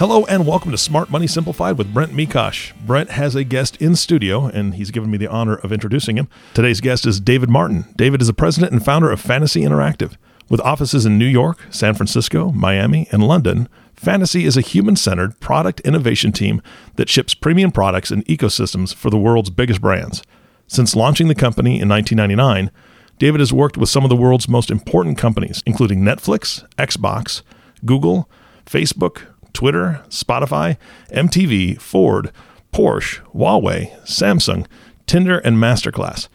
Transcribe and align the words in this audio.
Hello 0.00 0.24
and 0.24 0.46
welcome 0.46 0.70
to 0.70 0.78
Smart 0.78 1.10
Money 1.10 1.26
Simplified 1.26 1.76
with 1.76 1.92
Brent 1.92 2.12
Mekosh. 2.12 2.72
Brent 2.86 3.10
has 3.10 3.34
a 3.34 3.44
guest 3.44 3.76
in 3.82 3.94
studio 3.94 4.46
and 4.46 4.76
he's 4.76 4.90
given 4.90 5.10
me 5.10 5.18
the 5.18 5.26
honor 5.26 5.56
of 5.56 5.72
introducing 5.72 6.16
him. 6.16 6.26
Today's 6.54 6.80
guest 6.80 7.04
is 7.04 7.20
David 7.20 7.50
Martin. 7.50 7.84
David 7.96 8.22
is 8.22 8.28
the 8.28 8.32
president 8.32 8.72
and 8.72 8.82
founder 8.82 9.10
of 9.10 9.20
Fantasy 9.20 9.60
Interactive. 9.60 10.16
With 10.48 10.62
offices 10.62 11.04
in 11.04 11.18
New 11.18 11.26
York, 11.26 11.66
San 11.68 11.92
Francisco, 11.92 12.50
Miami, 12.50 13.08
and 13.12 13.22
London, 13.22 13.68
Fantasy 13.92 14.46
is 14.46 14.56
a 14.56 14.62
human 14.62 14.96
centered 14.96 15.38
product 15.38 15.80
innovation 15.80 16.32
team 16.32 16.62
that 16.96 17.10
ships 17.10 17.34
premium 17.34 17.70
products 17.70 18.10
and 18.10 18.24
ecosystems 18.24 18.94
for 18.94 19.10
the 19.10 19.18
world's 19.18 19.50
biggest 19.50 19.82
brands. 19.82 20.22
Since 20.66 20.96
launching 20.96 21.28
the 21.28 21.34
company 21.34 21.78
in 21.78 21.90
1999, 21.90 22.70
David 23.18 23.40
has 23.40 23.52
worked 23.52 23.76
with 23.76 23.90
some 23.90 24.04
of 24.04 24.08
the 24.08 24.16
world's 24.16 24.48
most 24.48 24.70
important 24.70 25.18
companies, 25.18 25.62
including 25.66 26.00
Netflix, 26.00 26.66
Xbox, 26.78 27.42
Google, 27.84 28.30
Facebook, 28.64 29.26
Twitter, 29.52 30.02
Spotify, 30.08 30.76
MTV, 31.12 31.80
Ford, 31.80 32.32
Porsche, 32.72 33.20
Huawei, 33.34 33.98
Samsung, 34.02 34.66
Tinder, 35.06 35.38
and 35.38 35.56
Masterclass. 35.56 36.28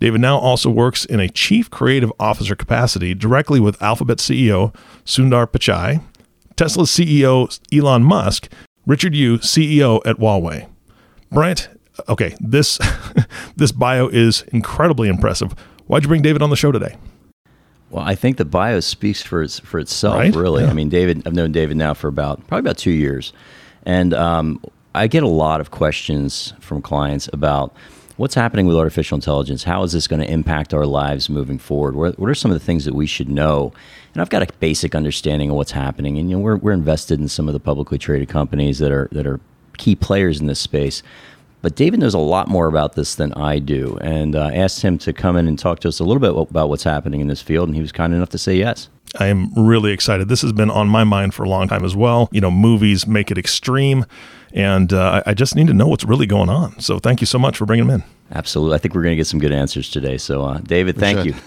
David 0.00 0.20
now 0.20 0.38
also 0.38 0.68
works 0.70 1.04
in 1.04 1.20
a 1.20 1.28
chief 1.28 1.70
creative 1.70 2.12
officer 2.18 2.54
capacity 2.54 3.14
directly 3.14 3.60
with 3.60 3.80
Alphabet 3.82 4.18
CEO 4.18 4.74
Sundar 5.04 5.46
Pichai, 5.46 6.02
Tesla 6.56 6.84
CEO 6.84 7.58
Elon 7.72 8.02
Musk, 8.02 8.50
Richard 8.86 9.14
Yu, 9.14 9.38
CEO 9.38 10.00
at 10.04 10.16
Huawei. 10.16 10.68
Brent, 11.30 11.68
okay, 12.08 12.34
this 12.40 12.78
this 13.56 13.72
bio 13.72 14.08
is 14.08 14.42
incredibly 14.52 15.08
impressive. 15.08 15.52
Why'd 15.86 16.02
you 16.02 16.08
bring 16.08 16.22
David 16.22 16.42
on 16.42 16.50
the 16.50 16.56
show 16.56 16.72
today? 16.72 16.96
Well, 17.94 18.04
I 18.04 18.16
think 18.16 18.38
the 18.38 18.44
bio 18.44 18.80
speaks 18.80 19.22
for 19.22 19.40
its, 19.40 19.60
for 19.60 19.78
itself, 19.78 20.18
Right? 20.18 20.34
really. 20.34 20.64
Yeah. 20.64 20.70
I 20.70 20.72
mean, 20.72 20.88
David, 20.88 21.22
I've 21.26 21.32
known 21.32 21.52
David 21.52 21.76
now 21.76 21.94
for 21.94 22.08
about 22.08 22.44
probably 22.48 22.58
about 22.58 22.76
two 22.76 22.90
years, 22.90 23.32
and 23.86 24.12
um, 24.12 24.60
I 24.96 25.06
get 25.06 25.22
a 25.22 25.28
lot 25.28 25.60
of 25.60 25.70
questions 25.70 26.54
from 26.58 26.82
clients 26.82 27.30
about 27.32 27.72
what's 28.16 28.34
happening 28.34 28.66
with 28.66 28.76
artificial 28.76 29.14
intelligence. 29.14 29.62
How 29.62 29.84
is 29.84 29.92
this 29.92 30.08
going 30.08 30.20
to 30.20 30.28
impact 30.28 30.74
our 30.74 30.86
lives 30.86 31.28
moving 31.28 31.56
forward? 31.56 31.94
What, 31.94 32.18
what 32.18 32.28
are 32.28 32.34
some 32.34 32.50
of 32.50 32.58
the 32.58 32.64
things 32.64 32.84
that 32.84 32.96
we 32.96 33.06
should 33.06 33.28
know? 33.28 33.72
And 34.12 34.20
I've 34.20 34.30
got 34.30 34.42
a 34.42 34.48
basic 34.58 34.96
understanding 34.96 35.50
of 35.50 35.56
what's 35.56 35.70
happening, 35.70 36.18
and 36.18 36.28
you 36.28 36.36
know, 36.36 36.42
we're 36.42 36.56
we're 36.56 36.72
invested 36.72 37.20
in 37.20 37.28
some 37.28 37.46
of 37.48 37.52
the 37.52 37.60
publicly 37.60 37.96
traded 37.98 38.28
companies 38.28 38.80
that 38.80 38.90
are 38.90 39.08
that 39.12 39.24
are 39.24 39.38
key 39.78 39.94
players 39.94 40.40
in 40.40 40.48
this 40.48 40.58
space. 40.58 41.04
But 41.64 41.76
David 41.76 42.00
knows 42.00 42.12
a 42.12 42.18
lot 42.18 42.48
more 42.48 42.66
about 42.66 42.92
this 42.92 43.14
than 43.14 43.32
I 43.32 43.58
do, 43.58 43.96
and 44.02 44.36
uh, 44.36 44.50
asked 44.52 44.82
him 44.82 44.98
to 44.98 45.14
come 45.14 45.34
in 45.38 45.48
and 45.48 45.58
talk 45.58 45.80
to 45.80 45.88
us 45.88 45.98
a 45.98 46.04
little 46.04 46.20
bit 46.20 46.36
about 46.50 46.68
what's 46.68 46.82
happening 46.82 47.22
in 47.22 47.28
this 47.28 47.40
field, 47.40 47.70
and 47.70 47.74
he 47.74 47.80
was 47.80 47.90
kind 47.90 48.12
enough 48.12 48.28
to 48.28 48.38
say 48.38 48.54
yes. 48.54 48.90
I 49.18 49.28
am 49.28 49.50
really 49.54 49.90
excited. 49.90 50.28
This 50.28 50.42
has 50.42 50.52
been 50.52 50.68
on 50.68 50.88
my 50.88 51.04
mind 51.04 51.32
for 51.32 51.42
a 51.42 51.48
long 51.48 51.66
time 51.68 51.82
as 51.82 51.96
well. 51.96 52.28
You 52.32 52.42
know, 52.42 52.50
movies 52.50 53.06
make 53.06 53.30
it 53.30 53.38
extreme, 53.38 54.04
and 54.52 54.92
uh, 54.92 55.22
I 55.24 55.30
I 55.30 55.32
just 55.32 55.56
need 55.56 55.68
to 55.68 55.72
know 55.72 55.86
what's 55.86 56.04
really 56.04 56.26
going 56.26 56.50
on. 56.50 56.78
So 56.80 56.98
thank 56.98 57.22
you 57.22 57.26
so 57.26 57.38
much 57.38 57.56
for 57.56 57.64
bringing 57.64 57.86
him 57.86 57.94
in. 57.94 58.04
Absolutely, 58.30 58.74
I 58.74 58.78
think 58.78 58.94
we're 58.94 59.02
going 59.02 59.14
to 59.14 59.16
get 59.16 59.26
some 59.26 59.40
good 59.40 59.52
answers 59.52 59.88
today. 59.88 60.18
So, 60.18 60.44
uh, 60.44 60.58
David, 60.58 60.98
thank 60.98 61.20
Should. 61.20 61.26
you. 61.28 61.32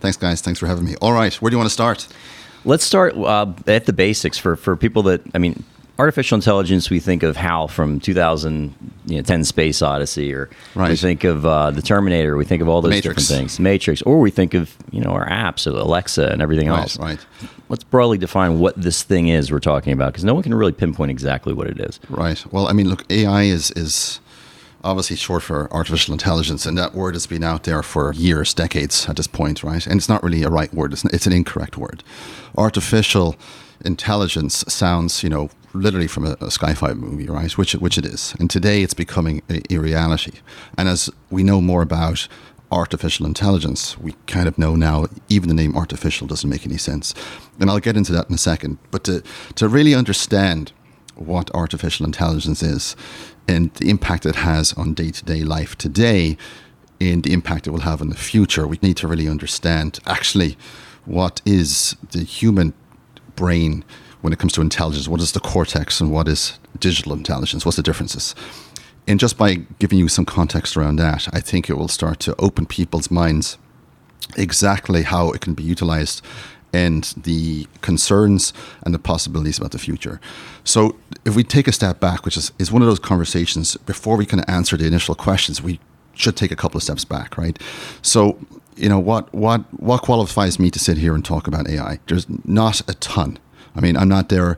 Thanks, 0.00 0.16
guys. 0.16 0.40
Thanks 0.40 0.58
for 0.58 0.66
having 0.66 0.86
me. 0.86 0.96
All 1.00 1.12
right, 1.12 1.34
where 1.34 1.50
do 1.50 1.54
you 1.54 1.58
want 1.58 1.68
to 1.68 1.72
start? 1.72 2.08
Let's 2.64 2.82
start 2.82 3.16
uh, 3.16 3.52
at 3.68 3.86
the 3.86 3.92
basics 3.92 4.38
for 4.38 4.56
for 4.56 4.74
people 4.74 5.04
that 5.04 5.20
I 5.36 5.38
mean. 5.38 5.62
Artificial 5.98 6.36
intelligence, 6.36 6.88
we 6.88 7.00
think 7.00 7.22
of 7.22 7.36
HAL 7.36 7.68
from 7.68 8.00
2010 8.00 9.44
Space 9.44 9.82
Odyssey, 9.82 10.32
or 10.32 10.48
we 10.74 10.96
think 10.96 11.22
of 11.22 11.44
uh, 11.44 11.70
the 11.70 11.82
Terminator, 11.82 12.36
we 12.36 12.46
think 12.46 12.62
of 12.62 12.68
all 12.68 12.80
those 12.80 12.90
Matrix. 12.90 13.22
different 13.28 13.40
things, 13.50 13.60
Matrix, 13.60 14.00
or 14.02 14.18
we 14.18 14.30
think 14.30 14.54
of 14.54 14.74
you 14.90 15.00
know 15.02 15.10
our 15.10 15.28
apps, 15.28 15.66
Alexa 15.66 16.28
and 16.28 16.40
everything 16.40 16.68
Right, 16.70 16.80
else. 16.80 16.98
right. 16.98 17.18
Let's 17.68 17.84
broadly 17.84 18.16
define 18.18 18.58
what 18.58 18.74
this 18.80 19.02
thing 19.02 19.28
is 19.28 19.52
we're 19.52 19.60
talking 19.60 19.92
about, 19.92 20.12
because 20.12 20.24
no 20.24 20.32
one 20.34 20.42
can 20.42 20.54
really 20.54 20.72
pinpoint 20.72 21.10
exactly 21.10 21.52
what 21.52 21.66
it 21.66 21.78
is. 21.78 22.00
Right. 22.08 22.42
Well, 22.52 22.68
I 22.68 22.72
mean, 22.72 22.88
look, 22.88 23.04
AI 23.10 23.42
is 23.42 23.70
is 23.72 24.18
obviously 24.82 25.16
short 25.16 25.42
for 25.42 25.70
artificial 25.72 26.12
intelligence, 26.14 26.64
and 26.64 26.76
that 26.78 26.94
word 26.94 27.14
has 27.14 27.26
been 27.26 27.44
out 27.44 27.64
there 27.64 27.82
for 27.82 28.14
years, 28.14 28.54
decades 28.54 29.08
at 29.10 29.16
this 29.16 29.26
point, 29.26 29.62
right? 29.62 29.86
And 29.86 29.96
it's 29.98 30.08
not 30.08 30.22
really 30.24 30.42
a 30.42 30.48
right 30.48 30.72
word; 30.72 30.94
it's, 30.94 31.04
it's 31.04 31.26
an 31.26 31.34
incorrect 31.34 31.76
word. 31.76 32.02
Artificial 32.56 33.36
intelligence 33.84 34.64
sounds, 34.68 35.22
you 35.22 35.28
know, 35.28 35.50
literally 35.74 36.08
from 36.08 36.26
a, 36.26 36.36
a 36.40 36.50
sci-fi 36.50 36.92
movie, 36.94 37.26
right? 37.26 37.56
Which 37.58 37.72
which 37.74 37.98
it 37.98 38.06
is, 38.06 38.34
and 38.38 38.50
today 38.50 38.82
it's 38.82 38.94
becoming 38.94 39.42
a, 39.48 39.62
a 39.74 39.78
reality. 39.78 40.38
And 40.76 40.88
as 40.88 41.10
we 41.30 41.42
know 41.42 41.60
more 41.60 41.82
about 41.82 42.28
artificial 42.70 43.26
intelligence, 43.26 43.98
we 43.98 44.14
kind 44.26 44.48
of 44.48 44.56
know 44.56 44.74
now 44.74 45.06
even 45.28 45.48
the 45.48 45.54
name 45.54 45.76
artificial 45.76 46.26
doesn't 46.26 46.48
make 46.48 46.66
any 46.66 46.78
sense. 46.78 47.14
And 47.60 47.70
I'll 47.70 47.78
get 47.78 47.96
into 47.96 48.12
that 48.12 48.28
in 48.28 48.34
a 48.34 48.38
second. 48.38 48.78
But 48.90 49.04
to 49.04 49.22
to 49.56 49.68
really 49.68 49.94
understand 49.94 50.72
what 51.14 51.50
artificial 51.54 52.06
intelligence 52.06 52.62
is 52.62 52.96
and 53.46 53.72
the 53.74 53.90
impact 53.90 54.24
it 54.26 54.36
has 54.36 54.72
on 54.74 54.94
day 54.94 55.10
to 55.10 55.24
day 55.24 55.44
life 55.44 55.76
today 55.76 56.36
and 57.00 57.22
the 57.22 57.32
impact 57.32 57.66
it 57.66 57.70
will 57.70 57.80
have 57.80 58.00
in 58.00 58.08
the 58.08 58.16
future. 58.16 58.66
We 58.66 58.78
need 58.82 58.96
to 58.98 59.08
really 59.08 59.28
understand 59.28 59.98
actually 60.06 60.56
what 61.04 61.42
is 61.44 61.96
the 62.12 62.22
human 62.22 62.72
brain 63.34 63.84
when 64.22 64.32
it 64.32 64.38
comes 64.38 64.52
to 64.54 64.60
intelligence. 64.60 65.06
What 65.06 65.20
is 65.20 65.32
the 65.32 65.40
cortex 65.40 66.00
and 66.00 66.10
what 66.10 66.26
is 66.26 66.58
digital 66.78 67.12
intelligence? 67.12 67.64
What's 67.64 67.76
the 67.76 67.82
differences? 67.82 68.34
And 69.06 69.20
just 69.20 69.36
by 69.36 69.56
giving 69.78 69.98
you 69.98 70.08
some 70.08 70.24
context 70.24 70.76
around 70.76 70.96
that, 70.96 71.28
I 71.32 71.40
think 71.40 71.68
it 71.68 71.74
will 71.74 71.88
start 71.88 72.20
to 72.20 72.34
open 72.38 72.66
people's 72.66 73.10
minds 73.10 73.58
exactly 74.36 75.02
how 75.02 75.30
it 75.32 75.40
can 75.40 75.54
be 75.54 75.62
utilized 75.62 76.24
and 76.72 77.04
the 77.16 77.66
concerns 77.82 78.52
and 78.84 78.94
the 78.94 78.98
possibilities 78.98 79.58
about 79.58 79.72
the 79.72 79.78
future. 79.78 80.20
So, 80.64 80.96
if 81.24 81.36
we 81.36 81.44
take 81.44 81.68
a 81.68 81.72
step 81.72 82.00
back, 82.00 82.24
which 82.24 82.36
is, 82.36 82.50
is 82.58 82.72
one 82.72 82.80
of 82.80 82.88
those 82.88 82.98
conversations, 82.98 83.76
before 83.76 84.16
we 84.16 84.24
can 84.24 84.40
answer 84.40 84.76
the 84.76 84.86
initial 84.86 85.14
questions, 85.14 85.60
we 85.60 85.80
should 86.14 86.36
take 86.36 86.50
a 86.50 86.56
couple 86.56 86.78
of 86.78 86.82
steps 86.82 87.04
back, 87.04 87.36
right? 87.36 87.58
So, 88.00 88.38
you 88.76 88.88
know, 88.88 88.98
what, 88.98 89.32
what, 89.34 89.60
what 89.80 90.02
qualifies 90.02 90.58
me 90.58 90.70
to 90.70 90.78
sit 90.78 90.96
here 90.96 91.14
and 91.14 91.24
talk 91.24 91.46
about 91.46 91.68
AI? 91.68 91.98
There's 92.06 92.26
not 92.44 92.80
a 92.88 92.94
ton. 92.94 93.38
I 93.74 93.80
mean, 93.80 93.96
I'm 93.96 94.08
not 94.08 94.28
there 94.28 94.56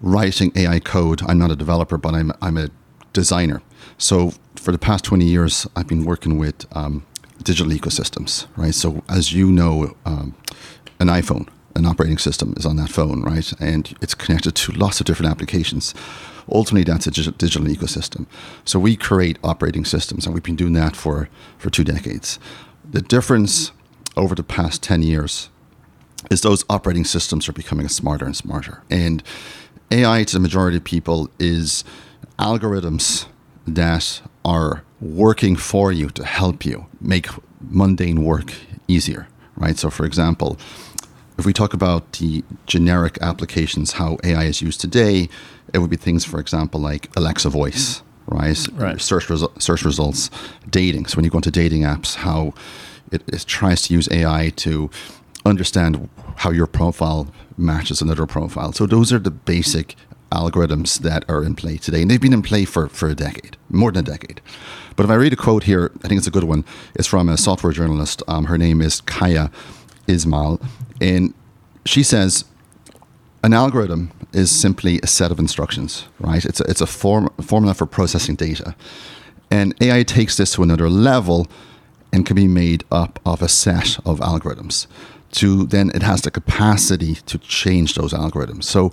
writing 0.00 0.52
AI 0.56 0.80
code. 0.80 1.22
I'm 1.26 1.38
not 1.38 1.50
a 1.50 1.56
developer, 1.56 1.96
but 1.96 2.14
I'm, 2.14 2.32
I'm 2.42 2.56
a 2.56 2.68
designer. 3.12 3.62
So, 3.98 4.32
for 4.56 4.72
the 4.72 4.78
past 4.78 5.04
20 5.04 5.24
years, 5.24 5.66
I've 5.76 5.86
been 5.86 6.04
working 6.04 6.38
with 6.38 6.66
um, 6.72 7.06
digital 7.42 7.72
ecosystems, 7.72 8.46
right? 8.56 8.74
So, 8.74 9.02
as 9.08 9.32
you 9.32 9.50
know, 9.50 9.96
um, 10.04 10.34
an 10.98 11.08
iPhone, 11.08 11.48
an 11.74 11.86
operating 11.86 12.18
system 12.18 12.54
is 12.56 12.66
on 12.66 12.76
that 12.76 12.90
phone, 12.90 13.22
right? 13.22 13.52
And 13.60 13.94
it's 14.00 14.14
connected 14.14 14.54
to 14.54 14.72
lots 14.72 15.00
of 15.00 15.06
different 15.06 15.30
applications. 15.30 15.94
Ultimately, 16.50 16.84
that's 16.84 17.06
a 17.06 17.10
digital 17.10 17.66
ecosystem. 17.66 18.26
So 18.64 18.78
we 18.78 18.96
create 18.96 19.38
operating 19.42 19.84
systems, 19.84 20.26
and 20.26 20.34
we've 20.34 20.42
been 20.42 20.56
doing 20.56 20.72
that 20.74 20.96
for, 20.96 21.28
for 21.58 21.70
two 21.70 21.84
decades. 21.84 22.38
The 22.88 23.02
difference 23.02 23.72
over 24.16 24.34
the 24.34 24.44
past 24.44 24.82
10 24.82 25.02
years 25.02 25.50
is 26.30 26.40
those 26.40 26.64
operating 26.68 27.04
systems 27.04 27.48
are 27.48 27.52
becoming 27.52 27.88
smarter 27.88 28.24
and 28.24 28.36
smarter. 28.36 28.82
And 28.90 29.22
AI 29.90 30.24
to 30.24 30.34
the 30.34 30.40
majority 30.40 30.76
of 30.76 30.84
people 30.84 31.30
is 31.38 31.84
algorithms 32.38 33.26
that 33.66 34.20
are 34.44 34.82
working 35.00 35.56
for 35.56 35.92
you 35.92 36.08
to 36.10 36.24
help 36.24 36.64
you 36.64 36.86
make 37.00 37.28
mundane 37.60 38.24
work 38.24 38.52
easier, 38.88 39.28
right? 39.56 39.76
So, 39.76 39.90
for 39.90 40.04
example, 40.04 40.58
if 41.38 41.44
we 41.44 41.52
talk 41.52 41.74
about 41.74 42.12
the 42.12 42.42
generic 42.66 43.18
applications, 43.20 43.92
how 43.92 44.16
AI 44.24 44.44
is 44.44 44.62
used 44.62 44.80
today, 44.80 45.28
it 45.74 45.78
would 45.78 45.90
be 45.90 45.96
things, 45.96 46.24
for 46.24 46.40
example, 46.40 46.80
like 46.80 47.14
Alexa 47.16 47.50
Voice, 47.50 48.02
right? 48.26 48.66
Right. 48.72 49.00
Search, 49.00 49.26
resu- 49.26 49.60
search 49.60 49.84
results, 49.84 50.30
dating. 50.70 51.06
So 51.06 51.16
when 51.16 51.24
you 51.24 51.30
go 51.30 51.38
into 51.38 51.50
dating 51.50 51.82
apps, 51.82 52.16
how 52.16 52.54
it, 53.12 53.22
it 53.28 53.44
tries 53.46 53.82
to 53.82 53.94
use 53.94 54.08
AI 54.10 54.52
to 54.56 54.90
understand 55.46 56.08
how 56.36 56.50
your 56.50 56.66
profile 56.66 57.28
matches 57.56 58.02
another 58.02 58.26
profile. 58.26 58.72
So 58.72 58.86
those 58.86 59.12
are 59.12 59.18
the 59.18 59.30
basic 59.30 59.96
algorithms 60.30 60.98
that 61.00 61.24
are 61.28 61.42
in 61.42 61.54
play 61.54 61.76
today. 61.76 62.02
And 62.02 62.10
they've 62.10 62.20
been 62.20 62.32
in 62.32 62.42
play 62.42 62.64
for, 62.64 62.88
for 62.88 63.08
a 63.08 63.14
decade, 63.14 63.56
more 63.70 63.92
than 63.92 64.04
a 64.06 64.10
decade. 64.10 64.40
But 64.96 65.04
if 65.04 65.10
I 65.10 65.14
read 65.14 65.32
a 65.32 65.36
quote 65.36 65.64
here, 65.64 65.92
I 66.02 66.08
think 66.08 66.18
it's 66.18 66.26
a 66.26 66.32
good 66.32 66.44
one. 66.44 66.64
It's 66.94 67.08
from 67.08 67.28
a 67.28 67.36
software 67.36 67.72
journalist. 67.72 68.22
Um, 68.26 68.46
her 68.46 68.58
name 68.58 68.80
is 68.80 69.00
Kaya 69.02 69.50
Ismail. 70.06 70.60
And 71.00 71.34
she 71.84 72.02
says, 72.02 72.44
an 73.42 73.52
algorithm 73.52 74.10
is 74.32 74.50
simply 74.50 74.98
a 75.02 75.06
set 75.06 75.30
of 75.30 75.38
instructions, 75.38 76.06
right? 76.18 76.44
It's 76.44 76.60
a, 76.60 76.64
it's 76.64 76.80
a 76.80 76.86
form, 76.86 77.28
formula 77.40 77.74
for 77.74 77.86
processing 77.86 78.34
data. 78.34 78.74
And 79.50 79.74
AI 79.80 80.02
takes 80.02 80.36
this 80.36 80.54
to 80.54 80.62
another 80.62 80.88
level 80.90 81.46
and 82.12 82.26
can 82.26 82.34
be 82.34 82.48
made 82.48 82.84
up 82.90 83.20
of 83.24 83.42
a 83.42 83.48
set 83.48 83.98
of 84.04 84.18
algorithms. 84.20 84.86
To 85.32 85.66
then 85.66 85.90
it 85.94 86.02
has 86.02 86.22
the 86.22 86.30
capacity 86.30 87.16
to 87.26 87.38
change 87.38 87.94
those 87.94 88.12
algorithms. 88.12 88.64
So 88.64 88.92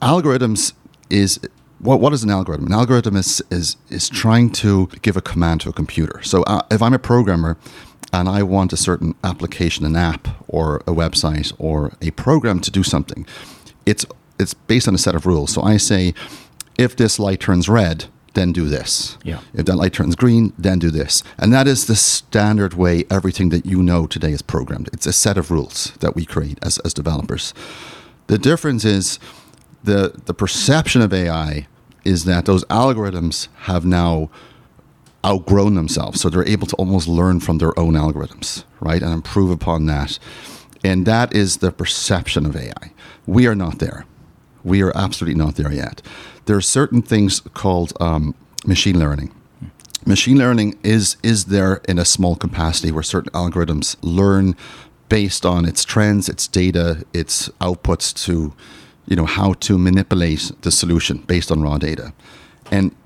algorithms 0.00 0.72
is 1.08 1.38
what, 1.82 2.00
what 2.00 2.12
is 2.12 2.22
an 2.22 2.30
algorithm? 2.30 2.66
An 2.66 2.72
algorithm 2.72 3.16
is, 3.16 3.42
is, 3.50 3.76
is 3.90 4.08
trying 4.08 4.50
to 4.52 4.88
give 5.02 5.16
a 5.16 5.20
command 5.20 5.60
to 5.62 5.68
a 5.68 5.72
computer. 5.72 6.22
So 6.22 6.42
uh, 6.44 6.62
if 6.70 6.80
I'm 6.80 6.94
a 6.94 6.98
programmer 6.98 7.58
and 8.12 8.28
I 8.28 8.42
want 8.44 8.72
a 8.72 8.76
certain 8.76 9.14
application, 9.24 9.84
an 9.84 9.96
app, 9.96 10.28
or 10.48 10.76
a 10.86 10.92
website, 10.92 11.52
or 11.58 11.92
a 12.00 12.12
program 12.12 12.60
to 12.60 12.70
do 12.70 12.82
something, 12.82 13.26
it's, 13.84 14.06
it's 14.38 14.54
based 14.54 14.86
on 14.86 14.94
a 14.94 14.98
set 14.98 15.14
of 15.14 15.26
rules. 15.26 15.52
So 15.52 15.62
I 15.62 15.76
say, 15.76 16.14
if 16.78 16.94
this 16.96 17.18
light 17.18 17.40
turns 17.40 17.68
red, 17.68 18.06
then 18.34 18.52
do 18.52 18.68
this. 18.68 19.18
Yeah. 19.22 19.40
If 19.54 19.66
that 19.66 19.76
light 19.76 19.92
turns 19.92 20.16
green, 20.16 20.52
then 20.58 20.78
do 20.78 20.90
this. 20.90 21.22
And 21.38 21.52
that 21.52 21.66
is 21.66 21.86
the 21.86 21.96
standard 21.96 22.74
way 22.74 23.04
everything 23.10 23.50
that 23.50 23.66
you 23.66 23.82
know 23.82 24.06
today 24.06 24.32
is 24.32 24.42
programmed. 24.42 24.88
It's 24.92 25.06
a 25.06 25.12
set 25.12 25.36
of 25.36 25.50
rules 25.50 25.92
that 26.00 26.14
we 26.14 26.24
create 26.24 26.58
as, 26.62 26.78
as 26.78 26.94
developers. 26.94 27.52
The 28.28 28.38
difference 28.38 28.84
is 28.84 29.18
the 29.84 30.20
the 30.24 30.34
perception 30.34 31.02
of 31.02 31.12
AI 31.12 31.66
is 32.04 32.24
that 32.24 32.46
those 32.46 32.64
algorithms 32.64 33.48
have 33.62 33.84
now 33.84 34.30
outgrown 35.24 35.74
themselves. 35.74 36.20
So 36.20 36.28
they're 36.28 36.46
able 36.46 36.66
to 36.66 36.76
almost 36.76 37.06
learn 37.06 37.40
from 37.40 37.58
their 37.58 37.78
own 37.78 37.94
algorithms, 37.94 38.64
right? 38.80 39.02
And 39.02 39.12
improve 39.12 39.50
upon 39.50 39.86
that. 39.86 40.18
And 40.84 41.06
that 41.06 41.34
is 41.34 41.58
the 41.58 41.70
perception 41.70 42.44
of 42.44 42.56
AI. 42.56 42.92
We 43.26 43.46
are 43.46 43.54
not 43.54 43.78
there. 43.78 44.04
We 44.64 44.82
are 44.82 44.92
absolutely 44.96 45.38
not 45.38 45.54
there 45.54 45.72
yet. 45.72 46.02
There 46.46 46.56
are 46.56 46.62
certain 46.62 47.02
things 47.02 47.40
called 47.54 47.92
um, 48.00 48.34
machine 48.66 48.98
learning. 48.98 49.32
Machine 50.04 50.38
learning 50.38 50.78
is 50.82 51.16
is 51.22 51.44
there 51.44 51.80
in 51.88 51.98
a 51.98 52.04
small 52.04 52.34
capacity 52.34 52.90
where 52.90 53.04
certain 53.04 53.30
algorithms 53.32 53.96
learn 54.02 54.56
based 55.08 55.46
on 55.46 55.64
its 55.64 55.84
trends, 55.84 56.28
its 56.28 56.48
data, 56.48 57.04
its 57.12 57.48
outputs 57.60 58.12
to, 58.24 58.52
you 59.06 59.14
know, 59.14 59.26
how 59.26 59.52
to 59.52 59.78
manipulate 59.78 60.50
the 60.62 60.70
solution 60.70 61.18
based 61.18 61.52
on 61.52 61.62
raw 61.62 61.78
data. 61.78 62.12
And 62.70 62.96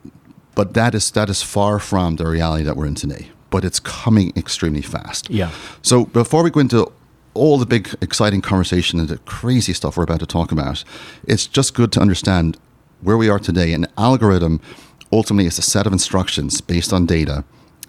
but 0.54 0.72
that 0.74 0.94
is 0.94 1.10
that 1.10 1.28
is 1.28 1.42
far 1.42 1.78
from 1.78 2.16
the 2.16 2.26
reality 2.26 2.64
that 2.64 2.76
we're 2.76 2.86
in 2.86 2.94
today. 2.94 3.28
But 3.50 3.64
it's 3.64 3.80
coming 3.80 4.32
extremely 4.36 4.82
fast. 4.82 5.28
Yeah. 5.30 5.50
So 5.82 6.06
before 6.06 6.42
we 6.42 6.50
go 6.50 6.60
into 6.60 6.90
all 7.34 7.58
the 7.58 7.66
big 7.66 7.94
exciting 8.00 8.40
conversation 8.40 8.98
and 8.98 9.08
the 9.08 9.18
crazy 9.18 9.72
stuff 9.74 9.96
we're 9.96 10.04
about 10.04 10.20
to 10.20 10.26
talk 10.26 10.52
about, 10.52 10.84
it's 11.26 11.46
just 11.46 11.74
good 11.74 11.92
to 11.92 12.00
understand 12.00 12.56
where 13.06 13.16
we 13.16 13.28
are 13.28 13.38
today. 13.38 13.72
An 13.72 13.86
algorithm 13.96 14.60
ultimately 15.12 15.46
is 15.46 15.60
a 15.60 15.62
set 15.62 15.86
of 15.86 15.92
instructions 15.92 16.60
based 16.60 16.92
on 16.92 17.06
data. 17.06 17.44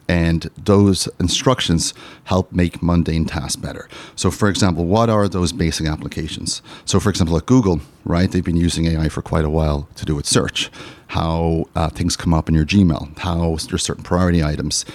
And 0.07 0.43
those 0.55 1.09
instructions 1.19 1.95
help 2.25 2.51
make 2.51 2.83
mundane 2.83 3.25
tasks 3.25 3.55
better. 3.55 3.89
So, 4.15 4.29
for 4.29 4.47
example, 4.47 4.85
what 4.85 5.09
are 5.09 5.27
those 5.27 5.51
basic 5.51 5.87
applications? 5.87 6.61
So, 6.85 6.99
for 6.99 7.09
example, 7.09 7.35
at 7.35 7.47
Google, 7.47 7.81
right, 8.05 8.31
they've 8.31 8.43
been 8.43 8.55
using 8.55 8.85
AI 8.85 9.09
for 9.09 9.23
quite 9.23 9.43
a 9.43 9.49
while 9.49 9.89
to 9.95 10.05
do 10.05 10.13
with 10.13 10.27
search, 10.27 10.69
how 11.07 11.65
uh, 11.75 11.89
things 11.89 12.15
come 12.15 12.33
up 12.33 12.47
in 12.47 12.53
your 12.53 12.65
Gmail, 12.65 13.17
how 13.17 13.57
there's 13.67 13.83
certain 13.83 14.03
priority 14.03 14.43
items. 14.43 14.85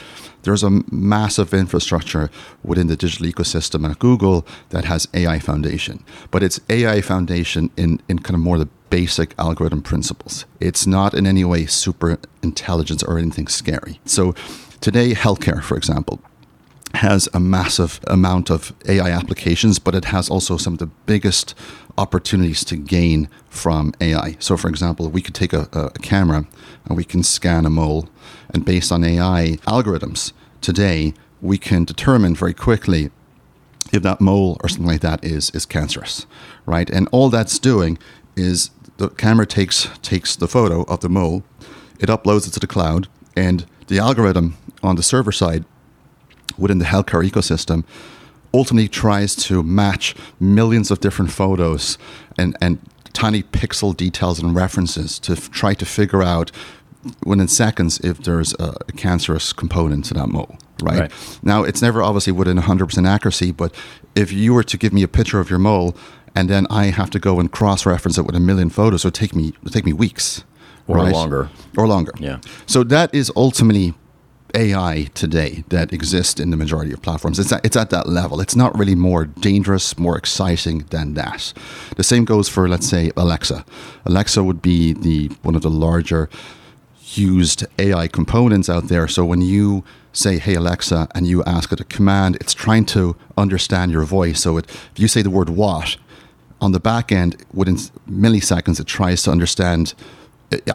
There's 0.42 0.62
a 0.62 0.82
massive 0.90 1.54
infrastructure 1.54 2.30
within 2.62 2.88
the 2.88 2.96
digital 2.96 3.26
ecosystem 3.26 3.88
at 3.88 3.98
Google 3.98 4.46
that 4.70 4.84
has 4.84 5.08
AI 5.14 5.38
foundation, 5.38 6.04
but 6.30 6.42
it's 6.42 6.60
AI 6.68 7.00
foundation 7.00 7.70
in, 7.76 8.00
in 8.08 8.18
kind 8.18 8.34
of 8.34 8.40
more 8.40 8.58
the 8.58 8.68
basic 8.90 9.34
algorithm 9.38 9.82
principles. 9.82 10.44
It's 10.60 10.86
not 10.86 11.14
in 11.14 11.26
any 11.26 11.44
way 11.44 11.66
super 11.66 12.18
intelligence 12.42 13.02
or 13.02 13.18
anything 13.18 13.46
scary. 13.46 14.00
So 14.04 14.34
today, 14.80 15.14
healthcare, 15.14 15.62
for 15.62 15.76
example, 15.76 16.20
has 16.94 17.28
a 17.32 17.40
massive 17.40 18.00
amount 18.06 18.50
of 18.50 18.72
AI 18.86 19.10
applications, 19.10 19.78
but 19.78 19.94
it 19.94 20.06
has 20.06 20.28
also 20.28 20.56
some 20.56 20.74
of 20.74 20.78
the 20.78 20.86
biggest 21.06 21.54
opportunities 21.98 22.64
to 22.64 22.76
gain 22.76 23.28
from 23.48 23.92
AI. 24.00 24.36
So, 24.38 24.56
for 24.56 24.68
example, 24.68 25.08
we 25.08 25.22
could 25.22 25.34
take 25.34 25.52
a, 25.52 25.68
a 25.72 25.90
camera 26.00 26.46
and 26.86 26.96
we 26.96 27.04
can 27.04 27.22
scan 27.22 27.66
a 27.66 27.70
mole, 27.70 28.08
and 28.50 28.64
based 28.64 28.92
on 28.92 29.04
AI 29.04 29.58
algorithms 29.66 30.32
today, 30.60 31.14
we 31.40 31.58
can 31.58 31.84
determine 31.84 32.34
very 32.34 32.54
quickly 32.54 33.10
if 33.92 34.02
that 34.02 34.20
mole 34.20 34.56
or 34.62 34.68
something 34.68 34.86
like 34.86 35.00
that 35.00 35.24
is 35.24 35.50
is 35.50 35.66
cancerous, 35.66 36.26
right? 36.66 36.88
And 36.90 37.08
all 37.12 37.28
that's 37.28 37.58
doing 37.58 37.98
is 38.36 38.70
the 38.96 39.08
camera 39.10 39.46
takes 39.46 39.88
takes 40.02 40.36
the 40.36 40.48
photo 40.48 40.82
of 40.82 41.00
the 41.00 41.08
mole, 41.08 41.42
it 41.98 42.08
uploads 42.08 42.46
it 42.46 42.52
to 42.52 42.60
the 42.60 42.66
cloud, 42.66 43.08
and 43.36 43.66
the 43.88 43.98
algorithm 43.98 44.56
on 44.82 44.96
the 44.96 45.02
server 45.02 45.32
side 45.32 45.64
within 46.58 46.78
the 46.78 46.84
healthcare 46.84 47.28
ecosystem 47.28 47.84
ultimately 48.54 48.88
tries 48.88 49.34
to 49.34 49.62
match 49.62 50.14
millions 50.38 50.90
of 50.90 51.00
different 51.00 51.30
photos 51.32 51.96
and, 52.38 52.56
and 52.60 52.78
tiny 53.14 53.42
pixel 53.42 53.96
details 53.96 54.38
and 54.42 54.54
references 54.54 55.18
to 55.18 55.32
f- 55.32 55.50
try 55.50 55.72
to 55.74 55.86
figure 55.86 56.22
out 56.22 56.52
within 57.24 57.48
seconds 57.48 57.98
if 58.00 58.18
there's 58.18 58.54
a, 58.60 58.74
cancerous 58.96 59.52
component 59.52 60.04
to 60.04 60.14
that 60.14 60.28
mole. 60.28 60.56
Right? 60.82 61.00
Right. 61.00 61.38
now, 61.42 61.62
it's 61.64 61.80
never 61.80 62.02
obviously 62.02 62.32
within 62.32 62.58
100% 62.58 63.06
accuracy, 63.08 63.52
but 63.52 63.74
if 64.14 64.32
you 64.32 64.52
were 64.52 64.64
to 64.64 64.76
give 64.76 64.92
me 64.92 65.02
a 65.02 65.08
picture 65.08 65.38
of 65.40 65.48
your 65.48 65.58
mole 65.60 65.96
and 66.34 66.48
then 66.50 66.66
I 66.70 66.86
have 66.86 67.08
to 67.10 67.18
go 67.18 67.38
and 67.40 67.50
cross-reference 67.50 68.18
it 68.18 68.22
with 68.26 68.34
a 68.34 68.40
million 68.40 68.68
photos, 68.70 69.04
it 69.04 69.08
would 69.08 69.14
take 69.14 69.34
me 69.34 69.48
it 69.48 69.62
would 69.64 69.72
take 69.72 69.84
me 69.86 69.92
weeks, 69.92 70.44
Or 70.88 70.96
right? 70.96 71.12
longer. 71.12 71.48
or 71.76 71.86
longer. 71.86 72.12
Yeah. 72.18 72.40
So 72.66 72.82
that 72.84 73.14
is 73.14 73.30
ultimately 73.36 73.94
AI 74.54 75.08
today 75.14 75.64
that 75.68 75.92
exists 75.92 76.40
in 76.40 76.50
the 76.50 76.56
majority 76.56 76.92
of 76.92 77.02
platforms. 77.02 77.38
It's 77.38 77.52
at, 77.52 77.64
it's 77.64 77.76
at 77.76 77.90
that 77.90 78.08
level. 78.08 78.40
It's 78.40 78.56
not 78.56 78.76
really 78.78 78.94
more 78.94 79.24
dangerous, 79.24 79.98
more 79.98 80.16
exciting 80.16 80.80
than 80.90 81.14
that. 81.14 81.52
The 81.96 82.04
same 82.04 82.24
goes 82.24 82.48
for, 82.48 82.68
let's 82.68 82.88
say, 82.88 83.10
Alexa. 83.16 83.64
Alexa 84.04 84.42
would 84.42 84.62
be 84.62 84.92
the 84.92 85.28
one 85.42 85.54
of 85.54 85.62
the 85.62 85.70
larger 85.70 86.28
used 87.14 87.66
AI 87.78 88.08
components 88.08 88.68
out 88.68 88.88
there. 88.88 89.08
So 89.08 89.24
when 89.24 89.42
you 89.42 89.84
say, 90.12 90.38
"Hey 90.38 90.54
Alexa," 90.54 91.08
and 91.14 91.26
you 91.26 91.42
ask 91.44 91.72
it 91.72 91.80
a 91.80 91.84
command, 91.84 92.36
it's 92.36 92.54
trying 92.54 92.86
to 92.86 93.16
understand 93.36 93.92
your 93.92 94.04
voice. 94.04 94.40
So 94.40 94.56
it, 94.58 94.70
if 94.70 94.92
you 94.96 95.08
say 95.08 95.22
the 95.22 95.30
word 95.30 95.50
"what," 95.50 95.96
on 96.60 96.72
the 96.72 96.80
back 96.80 97.12
end, 97.12 97.44
within 97.52 97.76
milliseconds, 98.08 98.80
it 98.80 98.86
tries 98.86 99.22
to 99.24 99.30
understand. 99.30 99.94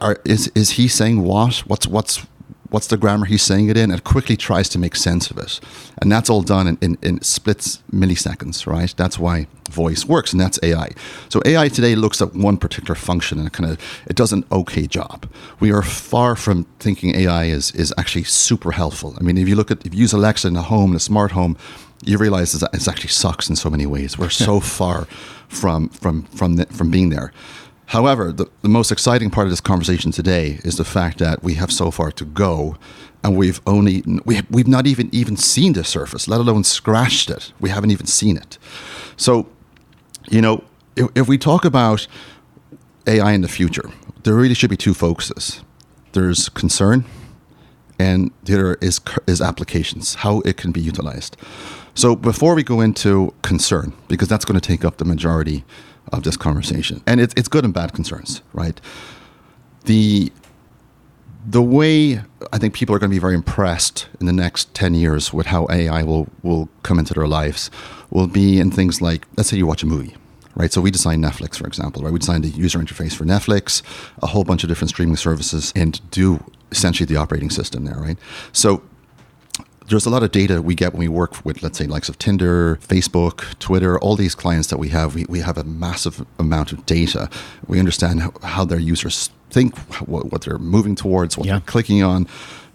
Are, 0.01 0.17
is 0.25 0.47
is 0.55 0.71
he 0.71 0.87
saying 0.87 1.21
what? 1.21 1.59
What's 1.67 1.87
what's 1.87 2.25
what's 2.69 2.87
the 2.87 2.97
grammar 2.97 3.25
he's 3.25 3.43
saying 3.43 3.69
it 3.69 3.77
in? 3.77 3.91
and 3.91 4.03
quickly 4.03 4.37
tries 4.37 4.69
to 4.69 4.79
make 4.79 4.95
sense 4.95 5.29
of 5.31 5.37
it, 5.37 5.59
and 6.01 6.11
that's 6.11 6.29
all 6.29 6.41
done 6.41 6.67
in, 6.67 6.77
in, 6.81 6.97
in 7.01 7.21
splits 7.21 7.81
milliseconds, 7.91 8.67
right? 8.67 8.93
That's 8.97 9.17
why 9.17 9.47
voice 9.69 10.05
works, 10.05 10.33
and 10.33 10.41
that's 10.41 10.59
AI. 10.63 10.91
So 11.29 11.41
AI 11.45 11.69
today 11.69 11.95
looks 11.95 12.21
at 12.21 12.33
one 12.33 12.57
particular 12.57 12.95
function 12.95 13.37
and 13.39 13.47
it 13.47 13.53
kind 13.53 13.69
of 13.69 13.77
it 14.07 14.15
does 14.15 14.33
an 14.33 14.43
okay 14.51 14.87
job. 14.87 15.29
We 15.59 15.71
are 15.71 15.81
far 15.81 16.35
from 16.35 16.65
thinking 16.79 17.15
AI 17.15 17.45
is 17.45 17.71
is 17.71 17.93
actually 17.97 18.25
super 18.25 18.71
helpful. 18.71 19.15
I 19.19 19.23
mean, 19.23 19.37
if 19.37 19.47
you 19.47 19.55
look 19.55 19.71
at 19.71 19.85
if 19.85 19.93
you 19.93 20.01
use 20.01 20.13
Alexa 20.13 20.47
in 20.47 20.55
a 20.55 20.61
home, 20.61 20.91
in 20.91 20.97
a 20.97 20.99
smart 20.99 21.31
home, 21.31 21.57
you 22.03 22.17
realize 22.17 22.51
that 22.53 22.73
it 22.73 22.87
actually 22.87 23.09
sucks 23.09 23.49
in 23.49 23.55
so 23.55 23.69
many 23.69 23.85
ways. 23.85 24.17
We're 24.17 24.29
so 24.49 24.59
far 24.59 25.07
from 25.47 25.89
from 25.89 26.23
from 26.23 26.55
the, 26.57 26.65
from 26.67 26.91
being 26.91 27.09
there. 27.09 27.31
However, 27.87 28.33
the, 28.33 28.47
the 28.63 28.69
most 28.69 28.91
exciting 28.91 29.29
part 29.29 29.47
of 29.47 29.51
this 29.51 29.61
conversation 29.61 30.11
today 30.11 30.59
is 30.65 30.75
the 30.75 30.83
fact 30.83 31.19
that 31.19 31.41
we 31.41 31.53
have 31.53 31.71
so 31.71 31.89
far 31.89 32.11
to 32.11 32.25
go, 32.25 32.75
and 33.23 33.37
we've 33.37 33.61
only 33.65 34.03
we, 34.25 34.41
we've 34.49 34.67
not 34.67 34.85
even 34.85 35.09
even 35.13 35.37
seen 35.37 35.71
the 35.73 35.85
surface, 35.85 36.27
let 36.27 36.41
alone 36.41 36.65
scratched 36.65 37.29
it. 37.29 37.53
We 37.61 37.69
haven't 37.69 37.91
even 37.91 38.05
seen 38.05 38.35
it. 38.35 38.57
So, 39.15 39.47
you 40.29 40.41
know, 40.41 40.65
if, 40.97 41.07
if 41.15 41.27
we 41.29 41.37
talk 41.37 41.63
about 41.63 42.07
AI 43.07 43.31
in 43.31 43.41
the 43.41 43.47
future, 43.47 43.89
there 44.23 44.33
really 44.33 44.53
should 44.53 44.69
be 44.69 44.77
two 44.77 44.93
focuses. 44.93 45.63
There's 46.11 46.49
concern, 46.49 47.05
and 47.97 48.31
the 48.43 48.55
other 48.55 48.73
is 48.81 48.99
is 49.27 49.41
applications, 49.41 50.15
how 50.15 50.41
it 50.41 50.57
can 50.57 50.73
be 50.73 50.81
utilized. 50.81 51.37
So 51.93 52.17
before 52.17 52.53
we 52.53 52.63
go 52.63 52.81
into 52.81 53.33
concern, 53.43 53.93
because 54.09 54.27
that's 54.27 54.43
going 54.43 54.59
to 54.59 54.67
take 54.67 54.83
up 54.83 54.97
the 54.97 55.05
majority 55.05 55.63
of 56.11 56.23
this 56.23 56.37
conversation, 56.37 57.01
and 57.05 57.19
it's 57.19 57.33
it's 57.37 57.47
good 57.47 57.65
and 57.65 57.73
bad 57.73 57.93
concerns, 57.93 58.41
right? 58.53 58.79
The 59.85 60.31
the 61.47 61.61
way 61.61 62.19
I 62.51 62.57
think 62.57 62.73
people 62.73 62.93
are 62.93 62.99
going 62.99 63.09
to 63.09 63.15
be 63.15 63.19
very 63.19 63.33
impressed 63.33 64.09
in 64.19 64.25
the 64.25 64.33
next 64.33 64.73
10 64.73 64.93
years 64.93 65.31
with 65.31 65.45
how 65.45 65.65
AI 65.69 66.03
will, 66.03 66.27
will 66.43 66.67
come 66.83 66.99
into 66.99 67.13
their 67.13 67.27
lives 67.27 67.71
will 68.09 68.27
be 68.27 68.59
in 68.59 68.69
things 68.69 69.01
like, 69.01 69.25
let's 69.37 69.49
say 69.49 69.55
you 69.55 69.65
watch 69.65 69.81
a 69.81 69.85
movie, 69.85 70.17
right? 70.55 70.73
So 70.73 70.81
we 70.81 70.91
designed 70.91 71.23
Netflix, 71.23 71.57
for 71.57 71.65
example, 71.65 72.03
right? 72.03 72.11
We 72.11 72.19
designed 72.19 72.43
the 72.43 72.49
user 72.49 72.79
interface 72.79 73.15
for 73.15 73.23
Netflix, 73.23 73.81
a 74.21 74.27
whole 74.27 74.43
bunch 74.43 74.63
of 74.63 74.69
different 74.69 74.89
streaming 74.89 75.15
services, 75.15 75.71
and 75.73 76.01
do 76.11 76.43
essentially 76.71 77.05
the 77.05 77.15
operating 77.15 77.49
system 77.49 77.85
there, 77.85 77.95
right? 77.97 78.17
So 78.51 78.81
there's 79.87 80.05
a 80.05 80.09
lot 80.09 80.23
of 80.23 80.31
data 80.31 80.61
we 80.61 80.75
get 80.75 80.93
when 80.93 80.99
we 80.99 81.07
work 81.07 81.45
with, 81.45 81.63
let's 81.63 81.77
say, 81.77 81.87
likes 81.87 82.09
of 82.09 82.17
Tinder, 82.19 82.77
Facebook, 82.77 83.57
Twitter, 83.59 83.97
all 83.99 84.15
these 84.15 84.35
clients 84.35 84.67
that 84.67 84.77
we 84.77 84.89
have. 84.89 85.15
We, 85.15 85.25
we 85.29 85.39
have 85.39 85.57
a 85.57 85.63
massive 85.63 86.25
amount 86.37 86.73
of 86.73 86.85
data. 86.85 87.29
We 87.67 87.79
understand 87.79 88.21
how, 88.21 88.33
how 88.43 88.65
their 88.65 88.79
users 88.79 89.29
think, 89.49 89.77
what, 90.07 90.31
what, 90.31 90.41
they're 90.41 90.57
moving 90.57 90.95
towards, 90.95 91.37
what 91.37 91.47
yeah. 91.47 91.53
they're 91.53 91.61
clicking 91.61 92.03
on. 92.03 92.27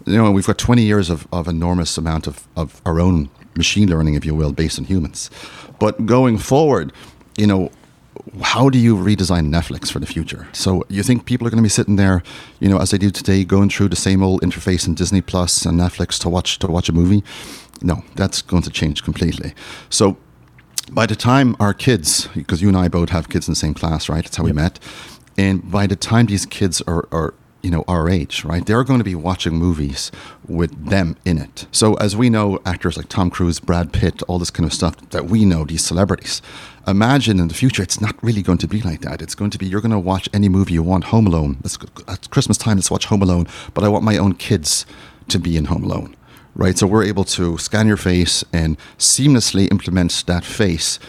You 0.05 0.17
know, 0.17 0.31
we've 0.31 0.47
got 0.47 0.57
20 0.57 0.81
years 0.81 1.09
of, 1.09 1.27
of 1.31 1.47
enormous 1.47 1.97
amount 1.97 2.27
of, 2.27 2.47
of 2.57 2.81
our 2.85 2.99
own 2.99 3.29
machine 3.55 3.89
learning, 3.89 4.15
if 4.15 4.25
you 4.25 4.33
will, 4.33 4.51
based 4.51 4.79
on 4.79 4.85
humans. 4.85 5.29
But 5.79 6.05
going 6.05 6.39
forward, 6.39 6.91
you 7.37 7.45
know, 7.45 7.71
how 8.41 8.69
do 8.69 8.77
you 8.77 8.95
redesign 8.95 9.49
Netflix 9.49 9.91
for 9.91 9.99
the 9.99 10.05
future? 10.05 10.47
So 10.53 10.83
you 10.89 11.03
think 11.03 11.25
people 11.25 11.45
are 11.45 11.49
going 11.49 11.57
to 11.57 11.63
be 11.63 11.69
sitting 11.69 11.97
there, 11.97 12.23
you 12.59 12.69
know, 12.69 12.77
as 12.77 12.91
they 12.91 12.97
do 12.97 13.09
today, 13.09 13.43
going 13.43 13.69
through 13.69 13.89
the 13.89 13.95
same 13.95 14.23
old 14.23 14.41
interface 14.41 14.87
in 14.87 14.95
Disney 14.95 15.21
Plus 15.21 15.65
and 15.65 15.79
Netflix 15.79 16.19
to 16.21 16.29
watch 16.29 16.59
to 16.59 16.67
watch 16.67 16.89
a 16.89 16.93
movie? 16.93 17.23
No, 17.81 18.03
that's 18.15 18.41
going 18.41 18.63
to 18.63 18.69
change 18.69 19.03
completely. 19.03 19.53
So 19.89 20.17
by 20.91 21.05
the 21.05 21.15
time 21.15 21.55
our 21.59 21.73
kids, 21.73 22.27
because 22.33 22.61
you 22.61 22.69
and 22.69 22.77
I 22.77 22.87
both 22.87 23.09
have 23.09 23.29
kids 23.29 23.47
in 23.47 23.53
the 23.53 23.57
same 23.57 23.73
class, 23.73 24.07
right? 24.07 24.23
That's 24.23 24.37
how 24.37 24.45
yep. 24.45 24.55
we 24.55 24.61
met. 24.61 24.79
And 25.37 25.69
by 25.69 25.87
the 25.87 25.95
time 25.95 26.27
these 26.27 26.45
kids 26.45 26.81
are, 26.83 27.07
are 27.11 27.33
you 27.63 27.71
know 27.71 27.83
our 27.87 28.09
age 28.09 28.43
right? 28.43 28.65
They're 28.65 28.83
going 28.83 28.99
to 28.99 29.03
be 29.03 29.15
watching 29.15 29.55
movies 29.55 30.11
with 30.47 30.89
them 30.89 31.15
in 31.25 31.37
it. 31.37 31.65
So 31.71 31.95
as 31.95 32.15
we 32.15 32.29
know 32.29 32.59
actors 32.65 32.97
like 32.97 33.09
tom 33.09 33.29
cruise 33.29 33.59
brad 33.59 33.93
pitt 33.93 34.21
all 34.23 34.39
this 34.39 34.51
kind 34.51 34.67
of 34.67 34.73
stuff 34.73 34.95
that 35.09 35.25
we 35.25 35.45
know 35.45 35.63
these 35.63 35.83
celebrities 35.83 36.41
imagine 36.85 37.39
in 37.39 37.47
the 37.47 37.53
future 37.53 37.81
it's 37.81 38.01
not 38.01 38.21
really 38.21 38.41
going 38.41 38.59
to 38.59 38.67
be 38.67 38.81
like 38.81 39.01
that. 39.01 39.21
It's 39.21 39.35
going 39.35 39.51
to 39.51 39.57
be 39.57 39.65
you're 39.65 39.81
going 39.81 39.91
to 39.91 39.99
watch 39.99 40.29
any 40.33 40.49
movie 40.49 40.73
you 40.73 40.83
want 40.83 41.05
home 41.05 41.25
alone. 41.25 41.57
It's, 41.63 41.77
at 42.07 42.29
christmas 42.29 42.57
time 42.57 42.77
let's 42.77 42.91
watch 42.91 43.05
home 43.05 43.21
alone 43.21 43.47
but 43.73 43.83
i 43.83 43.87
want 43.87 44.03
my 44.03 44.17
own 44.17 44.33
kids 44.33 44.85
to 45.29 45.39
be 45.39 45.57
in 45.57 45.65
home 45.65 45.83
alone 45.83 46.15
right? 46.55 46.77
So 46.77 46.87
we're 46.87 47.03
able 47.03 47.23
to 47.25 47.57
scan 47.57 47.87
your 47.87 47.97
face 47.97 48.43
and 48.53 48.77
seamlessly 48.97 49.71
implement 49.71 50.23
that 50.27 50.43
face 50.45 50.99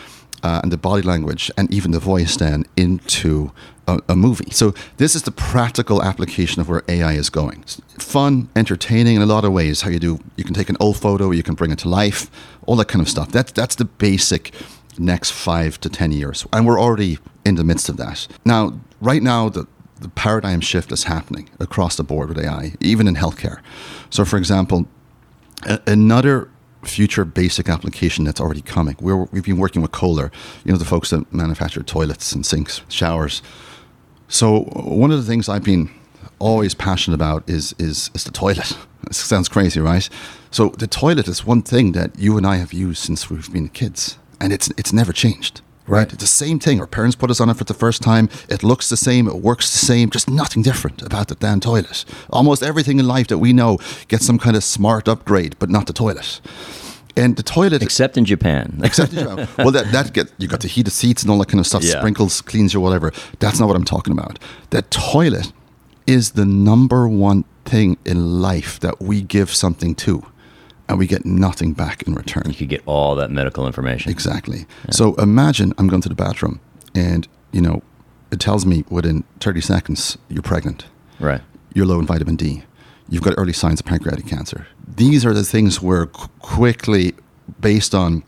uh, 0.44 0.60
and 0.62 0.70
the 0.70 0.76
body 0.76 1.02
language 1.02 1.50
and 1.56 1.72
even 1.72 1.90
the 1.90 1.98
voice 1.98 2.36
then 2.36 2.64
into 2.76 3.50
a, 3.88 3.98
a, 4.10 4.14
movie. 4.14 4.50
So 4.50 4.74
this 4.98 5.14
is 5.14 5.22
the 5.22 5.30
practical 5.30 6.02
application 6.02 6.60
of 6.60 6.68
where 6.68 6.82
AI 6.86 7.14
is 7.14 7.30
going. 7.30 7.62
It's 7.62 7.80
fun, 7.98 8.50
entertaining 8.54 9.16
in 9.16 9.22
a 9.22 9.26
lot 9.26 9.44
of 9.44 9.52
ways. 9.52 9.80
How 9.80 9.90
you 9.90 9.98
do, 9.98 10.20
you 10.36 10.44
can 10.44 10.52
take 10.52 10.68
an 10.68 10.76
old 10.80 10.98
photo, 10.98 11.30
you 11.30 11.42
can 11.42 11.54
bring 11.54 11.70
it 11.70 11.78
to 11.80 11.88
life, 11.88 12.30
all 12.66 12.76
that 12.76 12.88
kind 12.88 13.00
of 13.00 13.08
stuff. 13.08 13.32
That's 13.32 13.52
that's 13.52 13.74
the 13.74 13.86
basic 13.86 14.52
next 14.98 15.32
five 15.32 15.80
to 15.80 15.88
ten 15.88 16.12
years, 16.12 16.46
and 16.52 16.66
we're 16.66 16.80
already 16.80 17.18
in 17.44 17.54
the 17.56 17.64
midst 17.64 17.88
of 17.88 17.96
that. 17.96 18.28
Now, 18.44 18.78
right 19.00 19.22
now, 19.22 19.48
the 19.48 19.66
the 20.00 20.08
paradigm 20.10 20.60
shift 20.60 20.92
is 20.92 21.04
happening 21.04 21.48
across 21.58 21.96
the 21.96 22.04
board 22.04 22.28
with 22.28 22.38
AI, 22.38 22.74
even 22.80 23.08
in 23.08 23.14
healthcare. 23.14 23.60
So, 24.10 24.24
for 24.26 24.36
example, 24.36 24.86
a, 25.66 25.80
another 25.86 26.50
future 26.84 27.24
basic 27.24 27.68
application 27.68 28.24
that's 28.24 28.40
already 28.40 28.62
coming. 28.62 28.96
we 29.00 29.12
have 29.12 29.44
been 29.44 29.58
working 29.58 29.82
with 29.82 29.92
Kohler, 29.92 30.30
you 30.64 30.72
know, 30.72 30.78
the 30.78 30.84
folks 30.84 31.10
that 31.10 31.32
manufacture 31.32 31.82
toilets 31.82 32.32
and 32.32 32.44
sinks, 32.44 32.82
showers. 32.88 33.42
So 34.28 34.60
one 35.00 35.10
of 35.10 35.18
the 35.18 35.24
things 35.30 35.48
I've 35.48 35.64
been 35.64 35.90
always 36.38 36.74
passionate 36.74 37.14
about 37.14 37.48
is 37.48 37.74
is 37.78 38.10
is 38.14 38.24
the 38.24 38.32
toilet. 38.32 38.76
It 39.06 39.14
sounds 39.14 39.50
crazy, 39.50 39.80
right? 39.80 40.08
So 40.50 40.70
the 40.78 40.86
toilet 40.86 41.28
is 41.28 41.44
one 41.44 41.60
thing 41.60 41.92
that 41.92 42.18
you 42.18 42.38
and 42.38 42.46
I 42.46 42.56
have 42.56 42.72
used 42.72 43.02
since 43.02 43.28
we've 43.28 43.52
been 43.52 43.68
kids, 43.68 44.16
and 44.40 44.50
it's 44.50 44.70
it's 44.78 44.94
never 44.94 45.12
changed. 45.12 45.60
Right. 45.86 46.10
It's 46.10 46.22
the 46.22 46.26
same 46.26 46.58
thing. 46.58 46.80
Our 46.80 46.86
parents 46.86 47.14
put 47.14 47.30
us 47.30 47.40
on 47.40 47.50
it 47.50 47.56
for 47.56 47.64
the 47.64 47.74
first 47.74 48.02
time. 48.02 48.30
It 48.48 48.62
looks 48.62 48.88
the 48.88 48.96
same. 48.96 49.28
It 49.28 49.36
works 49.36 49.70
the 49.70 49.84
same. 49.84 50.08
Just 50.10 50.30
nothing 50.30 50.62
different 50.62 51.02
about 51.02 51.28
the 51.28 51.34
damn 51.34 51.60
toilet. 51.60 52.04
Almost 52.30 52.62
everything 52.62 52.98
in 52.98 53.06
life 53.06 53.28
that 53.28 53.38
we 53.38 53.52
know 53.52 53.78
gets 54.08 54.24
some 54.24 54.38
kind 54.38 54.56
of 54.56 54.64
smart 54.64 55.08
upgrade, 55.08 55.56
but 55.58 55.68
not 55.68 55.86
the 55.86 55.92
toilet. 55.92 56.40
And 57.16 57.36
the 57.36 57.42
toilet, 57.42 57.82
except 57.82 58.16
in 58.16 58.24
Japan, 58.24 58.80
except 58.84 59.12
in 59.12 59.20
Japan. 59.20 59.48
Well, 59.58 59.70
that 59.72 59.92
that 59.92 60.12
get 60.12 60.32
you 60.38 60.48
got 60.48 60.60
the 60.60 60.68
heated 60.68 60.90
seats 60.92 61.22
and 61.22 61.30
all 61.30 61.38
that 61.38 61.48
kind 61.48 61.60
of 61.60 61.66
stuff. 61.66 61.84
Yeah. 61.84 61.98
Sprinkles, 61.98 62.40
cleans 62.40 62.74
you, 62.74 62.80
whatever. 62.80 63.12
That's 63.38 63.60
not 63.60 63.68
what 63.68 63.76
I'm 63.76 63.84
talking 63.84 64.12
about. 64.12 64.38
The 64.70 64.82
toilet 64.82 65.52
is 66.06 66.32
the 66.32 66.44
number 66.44 67.06
one 67.08 67.44
thing 67.64 67.96
in 68.04 68.40
life 68.42 68.80
that 68.80 69.00
we 69.00 69.22
give 69.22 69.54
something 69.54 69.94
to, 69.94 70.24
and 70.88 70.98
we 70.98 71.06
get 71.06 71.24
nothing 71.24 71.72
back 71.72 72.02
in 72.02 72.14
return. 72.14 72.44
You 72.46 72.54
could 72.54 72.68
get 72.68 72.82
all 72.86 73.14
that 73.16 73.30
medical 73.30 73.66
information. 73.66 74.10
Exactly. 74.10 74.66
Yeah. 74.84 74.90
So 74.90 75.14
imagine 75.14 75.72
I'm 75.78 75.88
going 75.88 76.02
to 76.02 76.08
the 76.08 76.14
bathroom, 76.14 76.60
and 76.94 77.26
you 77.52 77.60
know, 77.60 77.82
it 78.30 78.40
tells 78.40 78.66
me 78.66 78.84
within 78.88 79.24
30 79.40 79.60
seconds 79.60 80.18
you're 80.28 80.42
pregnant. 80.42 80.86
Right. 81.20 81.40
You're 81.72 81.86
low 81.86 81.98
in 81.98 82.06
vitamin 82.06 82.36
D 82.36 82.64
you've 83.08 83.22
got 83.22 83.34
early 83.36 83.52
signs 83.52 83.80
of 83.80 83.86
pancreatic 83.86 84.26
cancer. 84.26 84.66
These 84.86 85.24
are 85.24 85.32
the 85.32 85.44
things 85.44 85.82
where 85.82 86.06
qu- 86.06 86.28
quickly, 86.40 87.14
based 87.60 87.94
on 87.94 88.22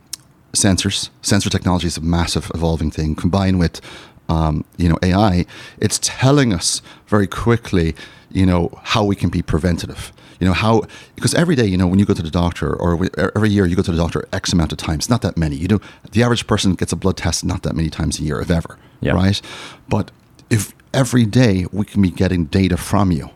sensors, 0.52 1.10
sensor 1.22 1.50
technology 1.50 1.86
is 1.86 1.96
a 1.96 2.00
massive 2.00 2.50
evolving 2.54 2.90
thing, 2.90 3.14
combined 3.14 3.58
with 3.58 3.80
um, 4.28 4.64
you 4.76 4.88
know 4.88 4.98
AI, 5.02 5.46
it's 5.78 6.00
telling 6.02 6.52
us 6.52 6.82
very 7.06 7.26
quickly, 7.26 7.94
you 8.30 8.44
know, 8.44 8.70
how 8.82 9.04
we 9.04 9.14
can 9.14 9.30
be 9.30 9.40
preventative. 9.40 10.12
You 10.40 10.46
know 10.46 10.52
how 10.52 10.82
because 11.14 11.34
every 11.34 11.54
day, 11.54 11.66
you 11.66 11.76
know, 11.76 11.86
when 11.86 11.98
you 11.98 12.04
go 12.04 12.14
to 12.14 12.22
the 12.22 12.30
doctor, 12.30 12.74
or 12.74 13.08
every 13.34 13.50
year 13.50 13.66
you 13.66 13.76
go 13.76 13.82
to 13.82 13.90
the 13.90 13.96
doctor 13.96 14.28
X 14.32 14.52
amount 14.52 14.72
of 14.72 14.78
times, 14.78 15.08
not 15.08 15.22
that 15.22 15.36
many. 15.36 15.56
You 15.56 15.68
know, 15.68 15.80
the 16.12 16.22
average 16.22 16.46
person 16.46 16.74
gets 16.74 16.92
a 16.92 16.96
blood 16.96 17.16
test 17.16 17.44
not 17.44 17.62
that 17.62 17.74
many 17.74 17.88
times 17.88 18.20
a 18.20 18.22
year, 18.22 18.40
if 18.40 18.50
ever, 18.50 18.78
yeah. 19.00 19.12
right? 19.12 19.40
But 19.88 20.10
if 20.50 20.74
every 20.92 21.24
day 21.26 21.66
we 21.72 21.84
can 21.84 22.02
be 22.02 22.10
getting 22.10 22.46
data 22.46 22.76
from 22.76 23.10
you, 23.12 23.30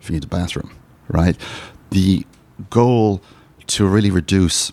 if 0.00 0.08
you 0.08 0.14
need 0.14 0.22
the 0.22 0.28
bathroom, 0.28 0.74
right? 1.08 1.36
The 1.90 2.26
goal 2.70 3.22
to 3.68 3.86
really 3.86 4.10
reduce, 4.10 4.72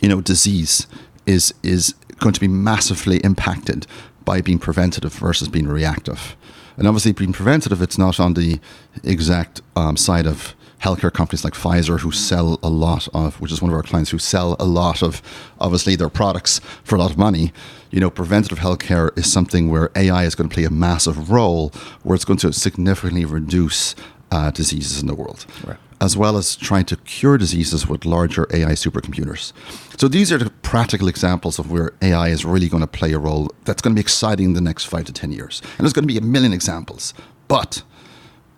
you 0.00 0.08
know, 0.08 0.20
disease 0.20 0.86
is 1.26 1.54
is 1.62 1.94
going 2.18 2.34
to 2.34 2.40
be 2.40 2.48
massively 2.48 3.18
impacted 3.18 3.86
by 4.24 4.40
being 4.40 4.58
preventative 4.58 5.12
versus 5.14 5.48
being 5.48 5.68
reactive. 5.68 6.36
And 6.76 6.86
obviously, 6.86 7.12
being 7.12 7.32
preventative, 7.32 7.82
it's 7.82 7.98
not 7.98 8.20
on 8.20 8.34
the 8.34 8.60
exact 9.02 9.60
um, 9.74 9.96
side 9.96 10.26
of 10.26 10.54
healthcare 10.80 11.12
companies 11.12 11.44
like 11.44 11.54
Pfizer 11.54 12.00
who 12.00 12.12
sell 12.12 12.58
a 12.62 12.68
lot 12.68 13.08
of, 13.14 13.40
which 13.40 13.52
is 13.52 13.60
one 13.60 13.70
of 13.70 13.76
our 13.76 13.82
clients 13.82 14.10
who 14.10 14.18
sell 14.18 14.56
a 14.58 14.64
lot 14.64 15.02
of, 15.02 15.22
obviously 15.60 15.96
their 15.96 16.08
products 16.08 16.60
for 16.84 16.96
a 16.96 16.98
lot 16.98 17.10
of 17.10 17.18
money. 17.18 17.52
You 17.90 18.00
know, 18.00 18.10
preventative 18.10 18.58
healthcare 18.58 19.16
is 19.18 19.30
something 19.30 19.70
where 19.70 19.90
AI 19.96 20.24
is 20.24 20.34
going 20.34 20.48
to 20.48 20.54
play 20.54 20.64
a 20.64 20.70
massive 20.70 21.30
role, 21.30 21.70
where 22.02 22.14
it's 22.14 22.24
going 22.24 22.38
to 22.38 22.52
significantly 22.52 23.24
reduce 23.24 23.94
uh, 24.30 24.50
diseases 24.50 25.00
in 25.00 25.06
the 25.06 25.14
world, 25.14 25.46
right. 25.66 25.78
as 26.00 26.16
well 26.16 26.36
as 26.36 26.54
trying 26.54 26.84
to 26.84 26.96
cure 26.98 27.38
diseases 27.38 27.88
with 27.88 28.04
larger 28.04 28.46
AI 28.52 28.72
supercomputers. 28.72 29.52
So 29.98 30.06
these 30.06 30.30
are 30.30 30.38
the 30.38 30.50
practical 30.50 31.08
examples 31.08 31.58
of 31.58 31.70
where 31.72 31.92
AI 32.02 32.28
is 32.28 32.44
really 32.44 32.68
going 32.68 32.82
to 32.82 32.86
play 32.86 33.12
a 33.14 33.18
role 33.18 33.50
that's 33.64 33.82
going 33.82 33.94
to 33.94 33.98
be 33.98 34.02
exciting 34.02 34.46
in 34.46 34.52
the 34.52 34.60
next 34.60 34.84
five 34.84 35.06
to 35.06 35.12
10 35.12 35.32
years. 35.32 35.60
And 35.78 35.80
there's 35.80 35.94
going 35.94 36.06
to 36.06 36.12
be 36.12 36.18
a 36.18 36.22
million 36.22 36.52
examples. 36.52 37.14
But 37.48 37.82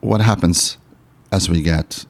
what 0.00 0.20
happens 0.20 0.76
as 1.32 1.48
we 1.48 1.62
get 1.62 2.04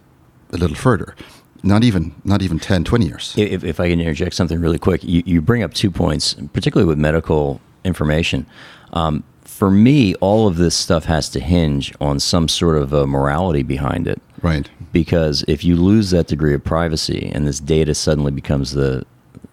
a 0.53 0.57
little 0.57 0.77
further? 0.77 1.15
Not 1.63 1.85
even, 1.85 2.15
not 2.25 2.43
even 2.43 2.59
10, 2.59 2.85
20 2.85 3.07
years. 3.07 3.35
If, 3.37 3.65
if 3.65 3.81
I 3.81 3.91
can 3.91 4.01
interject 4.01 4.35
something 4.35 4.61
really 4.61 4.79
quick, 4.79 5.05
you, 5.05 5.23
you 5.27 5.43
bring 5.43 5.63
up 5.63 5.75
two 5.75 5.91
points, 5.91 6.35
particularly 6.53 6.89
with 6.89 6.99
medical 6.99 7.61
information. 7.85 8.47
Um, 8.93 9.25
for 9.45 9.71
me, 9.71 10.15
all 10.17 10.47
of 10.47 10.57
this 10.57 10.75
stuff 10.75 11.05
has 11.05 11.29
to 11.31 11.41
hinge 11.41 11.93
on 12.01 12.19
some 12.19 12.49
sort 12.49 12.77
of 12.77 12.95
a 12.95 13.07
morality 13.07 13.63
behind 13.63 14.09
it. 14.09 14.21
Right. 14.41 14.71
Because 14.91 15.45
if 15.49 15.65
you 15.65 15.77
lose 15.77 16.11
that 16.11 16.29
degree 16.29 16.55
of 16.55 16.65
privacy 16.65 17.31
and 17.35 17.47
this 17.47 17.61
data 17.61 17.95
suddenly 17.95 18.33
becomes 18.33 18.73
the 18.73 19.05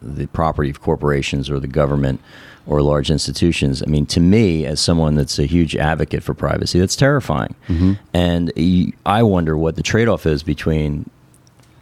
the 0.02 0.28
property 0.28 0.70
of 0.70 0.80
corporations 0.80 1.50
or 1.50 1.60
the 1.60 1.68
government 1.68 2.22
or 2.68 2.82
large 2.82 3.10
institutions, 3.10 3.82
I 3.82 3.86
mean, 3.86 4.06
to 4.08 4.20
me, 4.20 4.66
as 4.66 4.80
someone 4.80 5.16
that's 5.16 5.40
a 5.40 5.46
huge 5.46 5.76
advocate 5.76 6.22
for 6.22 6.34
privacy, 6.34 6.80
that's 6.80 6.96
terrifying. 6.96 7.56
Mm-hmm. 7.68 7.94
And 8.14 8.94
I 9.06 9.24
wonder 9.24 9.58
what 9.58 9.76
the 9.76 9.84
trade 9.84 10.10
off 10.10 10.26
is 10.26 10.44
between 10.44 11.10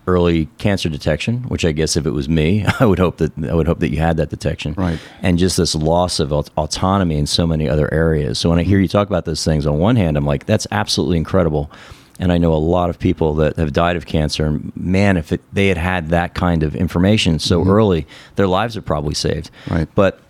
early 0.08 0.48
cancer 0.60 0.88
detection, 0.88 1.44
which 1.44 1.66
I 1.66 1.72
guess 1.72 1.98
if 1.98 2.06
it 2.06 2.12
was 2.12 2.30
me, 2.30 2.66
I 2.80 2.86
would 2.86 3.00
hope 3.00 3.18
that 3.18 3.32
I 3.50 3.54
would 3.54 3.68
hope 3.68 3.80
that 3.80 3.90
you 3.90 3.98
had 3.98 4.18
that 4.18 4.30
detection. 4.30 4.74
Right. 4.74 5.00
And 5.22 5.38
just 5.38 5.58
this 5.58 5.76
loss 5.76 6.20
of 6.20 6.32
autonomy 6.32 7.18
in 7.18 7.28
so 7.28 7.48
many 7.48 7.68
other 7.68 7.92
areas. 7.94 8.40
So 8.40 8.50
when 8.50 8.60
I 8.60 8.64
hear 8.64 8.80
you 8.80 8.88
talk 8.88 9.08
about 9.08 9.26
those 9.26 9.44
things, 9.44 9.66
on 9.66 9.80
one 9.80 9.96
hand, 9.96 10.18
I'm 10.18 10.26
like, 10.26 10.46
that's 10.46 10.68
absolutely 10.72 11.18
incredible. 11.18 11.72
And 12.18 12.32
I 12.32 12.38
know 12.38 12.54
a 12.54 12.56
lot 12.56 12.90
of 12.90 12.98
people 12.98 13.34
that 13.36 13.58
have 13.58 13.74
died 13.74 13.98
of 13.98 14.06
cancer. 14.06 14.46
And 14.46 14.72
man, 14.76 15.18
if 15.18 15.34
it, 15.34 15.42
they 15.52 15.68
had 15.68 15.78
had 15.78 16.10
that 16.10 16.34
kind 16.34 16.64
of 16.64 16.76
information 16.76 17.40
so 17.40 17.60
mm-hmm. 17.60 17.70
early, 17.70 18.08
their 18.36 18.48
lives 18.48 18.78
are 18.78 18.82
probably 18.82 19.16
saved. 19.16 19.52
Right. 19.70 19.88
But 19.96 20.22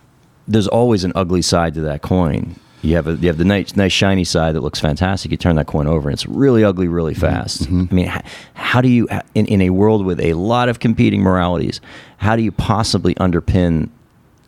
there's 0.47 0.67
always 0.67 1.03
an 1.03 1.11
ugly 1.15 1.41
side 1.41 1.73
to 1.75 1.81
that 1.81 2.01
coin. 2.01 2.55
You 2.81 2.95
have 2.97 3.07
a, 3.07 3.13
you 3.15 3.27
have 3.27 3.37
the 3.37 3.45
nice 3.45 3.75
nice 3.75 3.91
shiny 3.91 4.23
side 4.23 4.53
that 4.53 4.61
looks 4.61 4.79
fantastic. 4.79 5.31
You 5.31 5.37
turn 5.37 5.55
that 5.55 5.65
coin 5.65 5.87
over, 5.87 6.07
and 6.07 6.13
it's 6.13 6.27
really 6.27 6.63
ugly, 6.63 6.87
really 6.87 7.13
mm-hmm. 7.13 7.21
fast. 7.21 7.63
Mm-hmm. 7.63 7.85
I 7.89 7.93
mean, 7.93 8.05
how, 8.05 8.21
how, 8.53 8.81
do 8.81 8.89
you 8.89 9.07
in 9.33 9.47
in 9.47 9.61
a 9.61 9.71
world 9.71 10.05
with 10.05 10.19
a 10.21 10.33
lot 10.33 10.69
of 10.69 10.79
competing 10.79 11.21
moralities, 11.21 11.81
how 12.17 12.35
do 12.35 12.43
you 12.43 12.51
possibly 12.51 13.15
underpin? 13.15 13.89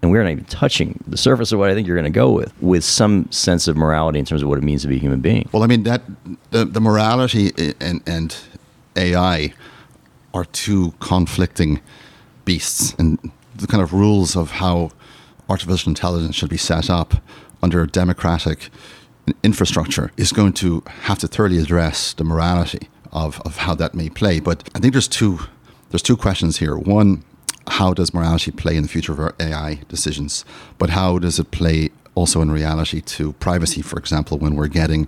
And 0.03 0.11
we're 0.11 0.21
not 0.21 0.29
even 0.29 0.45
touching 0.45 1.03
the 1.07 1.17
surface 1.17 1.51
of 1.51 1.57
what 1.57 1.71
I 1.71 1.73
think 1.73 1.87
you're 1.87 1.95
going 1.95 2.11
to 2.11 2.15
go 2.15 2.31
with, 2.31 2.53
with 2.61 2.83
some 2.83 3.31
sense 3.31 3.67
of 3.67 3.75
morality 3.75 4.19
in 4.19 4.25
terms 4.25 4.43
of 4.43 4.47
what 4.47 4.59
it 4.59 4.63
means 4.63 4.83
to 4.83 4.87
be 4.87 4.97
a 4.97 4.99
human 4.99 5.21
being. 5.21 5.49
Well, 5.51 5.63
I 5.63 5.67
mean 5.67 5.81
that 5.83 6.03
the, 6.51 6.65
the 6.65 6.79
morality 6.79 7.51
and 7.79 8.03
and 8.05 8.37
AI 8.95 9.53
are 10.35 10.45
two 10.45 10.93
conflicting 10.99 11.81
beasts, 12.45 12.93
and 12.99 13.17
the 13.55 13.65
kind 13.65 13.81
of 13.81 13.93
rules 13.93 14.35
of 14.35 14.51
how 14.51 14.91
artificial 15.49 15.89
intelligence 15.89 16.35
should 16.35 16.49
be 16.49 16.57
set 16.57 16.89
up 16.89 17.15
under 17.61 17.81
a 17.81 17.87
democratic 17.87 18.69
infrastructure 19.43 20.11
is 20.17 20.31
going 20.31 20.53
to 20.53 20.83
have 21.01 21.19
to 21.19 21.27
thoroughly 21.27 21.57
address 21.57 22.13
the 22.13 22.23
morality 22.23 22.87
of, 23.11 23.41
of 23.41 23.57
how 23.57 23.75
that 23.75 23.93
may 23.93 24.09
play. 24.09 24.39
But 24.39 24.69
I 24.75 24.79
think 24.79 24.93
there's 24.93 25.07
two 25.07 25.39
there's 25.89 26.01
two 26.01 26.17
questions 26.17 26.57
here. 26.57 26.75
One, 26.77 27.23
how 27.67 27.93
does 27.93 28.13
morality 28.13 28.51
play 28.51 28.75
in 28.75 28.83
the 28.83 28.89
future 28.89 29.13
of 29.13 29.19
our 29.19 29.33
AI 29.39 29.81
decisions? 29.87 30.43
But 30.77 30.89
how 30.89 31.17
does 31.17 31.39
it 31.39 31.51
play 31.51 31.91
also 32.13 32.41
in 32.41 32.51
reality 32.51 32.99
to 32.99 33.33
privacy, 33.33 33.81
for 33.81 33.97
example, 33.97 34.37
when 34.37 34.55
we're 34.55 34.67
getting 34.67 35.07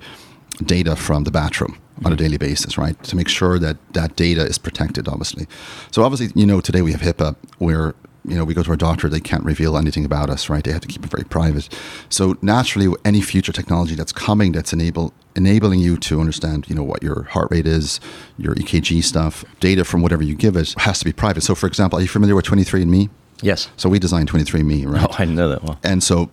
data 0.64 0.96
from 0.96 1.24
the 1.24 1.32
bathroom 1.32 1.78
on 2.06 2.12
a 2.12 2.16
mm-hmm. 2.16 2.24
daily 2.24 2.38
basis, 2.38 2.78
right? 2.78 3.02
To 3.04 3.16
make 3.16 3.28
sure 3.28 3.60
that 3.60 3.78
that 3.94 4.16
data 4.16 4.42
is 4.42 4.58
protected, 4.58 5.08
obviously. 5.08 5.48
So 5.92 6.04
obviously, 6.04 6.32
you 6.40 6.46
know, 6.46 6.62
today 6.62 6.82
we 6.82 6.92
have 6.94 7.02
HIPAA 7.02 7.36
where 7.58 7.94
you 8.30 8.36
know, 8.36 8.44
we 8.44 8.54
go 8.54 8.64
to 8.64 8.70
our 8.70 8.78
doctor, 8.78 9.10
they 9.10 9.20
can't 9.20 9.44
reveal 9.44 9.78
anything 9.78 10.06
about 10.06 10.30
us, 10.30 10.50
right? 10.50 10.64
They 10.64 10.72
have 10.72 10.82
to 10.82 10.88
keep 10.88 11.04
it 11.04 11.12
very 11.12 11.24
private. 11.24 11.70
So 12.10 12.38
naturally, 12.42 12.94
any 13.04 13.22
future 13.22 13.52
technology 13.52 13.96
that's 13.96 14.12
coming 14.12 14.52
that's 14.52 14.72
enable 14.72 15.14
enabling 15.36 15.80
you 15.80 15.98
to 15.98 16.20
understand, 16.20 16.70
you 16.70 16.76
know, 16.76 16.84
what 16.84 17.02
your 17.02 17.24
heart 17.24 17.50
rate 17.52 17.68
is, 17.68 18.00
your 18.38 18.56
EKG 18.56 19.04
stuff, 19.04 19.46
data 19.60 19.84
from 19.86 20.02
whatever 20.02 20.24
you 20.24 20.36
give 20.36 20.56
it 20.56 20.74
has 20.78 21.00
to 21.00 21.06
be 21.06 21.14
private. 21.14 21.42
So, 21.42 21.56
for 21.56 21.68
example, 21.68 22.00
are 22.00 22.02
you 22.02 22.08
familiar 22.08 22.36
with 22.36 22.46
23andMe? 22.46 23.10
Yes. 23.42 23.70
So 23.78 23.90
we 23.90 24.00
designed 24.00 24.30
23andMe, 24.30 24.86
right? 24.86 25.08
Oh, 25.10 25.16
I 25.18 25.26
know 25.26 25.50
that 25.50 25.64
well. 25.64 25.80
And 25.84 26.04
so 26.04 26.30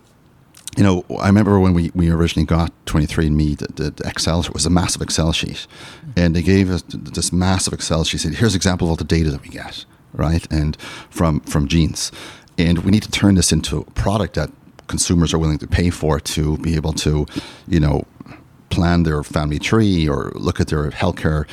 you 0.77 0.83
know, 0.83 1.03
I 1.19 1.27
remember 1.27 1.59
when 1.59 1.73
we, 1.73 1.91
we 1.95 2.11
originally 2.11 2.45
got 2.45 2.71
23andMe, 2.85 3.57
the, 3.57 3.67
the, 3.83 3.91
the 3.91 4.07
Excel 4.07 4.41
it 4.41 4.53
was 4.53 4.67
a 4.67 4.69
massive 4.69 5.01
Excel 5.01 5.33
sheet. 5.33 5.65
And 6.15 6.35
they 6.35 6.43
gave 6.43 6.69
us 6.69 6.83
this 6.87 7.33
massive 7.33 7.73
Excel 7.73 8.03
sheet. 8.03 8.19
Said, 8.19 8.35
here's 8.35 8.53
an 8.53 8.57
example 8.57 8.87
of 8.87 8.91
all 8.91 8.95
the 8.95 9.03
data 9.03 9.31
that 9.31 9.41
we 9.41 9.49
get, 9.49 9.85
right? 10.13 10.45
And 10.51 10.75
from, 11.09 11.39
from 11.41 11.67
genes. 11.67 12.11
And 12.57 12.79
we 12.79 12.91
need 12.91 13.03
to 13.03 13.11
turn 13.11 13.35
this 13.35 13.51
into 13.51 13.79
a 13.79 13.83
product 13.91 14.33
that 14.35 14.51
consumers 14.87 15.33
are 15.33 15.37
willing 15.37 15.59
to 15.59 15.67
pay 15.67 15.89
for 15.89 16.19
to 16.19 16.57
be 16.57 16.75
able 16.75 16.93
to, 16.93 17.25
you 17.67 17.79
know, 17.79 18.05
plan 18.69 19.03
their 19.03 19.23
family 19.23 19.59
tree 19.59 20.07
or 20.07 20.31
look 20.35 20.59
at 20.59 20.67
their 20.67 20.89
healthcare, 20.91 21.47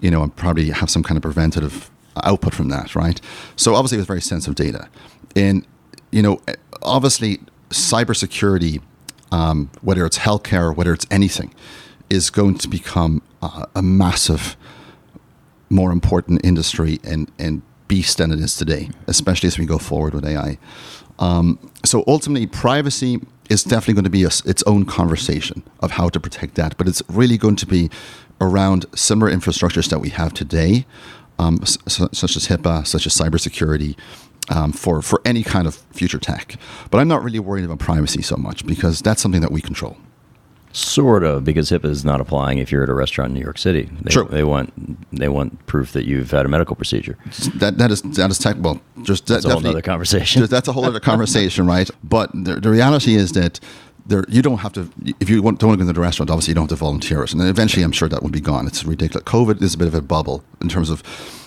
you 0.00 0.10
know, 0.10 0.22
and 0.22 0.34
probably 0.36 0.70
have 0.70 0.90
some 0.90 1.02
kind 1.02 1.16
of 1.16 1.22
preventative 1.22 1.90
output 2.24 2.54
from 2.54 2.68
that, 2.68 2.94
right? 2.94 3.20
So 3.56 3.74
obviously 3.74 3.98
it 3.98 4.00
was 4.00 4.06
very 4.06 4.20
sensitive 4.20 4.54
data. 4.54 4.88
And, 5.34 5.66
you 6.10 6.22
know, 6.22 6.40
obviously 6.82 7.40
cybersecurity, 7.70 8.80
um, 9.32 9.70
whether 9.82 10.06
it's 10.06 10.18
healthcare, 10.18 10.74
whether 10.74 10.92
it's 10.92 11.06
anything, 11.10 11.54
is 12.08 12.30
going 12.30 12.56
to 12.58 12.68
become 12.68 13.22
uh, 13.42 13.66
a 13.74 13.82
massive, 13.82 14.56
more 15.68 15.90
important 15.90 16.44
industry 16.44 17.00
and, 17.04 17.30
and 17.38 17.62
beast 17.88 18.18
than 18.18 18.32
it 18.32 18.40
is 18.40 18.56
today, 18.56 18.90
especially 19.06 19.46
as 19.46 19.58
we 19.58 19.66
go 19.66 19.78
forward 19.78 20.14
with 20.14 20.24
AI. 20.24 20.58
Um, 21.18 21.58
so 21.84 22.04
ultimately, 22.06 22.46
privacy 22.46 23.20
is 23.48 23.62
definitely 23.62 23.94
going 23.94 24.04
to 24.04 24.10
be 24.10 24.24
a, 24.24 24.30
its 24.44 24.62
own 24.64 24.84
conversation 24.84 25.62
of 25.80 25.92
how 25.92 26.08
to 26.08 26.20
protect 26.20 26.56
that, 26.56 26.76
but 26.76 26.88
it's 26.88 27.02
really 27.08 27.38
going 27.38 27.56
to 27.56 27.66
be 27.66 27.90
around 28.40 28.86
similar 28.94 29.30
infrastructures 29.30 29.88
that 29.88 30.00
we 30.00 30.10
have 30.10 30.34
today, 30.34 30.84
um, 31.38 31.64
such 31.64 32.36
as 32.36 32.48
HIPAA, 32.48 32.86
such 32.86 33.06
as 33.06 33.16
cybersecurity, 33.16 33.96
um, 34.48 34.72
for 34.72 35.02
for 35.02 35.20
any 35.24 35.42
kind 35.42 35.66
of 35.66 35.74
future 35.92 36.18
tech. 36.18 36.56
But 36.90 36.98
I'm 36.98 37.08
not 37.08 37.22
really 37.22 37.38
worried 37.38 37.64
about 37.64 37.78
privacy 37.78 38.22
so 38.22 38.36
much 38.36 38.66
because 38.66 39.00
that's 39.00 39.22
something 39.22 39.40
that 39.40 39.52
we 39.52 39.60
control. 39.60 39.96
Sort 40.76 41.24
of, 41.24 41.42
because 41.42 41.70
HIPAA 41.70 41.86
is 41.86 42.04
not 42.04 42.20
applying 42.20 42.58
if 42.58 42.70
you're 42.70 42.82
at 42.82 42.90
a 42.90 42.94
restaurant 42.94 43.30
in 43.30 43.34
New 43.34 43.40
York 43.40 43.56
City. 43.56 43.88
They, 44.02 44.10
True. 44.10 44.28
They 44.30 44.44
want 44.44 45.08
they 45.10 45.30
want 45.30 45.64
proof 45.64 45.92
that 45.92 46.04
you've 46.04 46.30
had 46.32 46.44
a 46.44 46.50
medical 46.50 46.76
procedure. 46.76 47.16
That 47.54 47.78
that 47.78 47.90
is 47.90 48.02
that 48.02 48.30
is 48.30 48.38
tech. 48.38 48.56
Well, 48.58 48.82
just 49.02 49.26
that's 49.26 49.46
a 49.46 49.54
whole 49.54 49.66
other 49.66 49.80
conversation. 49.80 50.40
Just, 50.40 50.50
that's 50.50 50.68
a 50.68 50.72
whole 50.72 50.84
other 50.84 51.00
conversation, 51.12 51.66
right? 51.66 51.88
But 52.04 52.30
the, 52.34 52.56
the 52.56 52.68
reality 52.68 53.14
is 53.14 53.32
that 53.32 53.58
there, 54.06 54.24
you 54.28 54.42
don't 54.42 54.58
have 54.58 54.72
to. 54.74 54.90
If 55.20 55.28
you 55.28 55.42
want, 55.42 55.58
don't 55.58 55.68
want 55.68 55.80
to 55.80 55.84
go 55.84 55.88
to 55.88 55.94
the 55.94 56.00
restaurant, 56.00 56.30
obviously 56.30 56.52
you 56.52 56.54
don't 56.54 56.70
have 56.70 56.78
to 56.78 56.84
volunteer 56.84 57.22
it, 57.22 57.32
and 57.32 57.42
eventually 57.42 57.82
I'm 57.82 57.92
sure 57.92 58.08
that 58.08 58.22
will 58.22 58.30
be 58.30 58.40
gone. 58.40 58.66
It's 58.66 58.84
ridiculous. 58.84 59.24
COVID 59.24 59.62
is 59.62 59.74
a 59.74 59.78
bit 59.78 59.88
of 59.88 59.94
a 59.94 60.00
bubble 60.00 60.44
in 60.60 60.68
terms 60.68 60.90
of, 60.90 61.02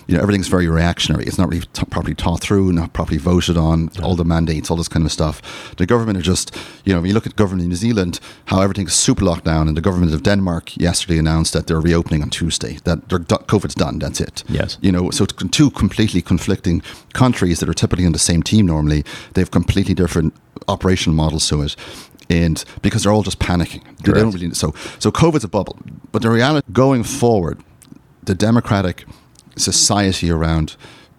you 0.06 0.16
know, 0.16 0.22
everything's 0.22 0.48
very 0.48 0.68
reactionary. 0.68 1.24
It's 1.24 1.38
not 1.38 1.48
really 1.48 1.66
t- 1.72 1.84
properly 1.86 2.14
thought 2.14 2.40
through, 2.40 2.72
not 2.72 2.92
properly 2.92 3.18
voted 3.18 3.56
on. 3.56 3.90
Yeah. 3.94 4.02
All 4.02 4.14
the 4.14 4.24
mandates, 4.24 4.70
all 4.70 4.76
this 4.76 4.88
kind 4.88 5.04
of 5.04 5.12
stuff. 5.12 5.40
The 5.76 5.86
government 5.86 6.18
are 6.18 6.22
just, 6.22 6.56
you 6.84 6.92
know, 6.92 7.00
when 7.00 7.08
you 7.08 7.14
look 7.14 7.26
at 7.26 7.36
government 7.36 7.62
in 7.62 7.70
New 7.70 7.76
Zealand, 7.76 8.20
how 8.46 8.60
everything's 8.60 8.94
super 8.94 9.24
locked 9.24 9.44
down, 9.44 9.68
and 9.68 9.76
the 9.76 9.80
government 9.80 10.12
of 10.14 10.22
Denmark 10.22 10.76
yesterday 10.76 11.18
announced 11.18 11.52
that 11.54 11.66
they're 11.66 11.80
reopening 11.80 12.22
on 12.22 12.30
Tuesday. 12.30 12.78
That 12.84 13.08
their 13.08 13.20
COVID's 13.20 13.74
done. 13.74 13.98
That's 13.98 14.20
it. 14.20 14.44
Yes. 14.48 14.78
You 14.80 14.92
know, 14.92 15.10
so 15.10 15.24
two 15.24 15.70
completely 15.70 16.22
conflicting 16.22 16.82
countries 17.14 17.60
that 17.60 17.68
are 17.68 17.74
typically 17.74 18.06
on 18.06 18.12
the 18.12 18.18
same 18.18 18.42
team 18.42 18.66
normally. 18.66 19.04
They 19.32 19.40
have 19.40 19.50
completely 19.50 19.94
different 19.94 20.34
operational 20.68 21.16
models 21.16 21.48
to 21.48 21.62
it 21.62 21.76
and 22.30 22.64
because 22.80 23.02
they're 23.02 23.12
all 23.12 23.24
just 23.24 23.40
panicking. 23.40 23.82
They 23.98 24.12
don't 24.12 24.32
really 24.32 24.54
so 24.54 24.72
so 24.98 25.10
COVID's 25.10 25.44
a 25.44 25.48
bubble, 25.48 25.78
but 26.12 26.22
the 26.22 26.30
reality 26.30 26.66
going 26.72 27.02
forward, 27.02 27.62
the 28.22 28.34
democratic 28.34 29.04
society 29.56 30.30
around 30.30 30.76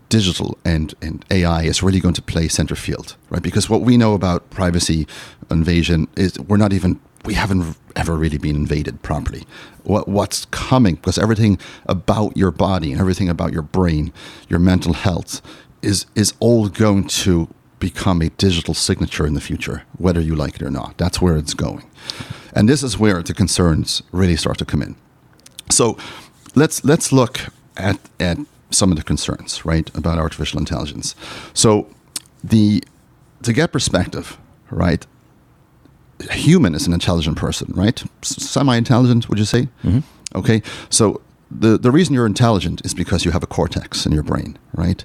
digital 0.09 0.57
and, 0.65 0.93
and 1.01 1.23
AI 1.31 1.63
is 1.63 1.81
really 1.83 1.99
going 1.99 2.13
to 2.13 2.21
play 2.21 2.47
center 2.47 2.75
field, 2.75 3.15
right? 3.29 3.41
Because 3.41 3.69
what 3.69 3.81
we 3.81 3.97
know 3.97 4.13
about 4.13 4.49
privacy 4.49 5.07
invasion 5.49 6.07
is 6.15 6.39
we're 6.39 6.57
not 6.57 6.73
even 6.73 6.99
we 7.23 7.35
haven't 7.35 7.77
ever 7.95 8.15
really 8.15 8.39
been 8.39 8.55
invaded 8.55 9.01
properly. 9.03 9.45
What 9.83 10.07
what's 10.07 10.45
coming? 10.45 10.95
Because 10.95 11.17
everything 11.17 11.59
about 11.85 12.35
your 12.35 12.51
body 12.51 12.91
and 12.91 12.99
everything 12.99 13.29
about 13.29 13.53
your 13.53 13.61
brain, 13.61 14.11
your 14.49 14.59
mental 14.59 14.93
health, 14.93 15.41
is 15.81 16.05
is 16.15 16.33
all 16.39 16.67
going 16.67 17.07
to 17.07 17.47
become 17.81 18.21
a 18.21 18.29
digital 18.29 18.73
signature 18.73 19.27
in 19.27 19.33
the 19.33 19.41
future, 19.41 19.83
whether 19.97 20.21
you 20.21 20.35
like 20.35 20.55
it 20.55 20.61
or 20.61 20.71
not. 20.71 20.97
That's 20.97 21.19
where 21.19 21.35
it's 21.35 21.53
going. 21.53 21.83
And 22.53 22.69
this 22.69 22.83
is 22.83 22.97
where 22.97 23.21
the 23.21 23.33
concerns 23.33 24.03
really 24.13 24.37
start 24.37 24.57
to 24.59 24.65
come 24.65 24.81
in. 24.81 24.95
So 25.69 25.97
let's 26.55 26.85
let's 26.85 27.11
look 27.11 27.39
at 27.75 27.97
at 28.19 28.37
some 28.69 28.91
of 28.91 28.97
the 28.97 29.03
concerns, 29.03 29.65
right, 29.65 29.89
about 29.95 30.17
artificial 30.17 30.59
intelligence. 30.59 31.15
So 31.53 31.87
the 32.43 32.83
to 33.43 33.53
get 33.53 33.71
perspective, 33.71 34.37
right? 34.69 35.05
A 36.29 36.33
human 36.33 36.75
is 36.75 36.87
an 36.87 36.93
intelligent 36.93 37.37
person, 37.37 37.73
right? 37.75 38.03
Semi-intelligent, 38.21 39.27
would 39.27 39.39
you 39.39 39.45
say? 39.45 39.67
Mm-hmm. 39.83 39.99
Okay. 40.35 40.61
So 40.89 41.21
the 41.49 41.77
the 41.77 41.91
reason 41.91 42.13
you're 42.13 42.27
intelligent 42.27 42.85
is 42.85 42.93
because 42.93 43.25
you 43.25 43.31
have 43.31 43.43
a 43.43 43.47
cortex 43.47 44.05
in 44.05 44.11
your 44.11 44.23
brain, 44.23 44.57
right? 44.73 45.03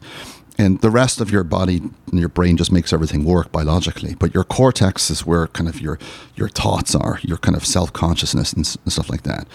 And 0.59 0.81
the 0.81 0.91
rest 0.91 1.21
of 1.21 1.31
your 1.31 1.45
body 1.45 1.79
and 1.79 2.19
your 2.19 2.29
brain 2.29 2.57
just 2.57 2.73
makes 2.73 2.93
everything 2.93 3.25
work 3.25 3.53
biologically. 3.53 4.15
But 4.15 4.35
your 4.35 4.45
cortex 4.45 5.11
is 5.11 5.27
where 5.27 5.49
kind 5.49 5.69
of 5.69 5.81
your 5.81 5.99
your 6.35 6.49
thoughts 6.49 6.95
are 6.95 7.21
your 7.23 7.39
kind 7.39 7.57
of 7.57 7.65
self-consciousness 7.65 8.53
and, 8.53 8.79
and, 8.85 8.93
stuff 8.93 9.11
like 9.11 9.23
that 9.23 9.47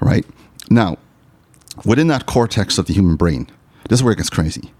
right? 0.00 0.26
Now 0.68 0.98
within 1.84 2.08
that 2.08 2.26
cortex 2.26 2.78
of 2.78 2.86
the 2.86 2.94
human 2.94 3.16
brain 3.16 3.48
this 3.88 4.00
is 4.00 4.04
where 4.04 4.12
it 4.12 4.16
gets 4.16 4.30
crazy. 4.30 4.72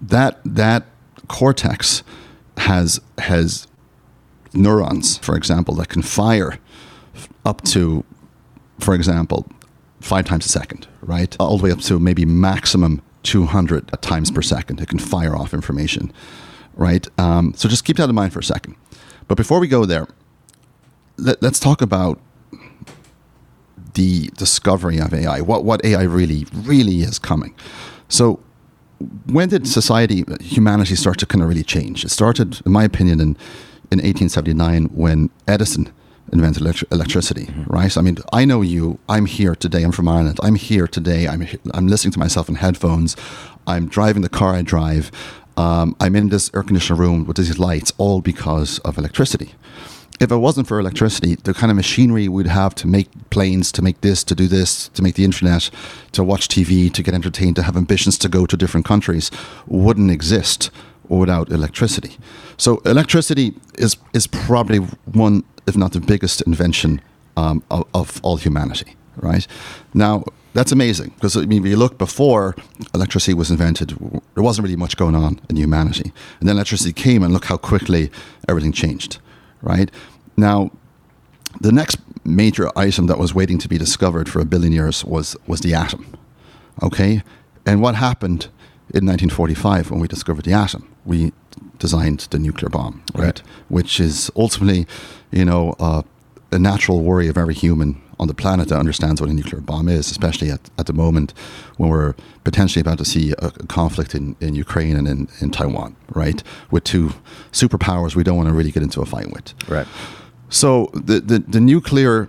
That 0.00 0.40
that 0.44 0.86
cortex 1.28 2.02
has 2.56 3.00
has 3.18 3.66
neurons 4.54 5.18
for 5.18 5.36
example 5.36 5.74
that 5.74 5.88
can 5.88 6.02
fire 6.02 6.58
up 7.44 7.62
to 7.62 8.04
for 8.80 8.94
example 8.94 9.46
five 10.00 10.24
times 10.24 10.46
a 10.46 10.48
second 10.48 10.86
right? 11.02 11.36
All 11.38 11.58
the 11.58 11.64
way 11.64 11.70
up 11.70 11.80
to 11.80 11.98
maybe 11.98 12.24
maximum 12.24 13.02
200 13.22 13.90
times 14.00 14.30
per 14.30 14.42
second. 14.42 14.80
It 14.80 14.88
can 14.88 14.98
fire 14.98 15.36
off 15.36 15.52
information, 15.52 16.12
right? 16.74 17.06
Um, 17.18 17.54
so 17.54 17.68
just 17.68 17.84
keep 17.84 17.96
that 17.96 18.08
in 18.08 18.14
mind 18.14 18.32
for 18.32 18.38
a 18.38 18.44
second. 18.44 18.76
But 19.26 19.36
before 19.36 19.60
we 19.60 19.68
go 19.68 19.84
there, 19.84 20.06
let, 21.16 21.42
us 21.42 21.58
talk 21.58 21.82
about 21.82 22.18
the 23.94 24.28
discovery 24.36 24.98
of 24.98 25.12
AI. 25.12 25.40
What 25.40 25.64
what 25.64 25.84
AI 25.84 26.02
really 26.02 26.46
really 26.52 27.00
is 27.00 27.18
coming. 27.18 27.54
So 28.08 28.40
when 29.26 29.48
did 29.48 29.66
society, 29.66 30.24
humanity, 30.40 30.96
start 30.96 31.18
to 31.18 31.26
kind 31.26 31.42
of 31.42 31.48
really 31.48 31.62
change? 31.62 32.04
It 32.04 32.10
started, 32.10 32.60
in 32.64 32.72
my 32.72 32.84
opinion, 32.84 33.20
in 33.20 33.36
in 33.90 33.98
1879 33.98 34.84
when 34.86 35.30
Edison 35.46 35.90
invented 36.32 36.62
electri- 36.62 36.92
electricity, 36.92 37.46
mm-hmm. 37.46 37.64
right? 37.64 37.96
I 37.96 38.00
mean, 38.00 38.18
I 38.32 38.44
know 38.44 38.62
you. 38.62 38.98
I'm 39.08 39.26
here 39.26 39.54
today. 39.54 39.82
I'm 39.82 39.92
from 39.92 40.08
Ireland. 40.08 40.38
I'm 40.42 40.54
here 40.54 40.86
today. 40.86 41.26
I'm 41.26 41.46
I'm 41.72 41.86
listening 41.88 42.12
to 42.12 42.18
myself 42.18 42.48
in 42.48 42.56
headphones. 42.56 43.16
I'm 43.66 43.88
driving 43.88 44.22
the 44.22 44.28
car 44.28 44.54
I 44.54 44.62
drive. 44.62 45.10
Um, 45.56 45.96
I'm 45.98 46.14
in 46.14 46.28
this 46.28 46.50
air 46.54 46.62
conditioned 46.62 46.98
room 46.98 47.24
with 47.24 47.36
these 47.36 47.58
lights, 47.58 47.92
all 47.98 48.20
because 48.20 48.78
of 48.80 48.96
electricity. 48.96 49.54
If 50.20 50.32
it 50.32 50.36
wasn't 50.36 50.66
for 50.66 50.80
electricity, 50.80 51.36
the 51.36 51.54
kind 51.54 51.70
of 51.70 51.76
machinery 51.76 52.28
we'd 52.28 52.46
have 52.46 52.74
to 52.76 52.88
make 52.88 53.08
planes, 53.30 53.70
to 53.72 53.82
make 53.82 54.00
this, 54.00 54.24
to 54.24 54.34
do 54.34 54.48
this, 54.48 54.88
to 54.90 55.02
make 55.02 55.14
the 55.14 55.24
internet, 55.24 55.70
to 56.12 56.24
watch 56.24 56.48
TV, 56.48 56.92
to 56.92 57.02
get 57.04 57.14
entertained, 57.14 57.54
to 57.56 57.62
have 57.62 57.76
ambitions 57.76 58.18
to 58.18 58.28
go 58.28 58.44
to 58.44 58.56
different 58.56 58.84
countries, 58.84 59.30
wouldn't 59.66 60.10
exist 60.10 60.70
without 61.08 61.50
electricity. 61.50 62.16
So 62.56 62.78
electricity 62.84 63.54
is 63.78 63.96
is 64.12 64.26
probably 64.26 64.78
one 65.12 65.44
if 65.66 65.76
not 65.76 65.92
the 65.92 66.00
biggest 66.00 66.40
invention 66.42 67.00
um, 67.36 67.62
of, 67.70 67.86
of, 67.94 68.20
all 68.22 68.36
humanity, 68.36 68.96
right? 69.16 69.46
Now, 69.94 70.24
that's 70.54 70.72
amazing 70.72 71.10
because 71.10 71.36
I 71.36 71.42
mean, 71.42 71.62
if 71.62 71.70
you 71.70 71.76
look 71.76 71.98
before 71.98 72.56
electricity 72.94 73.34
was 73.34 73.50
invented, 73.50 73.90
there 74.34 74.42
wasn't 74.42 74.64
really 74.64 74.76
much 74.76 74.96
going 74.96 75.14
on 75.14 75.40
in 75.48 75.56
humanity, 75.56 76.12
and 76.40 76.48
then 76.48 76.56
electricity 76.56 76.92
came, 76.92 77.22
and 77.22 77.32
look 77.32 77.44
how 77.44 77.56
quickly 77.56 78.10
everything 78.48 78.72
changed. 78.72 79.18
Right 79.60 79.90
now, 80.36 80.70
the 81.60 81.72
next 81.72 81.98
major 82.24 82.70
item 82.76 83.06
that 83.06 83.18
was 83.18 83.34
waiting 83.34 83.58
to 83.58 83.68
be 83.68 83.78
discovered 83.78 84.28
for 84.28 84.40
a 84.40 84.44
billion 84.44 84.72
years 84.72 85.04
was 85.04 85.36
was 85.46 85.60
the 85.60 85.74
atom. 85.74 86.16
Okay, 86.82 87.22
and 87.66 87.82
what 87.82 87.94
happened 87.94 88.48
in 88.94 89.04
1945 89.04 89.90
when 89.90 90.00
we 90.00 90.08
discovered 90.08 90.44
the 90.44 90.52
atom? 90.54 90.88
We 91.08 91.32
designed 91.78 92.20
the 92.30 92.38
nuclear 92.38 92.68
bomb, 92.68 93.02
right? 93.14 93.24
right. 93.24 93.42
Which 93.68 93.98
is 93.98 94.30
ultimately, 94.36 94.86
you 95.30 95.44
know, 95.44 95.74
uh, 95.78 96.02
a 96.50 96.58
natural 96.58 97.02
worry 97.02 97.28
of 97.28 97.36
every 97.36 97.54
human 97.54 98.00
on 98.20 98.26
the 98.26 98.34
planet 98.34 98.68
that 98.68 98.78
understands 98.78 99.20
what 99.20 99.30
a 99.30 99.32
nuclear 99.32 99.60
bomb 99.60 99.88
is, 99.88 100.10
especially 100.10 100.50
at, 100.50 100.60
at 100.76 100.86
the 100.86 100.92
moment 100.92 101.32
when 101.76 101.88
we're 101.88 102.14
potentially 102.44 102.80
about 102.80 102.98
to 102.98 103.04
see 103.04 103.32
a, 103.38 103.50
conflict 103.68 104.14
in, 104.14 104.34
in 104.40 104.54
Ukraine 104.54 104.96
and 104.96 105.06
in, 105.06 105.28
in 105.40 105.50
Taiwan, 105.50 105.94
right? 106.14 106.42
With 106.70 106.84
two 106.84 107.12
superpowers 107.52 108.16
we 108.16 108.24
don't 108.24 108.36
want 108.36 108.48
to 108.48 108.54
really 108.54 108.72
get 108.72 108.82
into 108.82 109.00
a 109.00 109.06
fight 109.06 109.30
with. 109.30 109.54
Right. 109.68 109.86
So 110.48 110.90
the, 110.94 111.20
the, 111.20 111.38
the 111.40 111.60
nuclear 111.60 112.28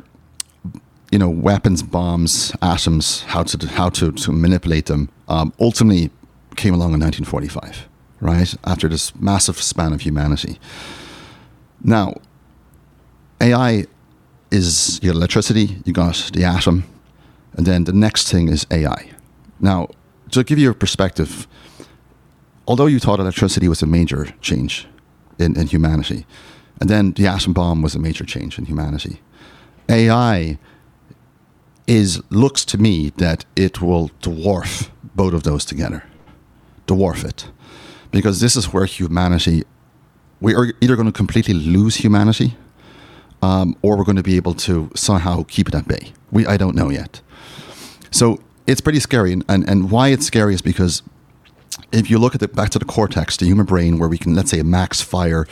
you 1.11 1.17
know, 1.17 1.29
weapons, 1.29 1.81
bombs, 1.81 2.51
atoms, 2.61 3.21
how 3.23 3.41
to 3.41 3.67
how 3.67 3.89
to, 3.89 4.11
to 4.11 4.31
manipulate 4.31 4.85
them, 4.85 5.09
um, 5.27 5.51
ultimately 5.59 6.11
came 6.55 6.73
along 6.73 6.93
in 6.93 6.99
1945, 6.99 7.88
right? 8.21 8.53
After 8.63 8.89
this 8.89 9.15
massive 9.15 9.62
span 9.62 9.93
of 9.93 10.01
humanity. 10.01 10.60
Now, 11.84 12.15
AI 13.41 13.86
is 14.51 14.99
you 15.01 15.12
got 15.12 15.17
electricity, 15.17 15.77
you 15.86 15.93
got 15.93 16.32
the 16.34 16.43
atom, 16.43 16.84
and 17.53 17.65
then 17.65 17.86
the 17.86 17.93
next 17.93 18.29
thing 18.29 18.49
is 18.49 18.65
AI. 18.71 19.12
Now, 19.60 19.88
to 20.32 20.43
give 20.43 20.60
you 20.60 20.69
a 20.71 20.73
perspective, 20.73 21.47
although 22.67 22.86
you 22.86 22.99
thought 22.99 23.19
electricity 23.19 23.67
was 23.67 23.82
a 23.82 23.86
major 23.86 24.34
change 24.41 24.88
in, 25.38 25.58
in 25.58 25.67
humanity, 25.67 26.25
and 26.79 26.89
then 26.89 27.13
the 27.13 27.27
atom 27.27 27.53
bomb 27.53 27.82
was 27.82 27.95
a 27.95 27.99
major 27.99 28.25
change 28.25 28.58
in 28.58 28.65
humanity, 28.65 29.21
AI 29.88 30.58
is 31.88 32.21
looks 32.29 32.63
to 32.65 32.77
me 32.77 33.12
that 33.17 33.45
it 33.55 33.82
will 33.82 34.10
dwarf 34.21 34.89
both 35.15 35.34
of 35.34 35.43
those 35.43 35.65
together, 35.65 36.03
dwarf 36.88 37.25
it, 37.25 37.49
because 38.11 38.39
this 38.39 38.55
is 38.55 38.73
where 38.73 38.85
humanity 38.85 39.63
we 40.41 40.55
are 40.55 40.73
either 40.81 40.95
going 40.95 41.05
to 41.05 41.11
completely 41.11 41.53
lose 41.53 41.97
humanity 41.97 42.55
um, 43.41 43.75
or 43.81 43.97
we're 43.97 44.03
going 44.03 44.15
to 44.15 44.23
be 44.23 44.35
able 44.35 44.53
to 44.53 44.89
somehow 44.95 45.43
keep 45.43 45.67
it 45.67 45.75
at 45.75 45.87
bay. 45.87 46.13
We, 46.31 46.45
I 46.45 46.57
don't 46.57 46.75
know 46.75 46.89
yet. 46.89 47.21
So 48.11 48.39
it's 48.67 48.81
pretty 48.81 48.99
scary. 48.99 49.33
And, 49.33 49.43
and, 49.47 49.69
and 49.69 49.91
why 49.91 50.09
it's 50.09 50.25
scary 50.25 50.53
is 50.53 50.61
because 50.61 51.03
if 51.91 52.09
you 52.09 52.19
look 52.19 52.35
at 52.35 52.41
the 52.41 52.47
back 52.47 52.69
to 52.71 52.79
the 52.79 52.85
cortex, 52.85 53.37
the 53.37 53.45
human 53.45 53.65
brain, 53.65 53.97
where 53.99 54.09
we 54.09 54.17
can, 54.17 54.35
let's 54.35 54.51
say, 54.51 54.61
max 54.61 55.01
fire 55.01 55.45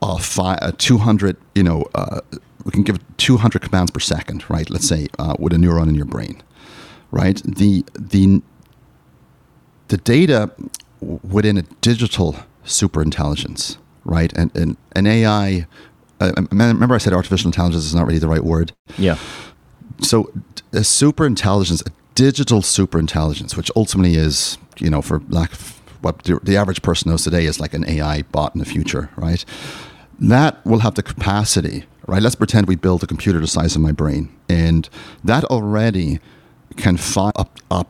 uh, 0.00 0.18
fi- 0.18 0.56
uh, 0.56 0.72
200, 0.78 1.36
you 1.54 1.62
know, 1.62 1.84
uh, 1.94 2.20
we 2.64 2.70
can 2.70 2.82
give 2.82 2.98
200 3.16 3.60
commands 3.62 3.90
per 3.90 4.00
second, 4.00 4.48
right? 4.48 4.68
Let's 4.70 4.88
say 4.88 5.08
uh, 5.18 5.36
with 5.38 5.52
a 5.52 5.56
neuron 5.56 5.88
in 5.88 5.94
your 5.94 6.04
brain, 6.04 6.42
right? 7.10 7.40
The, 7.44 7.84
the, 7.94 8.42
the 9.88 9.96
data 9.98 10.50
within 11.02 11.58
a 11.58 11.62
digital 11.62 12.36
superintelligence, 12.64 13.76
right? 14.04 14.32
And, 14.34 14.54
and 14.56 14.76
an 14.94 15.06
AI 15.06 15.66
uh, 16.22 16.32
remember 16.50 16.94
I 16.94 16.98
said 16.98 17.12
artificial 17.12 17.48
intelligence 17.48 17.84
is 17.84 17.94
not 17.94 18.06
really 18.06 18.18
the 18.18 18.28
right 18.28 18.44
word. 18.44 18.72
Yeah. 18.96 19.18
So 20.00 20.30
a 20.72 20.84
super 20.84 21.26
intelligence, 21.26 21.82
a 21.82 21.90
digital 22.14 22.62
super 22.62 22.98
intelligence, 22.98 23.56
which 23.56 23.70
ultimately 23.74 24.14
is, 24.14 24.58
you 24.78 24.90
know, 24.90 25.02
for 25.02 25.20
lack 25.28 25.52
of 25.52 25.80
what 26.00 26.22
the 26.24 26.56
average 26.56 26.82
person 26.82 27.10
knows 27.10 27.24
today 27.24 27.46
is 27.46 27.60
like 27.60 27.74
an 27.74 27.88
AI 27.88 28.22
bot 28.22 28.54
in 28.54 28.58
the 28.58 28.64
future, 28.64 29.10
right? 29.16 29.44
That 30.18 30.64
will 30.66 30.80
have 30.80 30.94
the 30.94 31.02
capacity, 31.02 31.84
right? 32.06 32.22
Let's 32.22 32.34
pretend 32.34 32.66
we 32.66 32.76
build 32.76 33.02
a 33.02 33.06
computer 33.06 33.40
the 33.40 33.46
size 33.46 33.76
of 33.76 33.82
my 33.82 33.92
brain, 33.92 34.28
and 34.48 34.88
that 35.22 35.44
already 35.44 36.20
can 36.76 36.96
fire 36.96 37.32
up, 37.36 37.58
up, 37.70 37.88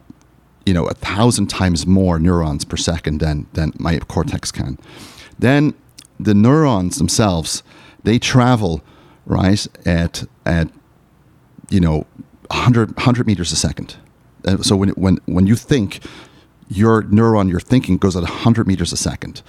you 0.67 0.75
know, 0.75 0.87
a 0.87 0.95
thousand 0.95 1.49
times 1.49 1.87
more 1.87 2.19
neurons 2.19 2.65
per 2.65 2.77
second 2.77 3.19
than 3.19 3.47
than 3.53 3.73
my 3.79 3.99
cortex 3.99 4.51
can. 4.53 4.79
Then 5.39 5.75
the 6.21 6.35
neurons 6.35 6.99
themselves 6.99 7.63
they 8.05 8.19
travel 8.19 8.83
right 9.27 9.67
at 9.87 10.25
at 10.45 10.69
you 11.71 11.81
know 11.81 12.07
100, 12.49 12.97
100 12.97 13.27
meters 13.27 13.53
a 13.53 13.57
second. 13.57 13.97
And 14.45 14.65
so 14.65 14.77
when 14.77 14.91
when 14.91 15.19
when 15.27 15.47
you 15.47 15.57
think, 15.57 16.01
your 16.69 17.03
neuron, 17.03 17.51
your 17.51 17.61
thinking 17.61 17.97
goes 17.97 18.17
at 18.17 18.23
100 18.23 18.67
meters 18.67 18.93
a 18.93 18.97
second. 18.97 19.43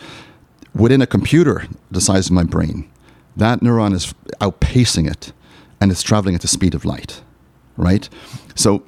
Within 0.75 1.01
a 1.01 1.07
computer 1.07 1.67
the 1.91 2.01
size 2.01 2.27
of 2.27 2.31
my 2.33 2.43
brain, 2.43 2.89
that 3.35 3.59
neuron 3.59 3.93
is 3.93 4.13
outpacing 4.41 5.09
it 5.09 5.31
and 5.79 5.91
it's 5.91 6.03
traveling 6.03 6.35
at 6.35 6.41
the 6.41 6.47
speed 6.47 6.73
of 6.75 6.85
light, 6.85 7.21
right? 7.77 8.09
So 8.55 8.83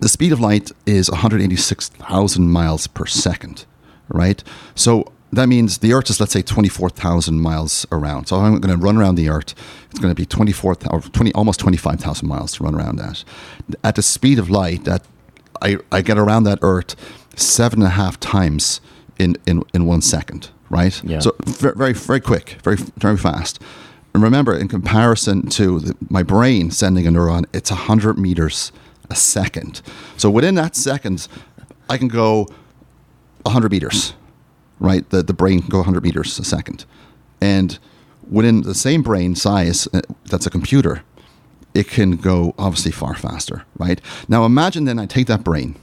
the 0.00 0.08
speed 0.08 0.32
of 0.32 0.40
light 0.40 0.70
is 0.84 1.10
186,000 1.10 2.50
miles 2.50 2.86
per 2.86 3.06
second, 3.06 3.64
right? 4.08 4.42
So 4.74 5.12
that 5.32 5.48
means 5.48 5.78
the 5.78 5.92
Earth 5.92 6.10
is, 6.10 6.20
let's 6.20 6.32
say, 6.32 6.42
24,000 6.42 7.40
miles 7.40 7.86
around. 7.90 8.26
So 8.26 8.36
I'm 8.36 8.60
going 8.60 8.78
to 8.78 8.82
run 8.82 8.96
around 8.96 9.16
the 9.16 9.28
Earth. 9.28 9.54
It's 9.90 9.98
going 9.98 10.10
to 10.10 10.14
be 10.14 10.26
24, 10.26 10.76
or 10.90 11.00
20, 11.00 11.32
almost 11.32 11.60
25,000 11.60 12.28
miles 12.28 12.54
to 12.54 12.64
run 12.64 12.74
around 12.74 12.96
that. 12.96 13.24
At 13.82 13.96
the 13.96 14.02
speed 14.02 14.38
of 14.38 14.50
light, 14.50 14.84
that 14.84 15.02
I, 15.62 15.78
I 15.90 16.02
get 16.02 16.18
around 16.18 16.44
that 16.44 16.58
Earth 16.62 16.94
seven 17.34 17.80
and 17.80 17.88
a 17.88 17.90
half 17.90 18.20
times 18.20 18.80
in, 19.18 19.36
in, 19.46 19.62
in 19.74 19.86
one 19.86 20.02
second, 20.02 20.50
right? 20.70 21.02
Yeah. 21.02 21.20
So 21.20 21.34
very, 21.44 21.94
very 21.94 22.20
quick, 22.20 22.56
very, 22.62 22.76
very 22.76 23.16
fast. 23.16 23.60
And 24.14 24.22
remember, 24.22 24.56
in 24.56 24.68
comparison 24.68 25.48
to 25.50 25.80
the, 25.80 25.96
my 26.08 26.22
brain 26.22 26.70
sending 26.70 27.06
a 27.06 27.10
neuron, 27.10 27.44
it's 27.52 27.70
100 27.70 28.18
meters 28.18 28.72
a 29.10 29.14
second. 29.14 29.82
So 30.16 30.30
within 30.30 30.54
that 30.56 30.76
second, 30.76 31.28
I 31.88 31.98
can 31.98 32.08
go 32.08 32.48
100 33.42 33.70
meters 33.70 34.14
right? 34.78 35.08
The, 35.10 35.22
the 35.22 35.32
brain 35.32 35.60
can 35.60 35.68
go 35.68 35.78
100 35.78 36.02
meters 36.02 36.38
a 36.38 36.44
second. 36.44 36.84
And 37.40 37.78
within 38.28 38.62
the 38.62 38.74
same 38.74 39.02
brain 39.02 39.34
size 39.34 39.88
uh, 39.92 40.02
that's 40.26 40.46
a 40.46 40.50
computer, 40.50 41.02
it 41.74 41.88
can 41.88 42.12
go 42.16 42.54
obviously 42.58 42.92
far 42.92 43.14
faster, 43.14 43.64
right? 43.78 44.00
Now 44.28 44.44
imagine 44.44 44.84
then 44.84 44.98
I 44.98 45.06
take 45.06 45.26
that 45.26 45.44
brain 45.44 45.76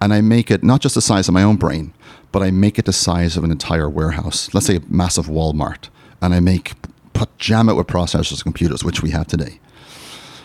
and 0.00 0.12
I 0.12 0.20
make 0.20 0.50
it 0.50 0.62
not 0.62 0.80
just 0.80 0.94
the 0.94 1.00
size 1.00 1.28
of 1.28 1.34
my 1.34 1.42
own 1.42 1.56
brain, 1.56 1.92
but 2.32 2.42
I 2.42 2.50
make 2.50 2.78
it 2.78 2.84
the 2.84 2.92
size 2.92 3.36
of 3.36 3.44
an 3.44 3.50
entire 3.50 3.88
warehouse. 3.88 4.52
Let's 4.52 4.66
say 4.66 4.76
a 4.76 4.80
massive 4.88 5.26
Walmart, 5.26 5.88
and 6.20 6.34
I 6.34 6.40
make 6.40 6.74
put 7.12 7.36
jam 7.38 7.68
it 7.68 7.74
with 7.74 7.86
processors 7.86 8.32
and 8.32 8.42
computers, 8.42 8.82
which 8.82 9.02
we 9.02 9.10
have 9.10 9.28
today. 9.28 9.60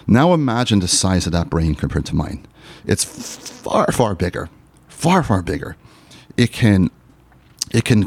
Now 0.10 0.34
imagine 0.34 0.80
the 0.80 0.88
size 0.88 1.28
of 1.28 1.34
that 1.34 1.52
brain 1.52 1.76
compared 1.76 2.06
to 2.08 2.16
mine. 2.16 2.48
It's 2.84 3.04
far, 3.04 3.92
far 3.92 4.16
bigger, 4.16 4.50
far, 4.88 5.22
far 5.22 5.44
bigger. 5.44 5.76
It 6.36 6.52
can 6.52 6.90
it 7.72 7.86
can 7.86 8.06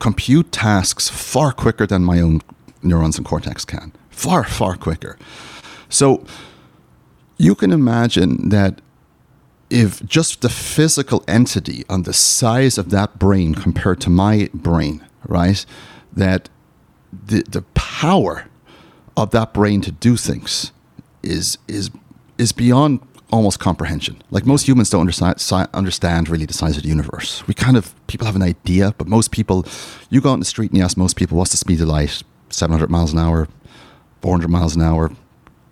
compute 0.00 0.50
tasks 0.50 1.08
far 1.08 1.52
quicker 1.52 1.86
than 1.86 2.02
my 2.02 2.20
own 2.20 2.42
neurons 2.82 3.18
and 3.18 3.24
cortex 3.24 3.64
can. 3.64 3.92
Far, 4.10 4.42
far 4.42 4.74
quicker. 4.74 5.16
So 5.88 6.24
you 7.38 7.54
can 7.54 7.70
imagine 7.70 8.48
that 8.48 8.80
if 9.70 10.04
just 10.04 10.42
the 10.42 10.48
physical 10.48 11.22
entity 11.28 11.84
on 11.88 12.02
the 12.02 12.12
size 12.12 12.78
of 12.78 12.90
that 12.90 13.20
brain 13.20 13.54
compared 13.54 14.00
to 14.00 14.10
my 14.10 14.50
brain, 14.52 15.04
right, 15.28 15.64
that 16.12 16.48
the, 17.12 17.44
the 17.48 17.62
power 17.74 18.46
of 19.16 19.30
that 19.30 19.54
brain 19.54 19.80
to 19.82 19.92
do 19.92 20.16
things 20.16 20.72
is 21.24 21.58
is 21.68 21.90
is 22.38 22.52
beyond 22.52 23.00
almost 23.34 23.58
comprehension. 23.58 24.22
Like 24.30 24.46
most 24.46 24.68
humans 24.68 24.90
don't 24.90 25.00
understand, 25.00 25.68
understand 25.74 26.28
really 26.28 26.46
the 26.46 26.52
size 26.52 26.76
of 26.76 26.84
the 26.84 26.88
universe. 26.88 27.46
We 27.48 27.54
kind 27.54 27.76
of, 27.76 27.94
people 28.06 28.26
have 28.26 28.36
an 28.36 28.42
idea, 28.42 28.94
but 28.96 29.08
most 29.08 29.32
people, 29.32 29.66
you 30.08 30.20
go 30.20 30.30
out 30.30 30.34
in 30.34 30.40
the 30.40 30.46
street 30.46 30.70
and 30.70 30.78
you 30.78 30.84
ask 30.84 30.96
most 30.96 31.16
people, 31.16 31.36
what's 31.36 31.50
the 31.50 31.56
speed 31.56 31.80
of 31.80 31.88
light? 31.88 32.22
700 32.50 32.90
miles 32.90 33.12
an 33.12 33.18
hour, 33.18 33.48
400 34.22 34.48
miles 34.48 34.76
an 34.76 34.82
hour. 34.82 35.10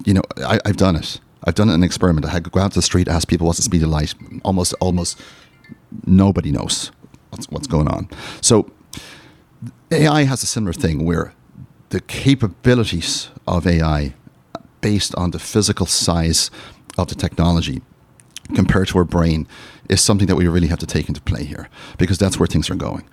You 0.05 0.15
know, 0.15 0.23
I, 0.45 0.59
have 0.65 0.77
done 0.77 0.97
it. 0.97 1.21
I've 1.45 1.55
done 1.55 1.69
it 1.69 1.75
in 1.75 1.81
an 1.81 1.85
experiment. 1.85 2.27
I 2.27 2.31
had 2.31 2.45
to 2.45 2.51
go 2.51 2.61
out 2.61 2.73
to 2.73 2.79
the 2.79 2.83
street, 2.83 3.07
ask 3.07 3.29
people 3.29 3.47
what's 3.47 3.59
the 3.59 3.65
speed 3.65 3.83
of 3.83 3.91
light. 3.91 4.15
Almost, 4.43 4.75
almost 4.81 5.21
nobody 6.05 6.51
knows 6.51 6.91
what's, 7.31 7.49
what's 7.49 7.69
going 7.69 7.87
on. 7.87 8.09
So 8.41 8.71
AI 9.93 10.25
has 10.25 10.43
a 10.43 10.47
similar 10.47 10.73
thing 10.73 11.05
where 11.05 11.33
the 11.91 12.01
capabilities 12.01 13.31
of 13.47 13.67
AI 13.67 14.15
based 14.83 15.15
on 15.15 15.31
the 15.31 15.39
physical 15.39 15.87
size 15.87 16.51
of 16.99 17.09
the 17.09 17.15
technology 17.15 17.81
compared 18.55 18.89
to 18.89 18.99
our 18.99 19.05
brain 19.05 19.47
is 19.89 20.01
something 20.01 20.27
that 20.27 20.37
we 20.37 20.47
really 20.47 20.67
have 20.67 20.79
to 20.81 20.87
take 20.87 21.09
into 21.09 21.23
play 21.23 21.45
here 21.45 21.71
because 21.97 22.19
that's 22.19 22.39
where 22.39 22.47
things 22.47 22.69
are 22.69 22.75
going. 22.75 23.09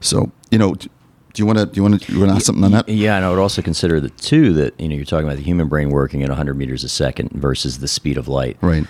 So, 0.00 0.30
you 0.50 0.58
know, 0.58 0.74
do 0.74 1.42
you 1.42 1.46
want 1.46 1.58
to 1.58 1.66
do 1.66 1.76
you 1.76 1.82
want 1.82 2.00
to 2.00 2.12
you 2.12 2.20
want 2.20 2.30
to 2.30 2.36
ask 2.36 2.46
something 2.46 2.64
on 2.64 2.70
that? 2.70 2.88
Yeah, 2.88 3.16
and 3.16 3.24
I 3.24 3.30
would 3.30 3.40
also 3.40 3.60
consider 3.60 4.00
the 4.00 4.10
two 4.10 4.52
that 4.52 4.78
you 4.80 4.88
know 4.88 4.94
you're 4.94 5.04
talking 5.04 5.26
about 5.26 5.36
the 5.36 5.42
human 5.42 5.68
brain 5.68 5.90
working 5.90 6.22
at 6.22 6.28
100 6.28 6.54
meters 6.54 6.84
a 6.84 6.88
second 6.88 7.30
versus 7.32 7.80
the 7.80 7.88
speed 7.88 8.16
of 8.16 8.28
light. 8.28 8.56
Right. 8.60 8.86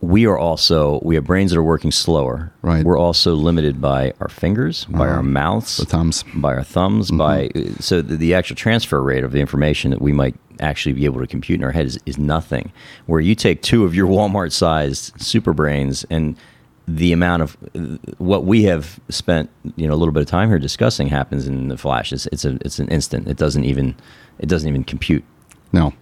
We 0.00 0.26
are 0.26 0.38
also 0.38 1.00
we 1.02 1.14
have 1.14 1.24
brains 1.24 1.50
that 1.50 1.58
are 1.58 1.62
working 1.62 1.90
slower. 1.90 2.52
Right. 2.62 2.84
We're 2.84 2.98
also 2.98 3.34
limited 3.34 3.80
by 3.80 4.14
our 4.20 4.28
fingers, 4.28 4.86
by 4.86 5.06
uh-huh. 5.06 5.16
our 5.16 5.22
mouths, 5.22 5.76
The 5.76 5.86
thumbs. 5.86 6.24
by 6.34 6.54
our 6.54 6.64
thumbs, 6.64 7.10
mm-hmm. 7.10 7.18
by 7.18 7.50
so 7.80 8.00
the, 8.00 8.16
the 8.16 8.34
actual 8.34 8.56
transfer 8.56 9.02
rate 9.02 9.24
of 9.24 9.32
the 9.32 9.40
information 9.40 9.90
that 9.90 10.00
we 10.00 10.12
might 10.12 10.34
actually 10.58 10.92
be 10.92 11.04
able 11.04 11.20
to 11.20 11.26
compute 11.26 11.58
in 11.58 11.64
our 11.64 11.72
head 11.72 11.86
is, 11.86 11.98
is 12.06 12.18
nothing. 12.18 12.72
Where 13.06 13.20
you 13.20 13.34
take 13.34 13.62
two 13.62 13.84
of 13.84 13.94
your 13.94 14.06
Walmart 14.08 14.52
sized 14.52 15.20
super 15.20 15.52
brains 15.52 16.04
and 16.10 16.36
the 16.88 17.12
amount 17.12 17.42
of 17.42 17.56
what 18.18 18.44
we 18.44 18.64
have 18.64 18.98
spent, 19.10 19.48
you 19.76 19.86
know, 19.86 19.94
a 19.94 19.96
little 19.96 20.12
bit 20.12 20.22
of 20.22 20.26
time 20.26 20.48
here 20.48 20.58
discussing 20.58 21.08
happens 21.08 21.46
in 21.46 21.68
the 21.68 21.76
flash. 21.76 22.12
It's, 22.12 22.26
it's 22.26 22.44
a 22.44 22.58
it's 22.64 22.78
an 22.78 22.88
instant. 22.88 23.28
It 23.28 23.36
doesn't 23.36 23.64
even 23.64 23.96
it 24.38 24.48
doesn't 24.48 24.68
even 24.68 24.84
compute. 24.84 25.24
No, 25.72 25.92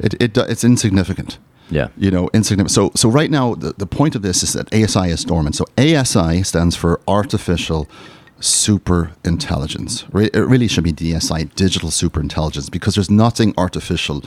it, 0.00 0.14
it 0.20 0.36
it's 0.36 0.64
insignificant. 0.64 1.38
Yeah. 1.70 1.88
You 1.96 2.10
know, 2.10 2.28
insignificant. 2.32 2.70
So 2.70 2.90
so 2.94 3.08
right 3.08 3.30
now 3.30 3.54
the, 3.54 3.72
the 3.76 3.86
point 3.86 4.14
of 4.14 4.22
this 4.22 4.42
is 4.42 4.52
that 4.52 4.72
ASI 4.72 5.10
is 5.10 5.24
dormant. 5.24 5.56
So 5.56 5.64
ASI 5.78 6.42
stands 6.42 6.76
for 6.76 7.00
artificial 7.08 7.88
super 8.38 9.12
intelligence. 9.24 10.04
It 10.14 10.36
really 10.36 10.68
should 10.68 10.84
be 10.84 10.92
DSI, 10.92 11.54
digital 11.54 11.90
super 11.90 12.20
intelligence, 12.20 12.68
because 12.68 12.94
there's 12.94 13.10
nothing 13.10 13.54
artificial 13.56 14.22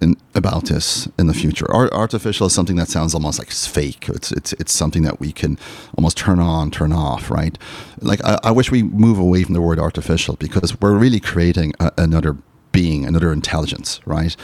in, 0.00 0.16
about 0.34 0.66
this 0.66 1.08
in 1.18 1.28
the 1.28 1.34
future. 1.34 1.70
Ar- 1.70 1.92
artificial 1.92 2.46
is 2.46 2.52
something 2.52 2.76
that 2.76 2.88
sounds 2.88 3.14
almost 3.14 3.38
like 3.38 3.48
it's 3.48 3.66
fake. 3.66 4.08
It's 4.08 4.32
it's 4.32 4.52
it's 4.54 4.72
something 4.72 5.02
that 5.04 5.20
we 5.20 5.32
can 5.32 5.58
almost 5.96 6.16
turn 6.16 6.40
on, 6.40 6.70
turn 6.70 6.92
off, 6.92 7.30
right? 7.30 7.56
Like 8.00 8.22
I, 8.24 8.38
I 8.42 8.50
wish 8.50 8.70
we 8.70 8.82
move 8.82 9.18
away 9.18 9.44
from 9.44 9.54
the 9.54 9.60
word 9.62 9.78
artificial 9.78 10.36
because 10.36 10.80
we're 10.80 10.98
really 10.98 11.20
creating 11.20 11.74
a, 11.78 11.92
another 11.98 12.36
being, 12.72 13.04
another 13.04 13.32
intelligence, 13.32 14.00
right? 14.04 14.34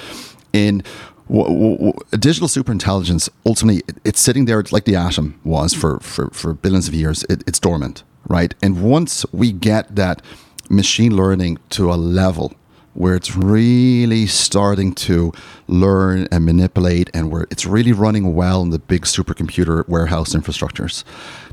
In 0.53 0.83
w- 1.29 1.77
w- 1.77 1.93
digital 2.11 2.49
superintelligence, 2.49 3.29
ultimately, 3.47 3.83
it, 3.88 3.97
it's 4.05 4.21
sitting 4.21 4.47
there 4.47 4.62
like 4.71 4.85
the 4.85 4.97
atom 4.97 5.38
was 5.45 5.75
for, 5.75 6.01
for, 6.01 6.31
for 6.31 6.55
billions 6.55 6.88
of 6.88 6.95
years. 6.95 7.25
It, 7.25 7.45
it's 7.47 7.61
dormant, 7.61 8.03
right? 8.29 8.55
And 8.62 8.83
once 8.83 9.25
we 9.33 9.53
get 9.53 9.95
that 9.97 10.23
machine 10.71 11.17
learning 11.17 11.59
to 11.71 11.93
a 11.93 11.97
level 11.97 12.55
where 12.95 13.14
it's 13.14 13.37
really 13.37 14.27
starting 14.27 14.93
to 14.93 15.33
learn 15.69 16.27
and 16.33 16.45
manipulate 16.45 17.09
and 17.14 17.31
where 17.31 17.47
it's 17.51 17.64
really 17.64 17.93
running 17.93 18.35
well 18.35 18.61
in 18.62 18.71
the 18.71 18.79
big 18.79 19.03
supercomputer 19.03 19.88
warehouse 19.88 20.35
infrastructures, 20.35 21.05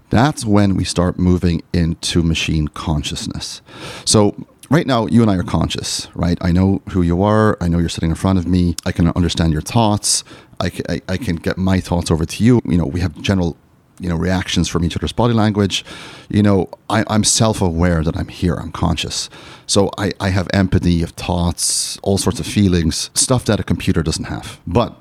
that's 0.09 0.43
when 0.45 0.75
we 0.75 0.83
start 0.83 1.19
moving 1.19 1.61
into 1.73 2.23
machine 2.23 2.67
consciousness. 2.69 3.61
So 4.05 4.35
right 4.69 4.87
now 4.87 5.05
you 5.07 5.21
and 5.21 5.31
I 5.31 5.35
are 5.37 5.43
conscious, 5.43 6.07
right? 6.15 6.37
I 6.41 6.51
know 6.51 6.81
who 6.89 7.01
you 7.01 7.21
are. 7.23 7.57
I 7.61 7.67
know 7.67 7.79
you're 7.79 7.89
sitting 7.89 8.09
in 8.09 8.15
front 8.15 8.39
of 8.39 8.47
me. 8.47 8.75
I 8.85 8.91
can 8.91 9.07
understand 9.09 9.53
your 9.53 9.61
thoughts. 9.61 10.23
I 10.59 10.71
I, 10.89 11.01
I 11.07 11.17
can 11.17 11.35
get 11.37 11.57
my 11.57 11.79
thoughts 11.79 12.11
over 12.11 12.25
to 12.25 12.43
you. 12.43 12.61
You 12.65 12.77
know, 12.77 12.85
we 12.85 12.99
have 13.01 13.21
general, 13.21 13.57
you 13.99 14.09
know, 14.09 14.15
reactions 14.15 14.67
from 14.67 14.83
each 14.83 14.95
other's 14.97 15.13
body 15.13 15.33
language. 15.33 15.85
You 16.29 16.43
know, 16.43 16.69
I, 16.89 17.03
I'm 17.07 17.23
self-aware 17.23 18.03
that 18.03 18.17
I'm 18.17 18.27
here. 18.27 18.55
I'm 18.55 18.71
conscious. 18.71 19.29
So 19.67 19.89
I, 19.97 20.11
I 20.19 20.29
have 20.29 20.47
empathy 20.53 21.01
of 21.03 21.11
thoughts, 21.11 21.97
all 22.03 22.17
sorts 22.17 22.39
of 22.39 22.45
feelings, 22.45 23.09
stuff 23.13 23.45
that 23.45 23.59
a 23.59 23.63
computer 23.63 24.03
doesn't 24.03 24.25
have. 24.25 24.59
But 24.67 24.95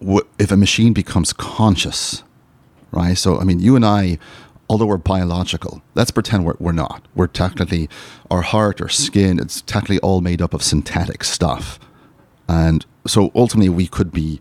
w- 0.00 0.26
if 0.38 0.50
a 0.50 0.56
machine 0.56 0.92
becomes 0.92 1.32
conscious, 1.32 2.22
right? 2.92 3.18
So, 3.18 3.38
I 3.40 3.44
mean, 3.44 3.60
you 3.60 3.76
and 3.76 3.84
I, 3.84 4.18
although 4.68 4.86
we're 4.86 4.96
biological, 4.96 5.82
let's 5.94 6.10
pretend 6.10 6.44
we're, 6.44 6.56
we're 6.58 6.72
not. 6.72 7.06
We're 7.14 7.26
technically, 7.26 7.88
our 8.30 8.42
heart, 8.42 8.80
our 8.80 8.88
skin, 8.88 9.38
it's 9.38 9.62
technically 9.62 9.98
all 10.00 10.20
made 10.20 10.42
up 10.42 10.54
of 10.54 10.62
synthetic 10.62 11.24
stuff. 11.24 11.78
And 12.48 12.84
so 13.06 13.30
ultimately, 13.34 13.68
we 13.68 13.86
could 13.86 14.12
be 14.12 14.40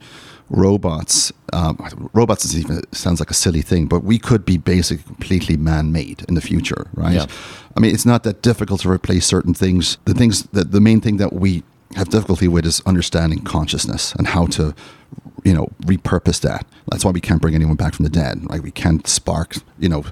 robots. 0.49 1.31
Um, 1.53 2.09
robots 2.13 2.45
is 2.45 2.57
even 2.57 2.81
sounds 2.91 3.19
like 3.19 3.31
a 3.31 3.35
silly 3.35 3.61
thing, 3.61 3.87
but 3.87 4.03
we 4.03 4.19
could 4.19 4.45
be 4.45 4.57
basically 4.57 5.03
completely 5.03 5.57
man-made 5.57 6.23
in 6.27 6.35
the 6.35 6.41
future, 6.41 6.87
right? 6.93 7.15
Yeah. 7.15 7.25
I 7.75 7.79
mean, 7.79 7.93
it's 7.93 8.05
not 8.05 8.23
that 8.23 8.41
difficult 8.41 8.81
to 8.81 8.89
replace 8.89 9.25
certain 9.25 9.53
things. 9.53 9.97
The 10.05 10.13
things 10.13 10.43
that 10.53 10.71
the 10.71 10.81
main 10.81 11.01
thing 11.01 11.17
that 11.17 11.33
we 11.33 11.63
have 11.95 12.09
difficulty 12.09 12.47
with 12.47 12.65
is 12.65 12.81
understanding 12.85 13.41
consciousness 13.43 14.13
and 14.15 14.27
how 14.27 14.47
to, 14.47 14.75
you 15.45 15.53
know, 15.53 15.69
repurpose 15.83 16.41
that. 16.41 16.65
That's 16.91 17.05
why 17.05 17.11
we 17.11 17.21
can't 17.21 17.41
bring 17.41 17.55
anyone 17.55 17.75
back 17.75 17.93
from 17.93 18.03
the 18.03 18.09
dead. 18.09 18.41
Right? 18.49 18.61
We 18.61 18.71
can't 18.71 19.07
spark, 19.07 19.55
you 19.79 19.87
know, 19.87 20.03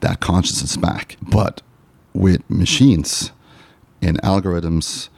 that 0.00 0.20
consciousness 0.20 0.76
back. 0.76 1.16
But 1.22 1.62
with 2.12 2.48
machines 2.50 3.30
and 4.02 4.20
algorithms 4.22 5.08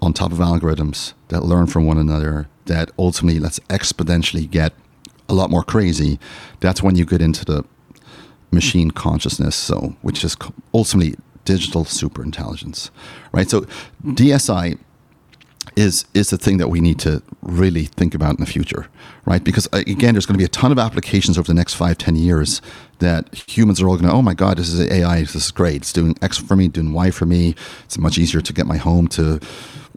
on 0.00 0.12
top 0.12 0.32
of 0.32 0.38
algorithms 0.38 1.12
that 1.28 1.42
learn 1.42 1.66
from 1.66 1.86
one 1.86 1.98
another, 1.98 2.48
that 2.66 2.90
ultimately 2.98 3.40
let's 3.40 3.58
exponentially 3.68 4.50
get 4.50 4.72
a 5.28 5.34
lot 5.34 5.50
more 5.50 5.64
crazy. 5.64 6.18
That's 6.60 6.82
when 6.82 6.96
you 6.96 7.04
get 7.04 7.20
into 7.20 7.44
the 7.44 7.64
machine 8.50 8.92
consciousness, 8.92 9.56
so 9.56 9.96
which 10.02 10.24
is 10.24 10.36
ultimately 10.72 11.16
digital 11.44 11.84
superintelligence, 11.84 12.90
right? 13.32 13.50
So 13.50 13.62
DSI 14.04 14.78
is 15.76 16.04
is 16.14 16.30
the 16.30 16.38
thing 16.38 16.58
that 16.58 16.68
we 16.68 16.80
need 16.80 16.98
to 17.00 17.22
really 17.42 17.84
think 17.84 18.14
about 18.14 18.30
in 18.30 18.44
the 18.44 18.50
future, 18.50 18.86
right? 19.24 19.42
Because 19.42 19.66
uh, 19.72 19.82
again, 19.86 20.14
there's 20.14 20.26
going 20.26 20.34
to 20.34 20.38
be 20.38 20.44
a 20.44 20.48
ton 20.48 20.72
of 20.72 20.78
applications 20.78 21.38
over 21.38 21.46
the 21.46 21.54
next 21.54 21.74
five, 21.74 21.98
ten 21.98 22.16
years 22.16 22.62
that 22.98 23.34
humans 23.48 23.80
are 23.80 23.88
all 23.88 23.96
going 23.96 24.08
to, 24.08 24.14
oh 24.14 24.22
my 24.22 24.34
god, 24.34 24.58
this 24.58 24.68
is 24.68 24.80
AI, 24.90 25.20
this 25.20 25.34
is 25.34 25.50
great. 25.50 25.76
It's 25.76 25.92
doing 25.92 26.16
X 26.22 26.38
for 26.38 26.56
me, 26.56 26.68
doing 26.68 26.92
Y 26.92 27.10
for 27.10 27.26
me. 27.26 27.54
It's 27.84 27.98
much 27.98 28.18
easier 28.18 28.40
to 28.40 28.52
get 28.52 28.66
my 28.66 28.76
home 28.76 29.08
to 29.08 29.40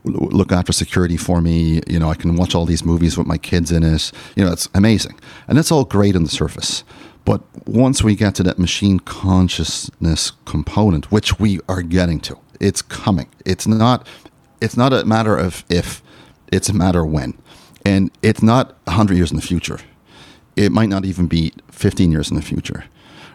look 0.03 0.51
after 0.51 0.71
security 0.71 1.17
for 1.17 1.41
me. 1.41 1.81
You 1.87 1.99
know, 1.99 2.09
I 2.09 2.15
can 2.15 2.35
watch 2.35 2.55
all 2.55 2.65
these 2.65 2.85
movies 2.85 3.17
with 3.17 3.27
my 3.27 3.37
kids 3.37 3.71
in 3.71 3.83
it. 3.83 4.11
You 4.35 4.45
know, 4.45 4.51
it's 4.51 4.69
amazing, 4.73 5.19
and 5.47 5.57
that's 5.57 5.71
all 5.71 5.85
great 5.85 6.15
on 6.15 6.23
the 6.23 6.29
surface. 6.29 6.83
But 7.25 7.41
once 7.67 8.01
we 8.03 8.15
get 8.15 8.35
to 8.35 8.43
that 8.43 8.57
machine 8.57 8.99
consciousness 9.01 10.31
component, 10.45 11.11
which 11.11 11.39
we 11.39 11.59
are 11.67 11.81
getting 11.81 12.21
to, 12.21 12.39
it's 12.59 12.81
coming. 12.81 13.27
It's 13.45 13.67
not. 13.67 14.07
It's 14.61 14.77
not 14.77 14.93
a 14.93 15.05
matter 15.05 15.37
of 15.37 15.63
if. 15.69 16.01
It's 16.51 16.69
a 16.69 16.73
matter 16.73 17.01
of 17.01 17.11
when, 17.11 17.37
and 17.85 18.09
it's 18.21 18.41
not 18.41 18.77
hundred 18.87 19.17
years 19.17 19.31
in 19.31 19.35
the 19.35 19.43
future. 19.43 19.79
It 20.55 20.71
might 20.71 20.89
not 20.89 21.05
even 21.05 21.27
be 21.27 21.53
fifteen 21.71 22.11
years 22.11 22.29
in 22.29 22.35
the 22.35 22.41
future, 22.41 22.85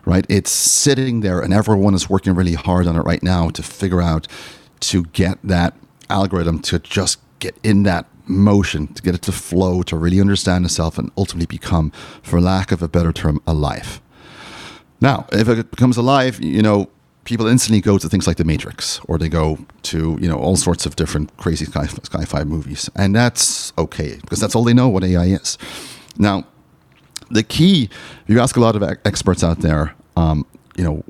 right? 0.05 0.27
It's 0.29 0.51
sitting 0.51 1.21
there, 1.21 1.41
and 1.41 1.53
everyone 1.53 1.95
is 1.95 2.09
working 2.09 2.35
really 2.35 2.55
hard 2.55 2.87
on 2.87 2.97
it 2.97 3.03
right 3.03 3.23
now 3.23 3.51
to 3.51 3.63
figure 3.63 4.01
out 4.01 4.27
to 4.81 5.05
get 5.05 5.39
that 5.45 5.75
algorithm 6.09 6.59
to 6.61 6.79
just 6.79 7.19
get 7.39 7.57
in 7.63 7.83
that 7.83 8.07
motion, 8.27 8.87
to 8.95 9.03
get 9.03 9.15
it 9.15 9.23
to 9.23 9.33
flow, 9.33 9.83
to 9.83 9.97
really 9.97 10.21
understand 10.21 10.65
itself, 10.65 10.99
and 10.99 11.11
ultimately 11.17 11.47
become, 11.47 11.91
for 12.23 12.41
lack 12.41 12.73
of 12.73 12.83
a 12.83 12.89
better 12.89 13.13
term, 13.13 13.41
alive. 13.47 14.01
Now, 15.01 15.27
if 15.33 15.49
it 15.49 15.71
becomes 15.71 15.97
alive, 15.97 16.41
you 16.41 16.63
know, 16.63 16.89
people 17.25 17.47
instantly 17.47 17.81
go 17.81 17.99
to 17.99 18.09
things 18.09 18.27
like 18.27 18.37
The 18.37 18.45
Matrix, 18.45 19.01
or 19.07 19.19
they 19.19 19.29
go 19.29 19.59
to 19.83 20.19
you 20.21 20.29
know 20.29 20.39
all 20.39 20.57
sorts 20.57 20.87
of 20.87 20.97
different 20.97 21.37
crazy 21.37 21.65
sci- 21.65 22.01
sci-fi 22.05 22.45
movies, 22.45 22.91
and 22.97 23.15
that's 23.15 23.73
okay 23.79 24.19
because 24.21 24.41
that's 24.41 24.55
all 24.55 24.65
they 24.65 24.75
know 24.75 24.89
what 24.89 25.05
AI 25.05 25.27
is. 25.27 25.59
Now, 26.19 26.45
the 27.31 27.43
key, 27.43 27.89
you 28.27 28.41
ask 28.41 28.57
a 28.57 28.61
lot 28.61 28.77
of 28.77 28.83
experts 29.05 29.43
out 29.43 29.61
there, 29.61 29.95
um, 30.17 30.45
you 30.77 30.85
know, 30.85 31.05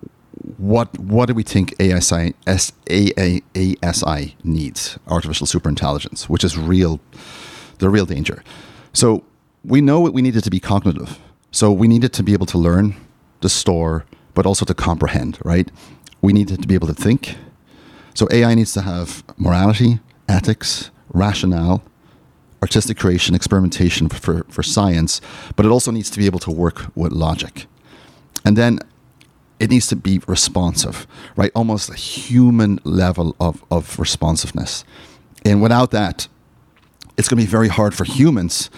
what 0.58 0.96
what 0.98 1.26
do 1.26 1.34
we 1.34 1.42
think 1.42 1.74
ASI, 1.80 2.34
S, 2.46 2.72
AA, 2.90 3.40
ASI 3.56 4.36
needs? 4.44 4.98
Artificial 5.08 5.46
superintelligence, 5.46 6.28
which 6.28 6.44
is 6.44 6.58
real, 6.58 7.00
the 7.78 7.88
real 7.88 8.06
danger. 8.06 8.42
So 8.92 9.24
we 9.64 9.80
know 9.80 10.06
it, 10.06 10.12
we 10.12 10.22
need 10.22 10.36
it 10.36 10.42
to 10.42 10.50
be 10.50 10.60
cognitive. 10.60 11.18
So 11.50 11.70
we 11.70 11.86
need 11.86 12.02
it 12.04 12.12
to 12.14 12.22
be 12.22 12.32
able 12.32 12.46
to 12.46 12.58
learn, 12.58 12.96
to 13.40 13.48
store, 13.48 14.04
but 14.34 14.46
also 14.46 14.64
to 14.64 14.74
comprehend, 14.74 15.38
right? 15.44 15.70
We 16.22 16.32
need 16.32 16.48
to 16.48 16.56
be 16.56 16.74
able 16.74 16.88
to 16.88 16.94
think. 16.94 17.36
So 18.14 18.26
AI 18.30 18.54
needs 18.54 18.72
to 18.72 18.82
have 18.82 19.22
morality, 19.36 20.00
ethics, 20.28 20.90
rationale, 21.12 21.82
artistic 22.62 22.96
creation, 22.96 23.34
experimentation 23.34 24.08
for, 24.08 24.44
for 24.48 24.62
science, 24.62 25.20
but 25.56 25.66
it 25.66 25.70
also 25.70 25.90
needs 25.90 26.08
to 26.10 26.18
be 26.18 26.26
able 26.26 26.38
to 26.38 26.50
work 26.50 26.86
with 26.94 27.12
logic. 27.12 27.66
And 28.44 28.56
then 28.56 28.78
it 29.58 29.70
needs 29.70 29.86
to 29.88 29.96
be 29.96 30.20
responsive, 30.26 31.06
right? 31.36 31.50
Almost 31.54 31.90
a 31.90 31.94
human 31.94 32.78
level 32.84 33.36
of, 33.40 33.64
of 33.70 33.98
responsiveness. 33.98 34.84
And 35.44 35.60
without 35.60 35.90
that, 35.90 36.28
it's 37.16 37.28
going 37.28 37.38
to 37.38 37.46
be 37.46 37.50
very 37.50 37.68
hard 37.68 37.94
for 37.94 38.04
humans 38.04 38.70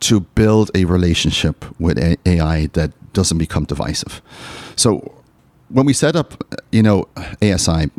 to 0.00 0.20
build 0.20 0.70
a 0.74 0.84
relationship 0.84 1.64
with 1.80 1.98
AI 2.26 2.66
that 2.74 3.12
doesn't 3.12 3.38
become 3.38 3.64
divisive. 3.64 4.20
So 4.76 5.23
when 5.74 5.86
we 5.86 5.92
set 5.92 6.14
up, 6.14 6.44
you 6.70 6.82
know, 6.82 7.08
ASI, 7.42 7.90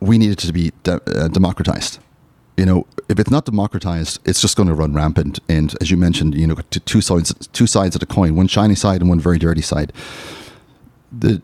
we 0.00 0.16
need 0.16 0.30
it 0.30 0.38
to 0.38 0.52
be 0.52 0.72
de- 0.84 1.02
uh, 1.06 1.28
democratized. 1.28 1.98
You 2.56 2.64
know, 2.64 2.86
if 3.10 3.18
it's 3.18 3.30
not 3.30 3.44
democratized, 3.44 4.20
it's 4.24 4.40
just 4.40 4.56
going 4.56 4.68
to 4.68 4.74
run 4.74 4.94
rampant. 4.94 5.38
And 5.46 5.74
as 5.82 5.90
you 5.90 5.98
mentioned, 5.98 6.34
you 6.34 6.46
know, 6.46 6.56
two 6.70 7.02
sides, 7.02 7.34
two 7.52 7.66
sides 7.66 7.94
of 7.94 8.00
the 8.00 8.06
coin, 8.06 8.36
one 8.36 8.48
shiny 8.48 8.74
side 8.74 9.02
and 9.02 9.10
one 9.10 9.20
very 9.20 9.38
dirty 9.38 9.60
side. 9.60 9.92
The, 11.12 11.42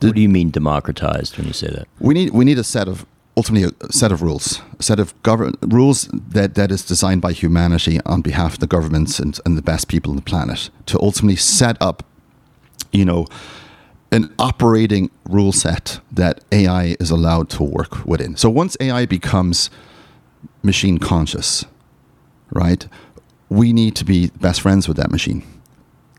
the 0.00 0.08
what 0.08 0.16
do 0.16 0.20
you 0.20 0.28
mean 0.28 0.50
democratized 0.50 1.38
when 1.38 1.46
you 1.46 1.52
say 1.52 1.68
that? 1.68 1.86
we 2.00 2.14
need 2.14 2.30
we 2.30 2.44
need 2.44 2.58
a 2.58 2.64
set 2.64 2.88
of 2.88 3.06
ultimately 3.36 3.72
a 3.80 3.92
set 3.92 4.10
of 4.10 4.20
rules, 4.20 4.60
a 4.80 4.82
set 4.82 4.98
of 4.98 5.14
govern 5.22 5.54
rules 5.62 6.08
that, 6.12 6.56
that 6.56 6.72
is 6.72 6.84
designed 6.84 7.22
by 7.22 7.32
humanity 7.32 8.00
on 8.04 8.20
behalf 8.20 8.54
of 8.54 8.58
the 8.58 8.66
governments 8.66 9.20
and, 9.20 9.38
and 9.46 9.56
the 9.56 9.62
best 9.62 9.86
people 9.86 10.10
on 10.10 10.16
the 10.16 10.22
planet 10.22 10.70
to 10.86 11.00
ultimately 11.00 11.36
set 11.36 11.80
up, 11.80 12.04
you 12.92 13.04
know, 13.04 13.26
an 14.10 14.34
operating 14.38 15.10
rule 15.28 15.52
set 15.52 16.00
that 16.10 16.42
AI 16.50 16.96
is 16.98 17.10
allowed 17.10 17.50
to 17.50 17.62
work 17.62 18.06
within. 18.06 18.36
So 18.36 18.48
once 18.48 18.76
AI 18.80 19.06
becomes 19.06 19.70
machine 20.62 20.98
conscious, 20.98 21.64
right, 22.50 22.86
we 23.48 23.72
need 23.72 23.96
to 23.96 24.04
be 24.04 24.28
best 24.40 24.60
friends 24.60 24.88
with 24.88 24.96
that 24.96 25.10
machine. 25.10 25.42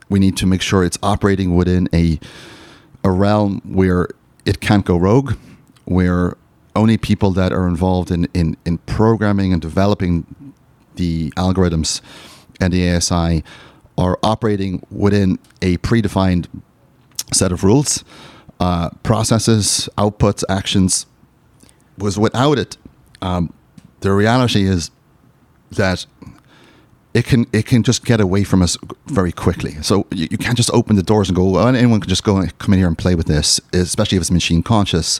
We 0.08 0.20
need 0.20 0.38
to 0.38 0.46
make 0.46 0.62
sure 0.62 0.84
it's 0.84 0.98
operating 1.04 1.56
within 1.56 1.88
a 1.94 2.20
a 3.04 3.12
realm 3.12 3.62
where 3.64 4.10
it 4.46 4.60
can't 4.60 4.86
go 4.86 4.98
rogue, 4.98 5.36
where 5.86 6.36
only 6.76 6.98
people 6.98 7.32
that 7.32 7.52
are 7.52 7.68
involved 7.68 8.12
in, 8.12 8.28
in, 8.34 8.58
in 8.66 8.78
programming 8.80 9.54
and 9.54 9.62
developing 9.62 10.54
the 10.96 11.32
algorithms 11.32 12.02
and 12.60 12.74
the 12.74 12.90
ASI 12.90 13.44
are 13.98 14.18
operating 14.24 14.86
within 14.92 15.40
a 15.62 15.78
predefined 15.78 16.48
set 17.34 17.52
of 17.52 17.64
rules, 17.64 18.04
uh, 18.60 18.90
processes, 19.04 19.90
outputs, 19.98 20.44
actions. 20.50 21.06
Was 21.98 22.18
without 22.18 22.58
it, 22.58 22.78
um, 23.22 23.54
the 24.00 24.14
reality 24.14 24.66
is 24.66 24.90
that 25.72 26.06
it 27.14 27.26
can 27.26 27.46
it 27.52 27.66
can 27.66 27.84
just 27.84 28.06
get 28.06 28.22
away 28.22 28.44
from 28.44 28.62
us 28.62 28.78
very 29.08 29.32
quickly. 29.32 29.74
So 29.82 30.06
you, 30.12 30.28
you 30.32 30.38
can't 30.38 30.58
just 30.58 30.72
open 30.74 30.96
the 30.96 31.04
doors 31.04 31.30
and 31.30 31.36
go. 31.36 31.46
Well, 31.50 31.68
anyone 31.68 32.00
can 32.00 32.10
just 32.10 32.24
go 32.24 32.38
and 32.38 32.58
come 32.60 32.74
in 32.74 32.80
here 32.80 32.88
and 32.88 32.98
play 32.98 33.16
with 33.16 33.28
this, 33.28 33.60
especially 33.74 34.18
if 34.18 34.22
it's 34.22 34.32
machine 34.32 34.64
conscious. 34.64 35.20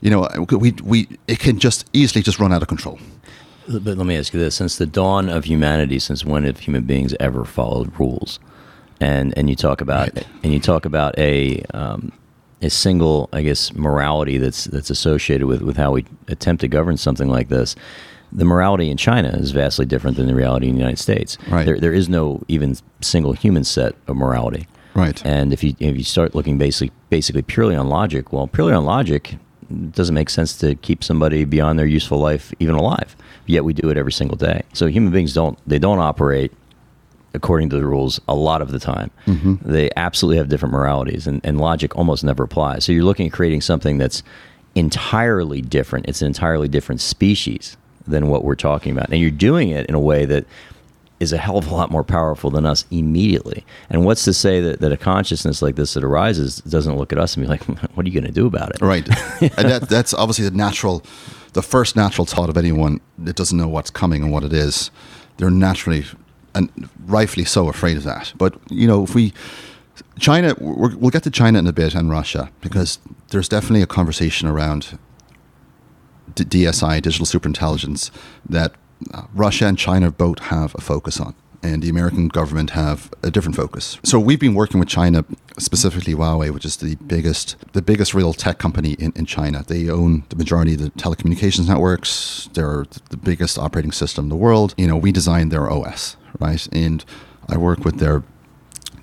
You 0.00 0.10
know, 0.10 0.28
we 0.50 0.72
we 0.82 1.08
it 1.26 1.38
can 1.38 1.58
just 1.58 1.88
easily 1.92 2.22
just 2.22 2.38
run 2.38 2.52
out 2.52 2.62
of 2.62 2.68
control. 2.68 2.98
But 3.68 3.98
let 3.98 4.06
me 4.06 4.16
ask 4.16 4.32
you 4.32 4.40
this: 4.40 4.54
Since 4.54 4.76
the 4.76 4.86
dawn 4.86 5.28
of 5.28 5.44
humanity, 5.44 5.98
since 5.98 6.24
when 6.24 6.44
have 6.44 6.60
human 6.60 6.84
beings 6.84 7.14
ever 7.20 7.44
followed 7.44 7.98
rules? 7.98 8.38
And 9.00 9.36
and 9.36 9.48
you 9.48 9.56
talk 9.56 9.80
about 9.80 10.14
right. 10.14 10.26
and 10.42 10.52
you 10.52 10.60
talk 10.60 10.84
about 10.84 11.18
a 11.18 11.62
um, 11.74 12.12
a 12.60 12.70
single, 12.70 13.28
I 13.32 13.42
guess, 13.42 13.72
morality 13.74 14.38
that's 14.38 14.64
that's 14.64 14.90
associated 14.90 15.46
with 15.46 15.62
with 15.62 15.76
how 15.76 15.92
we 15.92 16.04
attempt 16.28 16.60
to 16.62 16.68
govern 16.68 16.96
something 16.96 17.28
like 17.28 17.48
this. 17.48 17.76
The 18.30 18.44
morality 18.44 18.90
in 18.90 18.98
China 18.98 19.30
is 19.30 19.52
vastly 19.52 19.86
different 19.86 20.16
than 20.16 20.26
the 20.26 20.34
reality 20.34 20.68
in 20.68 20.74
the 20.74 20.80
United 20.80 20.98
States. 20.98 21.38
Right. 21.48 21.64
There, 21.64 21.80
there 21.80 21.94
is 21.94 22.10
no 22.10 22.42
even 22.46 22.76
single 23.00 23.32
human 23.32 23.64
set 23.64 23.94
of 24.06 24.16
morality. 24.16 24.68
Right. 24.94 25.24
And 25.24 25.52
if 25.52 25.62
you 25.62 25.74
if 25.78 25.96
you 25.96 26.04
start 26.04 26.34
looking 26.34 26.58
basically 26.58 26.92
basically 27.08 27.42
purely 27.42 27.76
on 27.76 27.88
logic, 27.88 28.32
well, 28.32 28.46
purely 28.46 28.72
on 28.72 28.84
logic, 28.84 29.38
it 29.70 29.92
doesn't 29.92 30.14
make 30.14 30.28
sense 30.28 30.56
to 30.58 30.74
keep 30.74 31.04
somebody 31.04 31.44
beyond 31.44 31.78
their 31.78 31.86
useful 31.86 32.18
life 32.18 32.52
even 32.58 32.74
alive. 32.74 33.16
Yet 33.46 33.64
we 33.64 33.72
do 33.72 33.88
it 33.88 33.96
every 33.96 34.12
single 34.12 34.36
day. 34.36 34.62
So 34.72 34.86
human 34.86 35.12
beings 35.12 35.32
don't 35.32 35.58
they 35.66 35.78
don't 35.78 36.00
operate 36.00 36.52
according 37.34 37.70
to 37.70 37.76
the 37.76 37.86
rules 37.86 38.20
a 38.28 38.34
lot 38.34 38.62
of 38.62 38.70
the 38.70 38.78
time. 38.78 39.10
Mm-hmm. 39.26 39.70
They 39.70 39.90
absolutely 39.96 40.38
have 40.38 40.48
different 40.48 40.72
moralities, 40.72 41.26
and, 41.26 41.40
and 41.44 41.60
logic 41.60 41.96
almost 41.96 42.24
never 42.24 42.44
applies. 42.44 42.84
So 42.84 42.92
you're 42.92 43.04
looking 43.04 43.26
at 43.26 43.32
creating 43.32 43.60
something 43.60 43.98
that's 43.98 44.22
entirely 44.74 45.60
different. 45.60 46.06
It's 46.08 46.22
an 46.22 46.28
entirely 46.28 46.68
different 46.68 47.00
species 47.00 47.76
than 48.06 48.28
what 48.28 48.44
we're 48.44 48.54
talking 48.54 48.92
about. 48.92 49.10
And 49.10 49.20
you're 49.20 49.30
doing 49.30 49.70
it 49.70 49.86
in 49.86 49.94
a 49.94 50.00
way 50.00 50.24
that 50.24 50.46
is 51.20 51.32
a 51.32 51.36
hell 51.36 51.58
of 51.58 51.66
a 51.66 51.74
lot 51.74 51.90
more 51.90 52.04
powerful 52.04 52.50
than 52.50 52.64
us 52.64 52.84
immediately. 52.90 53.64
And 53.90 54.04
what's 54.04 54.24
to 54.24 54.32
say 54.32 54.60
that, 54.60 54.80
that 54.80 54.92
a 54.92 54.96
consciousness 54.96 55.60
like 55.62 55.74
this 55.74 55.94
that 55.94 56.04
arises 56.04 56.58
doesn't 56.58 56.96
look 56.96 57.12
at 57.12 57.18
us 57.18 57.36
and 57.36 57.44
be 57.44 57.48
like, 57.48 57.64
what 57.94 58.06
are 58.06 58.08
you 58.08 58.14
going 58.14 58.32
to 58.32 58.32
do 58.32 58.46
about 58.46 58.70
it? 58.70 58.80
Right. 58.80 59.06
and 59.40 59.68
that, 59.68 59.88
that's 59.88 60.14
obviously 60.14 60.48
the 60.48 60.56
natural, 60.56 61.02
the 61.54 61.62
first 61.62 61.96
natural 61.96 62.24
thought 62.24 62.48
of 62.48 62.56
anyone 62.56 63.00
that 63.18 63.36
doesn't 63.36 63.58
know 63.58 63.68
what's 63.68 63.90
coming 63.90 64.22
and 64.22 64.32
what 64.32 64.44
it 64.44 64.52
is. 64.52 64.90
They're 65.38 65.50
naturally 65.50 66.04
and 66.54 66.88
rightfully 67.06 67.44
so 67.44 67.68
afraid 67.68 67.96
of 67.96 68.04
that. 68.04 68.32
But 68.36 68.58
you 68.70 68.86
know, 68.86 69.04
if 69.04 69.14
we 69.14 69.32
China, 70.18 70.54
we 70.60 70.94
will 70.94 71.10
get 71.10 71.22
to 71.24 71.30
China 71.30 71.58
in 71.58 71.66
a 71.66 71.72
bit 71.72 71.94
and 71.94 72.10
Russia 72.10 72.50
because 72.60 72.98
there's 73.30 73.48
definitely 73.48 73.82
a 73.82 73.86
conversation 73.86 74.48
around 74.48 74.98
DSI, 76.34 77.02
digital 77.02 77.26
superintelligence, 77.26 78.10
that 78.48 78.74
uh, 79.12 79.22
Russia 79.34 79.66
and 79.66 79.78
China 79.78 80.10
both 80.10 80.38
have 80.40 80.74
a 80.74 80.80
focus 80.80 81.20
on 81.20 81.34
and 81.62 81.82
the 81.82 81.88
American 81.88 82.28
government 82.28 82.70
have 82.70 83.12
a 83.22 83.30
different 83.30 83.56
focus. 83.56 83.98
So 84.04 84.18
we've 84.18 84.40
been 84.40 84.54
working 84.54 84.80
with 84.80 84.88
China, 84.88 85.24
specifically 85.58 86.14
Huawei, 86.14 86.50
which 86.50 86.64
is 86.64 86.76
the 86.76 86.96
biggest, 86.96 87.56
the 87.72 87.82
biggest 87.82 88.14
real 88.14 88.32
tech 88.32 88.58
company 88.58 88.92
in, 88.92 89.12
in 89.16 89.26
China. 89.26 89.64
They 89.66 89.88
own 89.88 90.24
the 90.28 90.36
majority 90.36 90.74
of 90.74 90.80
the 90.80 90.90
telecommunications 90.90 91.68
networks. 91.68 92.48
They're 92.54 92.86
the 93.10 93.16
biggest 93.16 93.58
operating 93.58 93.92
system 93.92 94.26
in 94.26 94.28
the 94.28 94.36
world. 94.36 94.74
You 94.76 94.86
know, 94.86 94.96
we 94.96 95.12
designed 95.12 95.50
their 95.50 95.70
OS, 95.70 96.16
right? 96.38 96.66
And 96.72 97.04
I 97.48 97.56
work 97.56 97.84
with 97.84 97.98
their 97.98 98.22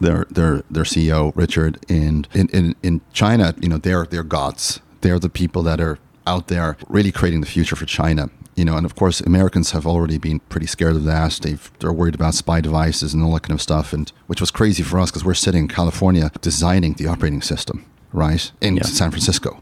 their 0.02 0.26
their 0.30 0.64
their 0.70 0.84
CEO 0.84 1.32
Richard 1.36 1.84
and 1.90 2.28
in, 2.34 2.50
in, 2.50 2.76
in 2.84 3.02
China, 3.14 3.56
you 3.60 3.70
know, 3.70 3.78
they're 3.78 4.06
they're 4.06 4.24
gods. 4.24 4.82
They're 5.02 5.20
the 5.20 5.30
people 5.30 5.64
that 5.64 5.80
are 5.80 6.00
out 6.28 6.48
there 6.48 6.78
really 6.88 7.12
creating 7.12 7.42
the 7.42 7.48
future 7.48 7.76
for 7.76 7.86
China 7.86 8.30
you 8.56 8.64
know, 8.64 8.78
and 8.78 8.86
of 8.86 8.96
course, 8.96 9.20
Americans 9.22 9.72
have 9.72 9.86
already 9.86 10.18
been 10.18 10.40
pretty 10.40 10.68
scared 10.68 10.96
of 10.96 11.04
that. 11.04 11.40
They've 11.42 11.72
they're 11.80 11.92
worried 11.92 12.16
about 12.16 12.36
spy 12.36 12.62
devices 12.62 13.14
and 13.14 13.22
all 13.22 13.34
that 13.34 13.44
kind 13.44 13.58
of 13.58 13.62
stuff, 13.62 13.94
and 13.94 14.12
which 14.28 14.40
was 14.40 14.52
crazy 14.52 14.82
for 14.82 15.00
us 15.00 15.12
because 15.12 15.26
we're 15.26 15.34
sitting 15.34 15.64
in 15.64 15.68
California 15.68 16.32
designing 16.42 16.94
the 16.94 17.08
operating 17.08 17.42
system, 17.42 17.86
right, 18.14 18.52
in 18.62 18.78
yeah. 18.78 18.84
San 18.84 19.12
Francisco, 19.12 19.62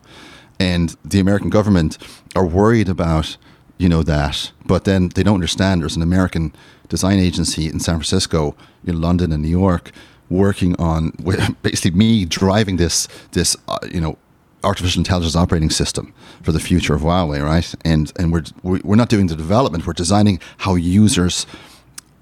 and 0.60 0.96
the 1.04 1.20
American 1.20 1.50
government 1.50 1.98
are 2.36 2.46
worried 2.46 2.88
about 2.88 3.38
you 3.80 3.90
know 3.90 4.04
that, 4.04 4.52
but 4.66 4.86
then 4.86 5.10
they 5.10 5.24
don't 5.24 5.36
understand. 5.36 5.82
There's 5.82 5.96
an 5.96 6.04
American 6.04 6.54
design 6.88 7.18
agency 7.18 7.68
in 7.68 7.80
San 7.80 7.96
Francisco, 7.96 8.56
in 8.86 9.02
London, 9.02 9.32
and 9.32 9.42
New 9.42 9.50
York 9.50 9.92
working 10.30 10.76
on 10.80 11.12
basically 11.62 11.92
me 11.92 12.26
driving 12.26 12.78
this 12.78 13.08
this 13.32 13.56
uh, 13.68 13.80
you 13.92 14.02
know 14.02 14.18
artificial 14.64 15.00
intelligence 15.00 15.36
operating 15.36 15.70
system 15.70 16.14
for 16.42 16.52
the 16.52 16.60
future 16.60 16.94
of 16.94 17.02
Huawei, 17.02 17.44
right? 17.44 17.74
And 17.84 18.12
and 18.18 18.32
we're 18.32 18.44
we're 18.64 18.96
not 18.96 19.10
doing 19.10 19.28
the 19.28 19.36
development; 19.36 19.86
we're 19.86 19.94
designing 19.94 20.40
how 20.60 20.76
users 20.76 21.46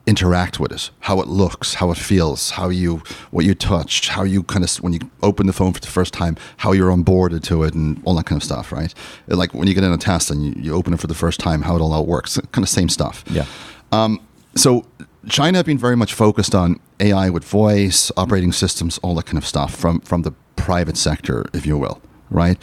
interact 0.08 0.60
with 0.60 0.72
it, 0.72 0.90
how 1.02 1.22
it 1.22 1.28
looks, 1.28 1.76
how 1.76 1.92
it 1.92 1.98
feels, 1.98 2.52
how 2.52 2.70
you 2.70 3.02
what 3.30 3.46
you 3.46 3.54
touch, 3.54 4.10
how 4.10 4.24
you 4.24 4.44
kind 4.44 4.64
of 4.64 4.76
when 4.78 4.94
you 4.94 5.00
open 5.22 5.48
the 5.48 5.54
phone 5.54 5.74
for 5.74 5.80
the 5.80 5.88
first 5.88 6.14
time, 6.14 6.36
how 6.58 6.72
you're 6.72 6.92
onboarded 6.92 7.44
to 7.44 7.64
it, 7.64 7.74
and 7.74 8.02
all 8.06 8.16
that 8.16 8.26
kind 8.26 8.40
of 8.40 8.44
stuff, 8.44 8.72
right? 8.72 8.94
Like 9.28 9.54
when 9.54 9.68
you 9.68 9.74
get 9.74 9.84
in 9.84 9.92
a 9.92 9.98
test 9.98 10.32
and 10.32 10.44
you, 10.44 10.54
you 10.58 10.74
open 10.74 10.94
it 10.94 11.00
for 11.00 11.08
the 11.08 11.16
first 11.16 11.40
time, 11.40 11.62
how 11.62 11.76
it 11.76 11.82
all 11.82 12.06
works, 12.06 12.40
kind 12.52 12.64
of 12.64 12.70
same 12.70 12.90
stuff. 12.90 13.24
Yeah. 13.30 13.46
Um, 13.92 14.20
so 14.56 14.86
China 15.30 15.60
have 15.60 15.66
been 15.66 15.78
very 15.78 15.96
much 15.96 16.14
focused 16.14 16.56
on 16.56 16.80
AI 17.00 17.30
with 17.30 17.44
voice, 17.44 18.12
operating 18.18 18.52
systems, 18.52 18.98
all 19.00 19.16
that 19.16 19.26
kind 19.26 19.38
of 19.38 19.46
stuff 19.46 19.76
from 19.76 20.02
from 20.02 20.24
the 20.24 20.32
private 20.56 20.98
sector, 20.98 21.46
if 21.54 21.66
you 21.66 21.78
will 21.78 22.02
right? 22.32 22.58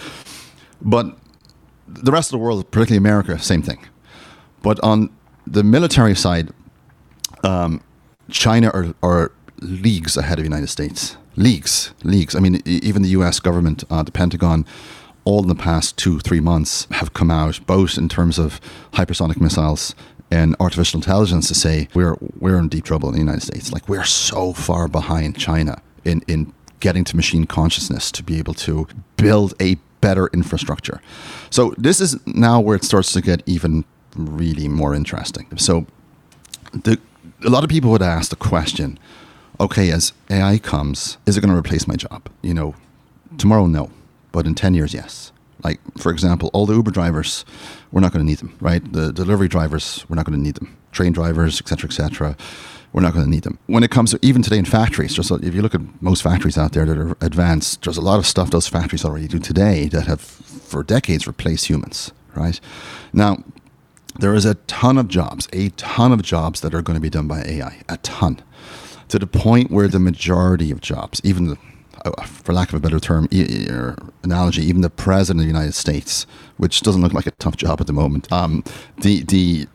But 0.82 1.16
the 1.86 2.12
rest 2.12 2.28
of 2.28 2.32
the 2.32 2.38
world, 2.38 2.68
particularly 2.70 2.98
America, 2.98 3.38
same 3.38 3.62
thing. 3.62 3.86
But 4.62 4.80
on 4.80 5.10
the 5.46 5.62
military 5.62 6.14
side, 6.14 6.50
um, 7.44 7.80
China 8.30 8.70
are, 8.70 8.94
are, 9.02 9.32
leagues 9.60 10.16
ahead 10.16 10.38
of 10.38 10.44
the 10.44 10.48
United 10.48 10.68
States. 10.68 11.16
Leagues, 11.34 11.92
leagues. 12.04 12.36
I 12.36 12.38
mean, 12.38 12.62
even 12.64 13.02
the 13.02 13.08
U.S. 13.10 13.40
government, 13.40 13.82
uh, 13.90 14.04
the 14.04 14.12
Pentagon, 14.12 14.64
all 15.24 15.42
in 15.42 15.48
the 15.48 15.54
past 15.54 15.96
two, 15.96 16.20
three 16.20 16.40
months 16.40 16.86
have 16.92 17.12
come 17.12 17.30
out, 17.30 17.60
both 17.66 17.98
in 17.98 18.08
terms 18.08 18.38
of 18.38 18.60
hypersonic 18.92 19.40
missiles 19.40 19.94
and 20.30 20.54
artificial 20.60 20.98
intelligence, 20.98 21.48
to 21.48 21.54
say 21.54 21.88
we're 21.92 22.16
we're 22.38 22.58
in 22.58 22.68
deep 22.68 22.84
trouble 22.84 23.08
in 23.08 23.14
the 23.14 23.20
United 23.20 23.42
States. 23.42 23.72
Like 23.72 23.88
we're 23.88 24.04
so 24.04 24.52
far 24.52 24.86
behind 24.86 25.36
China 25.38 25.82
in 26.04 26.22
in 26.28 26.52
getting 26.80 27.04
to 27.04 27.16
machine 27.16 27.44
consciousness 27.44 28.10
to 28.12 28.22
be 28.22 28.38
able 28.38 28.54
to 28.54 28.86
build 29.16 29.54
a 29.60 29.76
better 30.00 30.28
infrastructure. 30.28 31.00
So 31.50 31.74
this 31.76 32.00
is 32.00 32.24
now 32.26 32.60
where 32.60 32.76
it 32.76 32.84
starts 32.84 33.12
to 33.12 33.20
get 33.20 33.42
even 33.46 33.84
really 34.14 34.68
more 34.68 34.94
interesting. 34.94 35.46
So 35.58 35.86
the, 36.72 36.98
a 37.44 37.50
lot 37.50 37.64
of 37.64 37.70
people 37.70 37.90
would 37.90 38.02
ask 38.02 38.30
the 38.30 38.36
question, 38.36 38.98
okay, 39.60 39.90
as 39.90 40.12
AI 40.30 40.58
comes, 40.58 41.18
is 41.26 41.36
it 41.36 41.40
going 41.40 41.52
to 41.52 41.58
replace 41.58 41.88
my 41.88 41.96
job? 41.96 42.28
You 42.42 42.54
know, 42.54 42.74
tomorrow, 43.38 43.66
no, 43.66 43.90
but 44.32 44.46
in 44.46 44.54
10 44.54 44.74
years, 44.74 44.94
yes. 44.94 45.32
Like, 45.64 45.80
for 45.98 46.12
example, 46.12 46.50
all 46.52 46.66
the 46.66 46.74
Uber 46.74 46.92
drivers, 46.92 47.44
we're 47.90 48.00
not 48.00 48.12
going 48.12 48.24
to 48.24 48.28
need 48.28 48.38
them, 48.38 48.56
right? 48.60 48.92
The 48.92 49.12
delivery 49.12 49.48
drivers, 49.48 50.04
we're 50.08 50.14
not 50.14 50.24
going 50.24 50.38
to 50.38 50.42
need 50.42 50.54
them. 50.54 50.76
Train 50.92 51.12
drivers, 51.12 51.60
et 51.60 51.68
cetera, 51.68 51.90
et 51.90 51.92
cetera 51.92 52.36
we're 52.92 53.02
not 53.02 53.12
going 53.12 53.24
to 53.24 53.30
need 53.30 53.42
them. 53.42 53.58
When 53.66 53.82
it 53.82 53.90
comes 53.90 54.10
to 54.12 54.18
even 54.22 54.42
today 54.42 54.58
in 54.58 54.64
factories, 54.64 55.14
just 55.14 55.30
if 55.30 55.54
you 55.54 55.62
look 55.62 55.74
at 55.74 55.80
most 56.02 56.22
factories 56.22 56.56
out 56.56 56.72
there 56.72 56.86
that 56.86 56.96
are 56.96 57.16
advanced, 57.20 57.82
there's 57.82 57.96
a 57.96 58.02
lot 58.02 58.18
of 58.18 58.26
stuff 58.26 58.50
those 58.50 58.68
factories 58.68 59.04
already 59.04 59.28
do 59.28 59.38
today 59.38 59.88
that 59.88 60.06
have 60.06 60.20
for 60.20 60.82
decades 60.82 61.26
replaced 61.26 61.66
humans, 61.66 62.12
right? 62.34 62.60
Now, 63.12 63.44
there 64.18 64.34
is 64.34 64.44
a 64.44 64.54
ton 64.54 64.98
of 64.98 65.08
jobs, 65.08 65.48
a 65.52 65.68
ton 65.70 66.12
of 66.12 66.22
jobs 66.22 66.60
that 66.62 66.74
are 66.74 66.82
going 66.82 66.96
to 66.96 67.00
be 67.00 67.10
done 67.10 67.28
by 67.28 67.42
AI, 67.42 67.82
a 67.88 67.98
ton, 67.98 68.42
to 69.08 69.18
the 69.18 69.26
point 69.26 69.70
where 69.70 69.88
the 69.88 70.00
majority 70.00 70.70
of 70.70 70.80
jobs, 70.80 71.20
even 71.24 71.46
the 71.46 71.58
uh, 72.04 72.22
for 72.22 72.52
lack 72.52 72.68
of 72.68 72.74
a 72.74 72.80
better 72.80 73.00
term 73.00 73.28
or 73.70 73.96
analogy, 74.22 74.62
even 74.62 74.82
the 74.82 74.90
president 74.90 75.40
of 75.40 75.46
the 75.46 75.52
United 75.52 75.74
States, 75.74 76.26
which 76.56 76.80
doesn't 76.82 77.02
look 77.02 77.12
like 77.12 77.26
a 77.26 77.32
tough 77.32 77.56
job 77.56 77.80
at 77.80 77.86
the 77.86 77.92
moment, 77.92 78.30
um, 78.32 78.62
the 78.98 79.24
the 79.24 79.66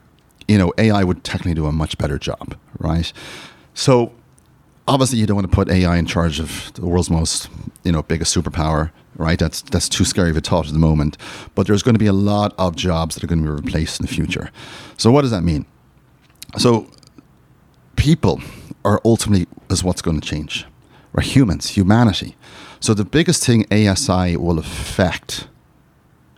you 0.48 0.58
know 0.58 0.74
AI 0.78 1.04
would 1.04 1.24
technically 1.24 1.54
do 1.54 1.66
a 1.66 1.72
much 1.72 1.98
better 1.98 2.18
job, 2.18 2.58
right? 2.80 3.12
So 3.74 4.14
obviously 4.88 5.20
you 5.20 5.26
don't 5.26 5.36
want 5.36 5.50
to 5.50 5.56
put 5.56 5.70
AI 5.70 5.98
in 5.98 6.06
charge 6.06 6.40
of 6.40 6.72
the 6.74 6.86
world's 6.86 7.10
most 7.10 7.50
you 7.84 7.92
know 7.92 8.04
biggest 8.04 8.36
superpower, 8.36 8.92
right? 9.16 9.40
That's 9.40 9.62
that's 9.62 9.90
too 9.90 10.06
scary 10.06 10.30
of 10.30 10.38
a 10.38 10.42
thought 10.42 10.68
at 10.68 10.74
the 10.74 10.80
moment. 10.80 11.18
But 11.56 11.68
there's 11.68 11.84
going 11.84 11.96
to 11.96 12.00
be 12.00 12.08
a 12.08 12.14
lot 12.14 12.54
of 12.58 12.76
jobs 12.76 13.16
that 13.16 13.24
are 13.24 13.28
going 13.28 13.44
to 13.44 13.46
be 13.46 13.54
replaced 13.54 14.00
in 14.00 14.06
the 14.06 14.14
future. 14.14 14.52
So 14.98 15.12
what 15.12 15.22
does 15.22 15.32
that 15.32 15.44
mean? 15.44 15.66
So 16.58 16.88
people 17.96 18.42
are 18.86 19.02
ultimately 19.06 19.48
is 19.70 19.84
what's 19.84 20.02
going 20.02 20.20
to 20.20 20.28
change. 20.28 20.66
We're 21.14 21.24
humans, 21.24 21.70
humanity. 21.70 22.36
So 22.80 22.94
the 22.94 23.06
biggest 23.06 23.46
thing 23.46 23.66
ASI 23.72 24.36
will 24.36 24.60
affect, 24.60 25.48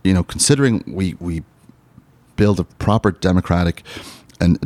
you 0.03 0.13
know, 0.13 0.23
considering 0.23 0.83
we 0.85 1.15
we 1.19 1.43
build 2.35 2.59
a 2.59 2.63
proper 2.63 3.11
democratic 3.11 3.83
and 4.39 4.59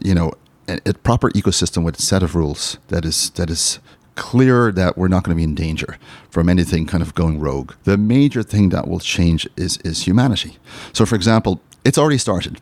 you 0.00 0.14
know 0.14 0.32
a, 0.68 0.94
proper 0.94 1.30
ecosystem 1.30 1.84
with 1.84 1.98
a 1.98 2.02
set 2.02 2.22
of 2.22 2.34
rules 2.34 2.78
that 2.88 3.04
is 3.04 3.30
that 3.30 3.50
is 3.50 3.78
clear 4.14 4.70
that 4.72 4.98
we're 4.98 5.08
not 5.08 5.24
going 5.24 5.34
to 5.34 5.36
be 5.36 5.44
in 5.44 5.54
danger 5.54 5.96
from 6.30 6.48
anything 6.48 6.86
kind 6.86 7.02
of 7.02 7.14
going 7.14 7.40
rogue. 7.40 7.72
The 7.84 7.96
major 7.96 8.42
thing 8.42 8.68
that 8.70 8.86
will 8.86 9.00
change 9.00 9.48
is 9.56 9.78
is 9.78 10.06
humanity. 10.06 10.58
So, 10.92 11.06
for 11.06 11.14
example, 11.14 11.60
it's 11.84 11.98
already 11.98 12.18
started. 12.18 12.60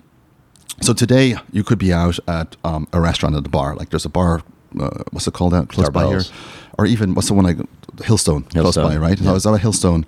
So 0.82 0.94
today 0.94 1.36
you 1.52 1.62
could 1.62 1.78
be 1.78 1.92
out 1.92 2.18
at 2.26 2.56
um, 2.64 2.88
a 2.92 3.00
restaurant 3.00 3.36
at 3.36 3.46
a 3.46 3.50
bar, 3.50 3.76
like 3.76 3.90
there's 3.90 4.06
a 4.06 4.10
bar, 4.10 4.42
uh, 4.80 5.02
what's 5.10 5.26
it 5.26 5.34
called 5.34 5.52
out 5.52 5.68
close 5.68 5.90
by 5.90 6.06
here, 6.06 6.22
or 6.78 6.86
even 6.86 7.14
what's 7.14 7.28
the 7.28 7.34
one 7.34 7.44
I 7.44 7.54
Hillstone, 7.96 8.48
Hillstone. 8.50 8.60
close 8.62 8.76
by, 8.76 8.96
right? 8.96 9.18
Yeah. 9.18 9.24
So 9.24 9.30
I 9.30 9.34
was 9.34 9.46
at 9.46 9.54
a 9.54 9.58
Hillstone 9.58 10.04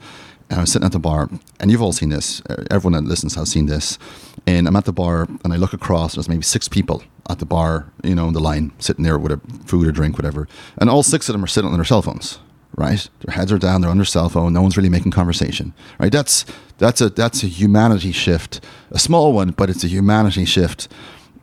and 0.52 0.58
I 0.58 0.62
was 0.64 0.70
sitting 0.70 0.84
at 0.84 0.92
the 0.92 0.98
bar, 0.98 1.30
and 1.60 1.70
you've 1.70 1.80
all 1.80 1.94
seen 1.94 2.10
this. 2.10 2.42
Uh, 2.42 2.62
everyone 2.70 3.02
that 3.02 3.08
listens 3.08 3.34
has 3.36 3.50
seen 3.50 3.66
this. 3.66 3.98
And 4.46 4.68
I'm 4.68 4.76
at 4.76 4.84
the 4.84 4.92
bar, 4.92 5.26
and 5.42 5.50
I 5.50 5.56
look 5.56 5.72
across. 5.72 6.12
There's 6.12 6.28
maybe 6.28 6.42
six 6.42 6.68
people 6.68 7.02
at 7.30 7.38
the 7.38 7.46
bar, 7.46 7.90
you 8.04 8.14
know, 8.14 8.28
in 8.28 8.34
the 8.34 8.40
line, 8.40 8.72
sitting 8.78 9.02
there 9.02 9.18
with 9.18 9.32
a 9.32 9.40
food 9.64 9.86
or 9.86 9.92
drink, 9.92 10.18
whatever. 10.18 10.46
And 10.76 10.90
all 10.90 11.02
six 11.02 11.26
of 11.30 11.32
them 11.32 11.42
are 11.42 11.46
sitting 11.46 11.70
on 11.70 11.76
their 11.78 11.86
cell 11.86 12.02
phones, 12.02 12.38
right? 12.76 13.08
Their 13.20 13.34
heads 13.34 13.50
are 13.50 13.56
down. 13.56 13.80
They're 13.80 13.90
on 13.90 13.96
their 13.96 14.04
cell 14.04 14.28
phone. 14.28 14.52
No 14.52 14.60
one's 14.60 14.76
really 14.76 14.90
making 14.90 15.12
conversation, 15.12 15.72
right? 15.98 16.12
That's 16.12 16.44
that's 16.76 17.00
a 17.00 17.08
that's 17.08 17.42
a 17.42 17.46
humanity 17.46 18.12
shift, 18.12 18.60
a 18.90 18.98
small 18.98 19.32
one, 19.32 19.52
but 19.52 19.70
it's 19.70 19.84
a 19.84 19.88
humanity 19.88 20.44
shift 20.44 20.86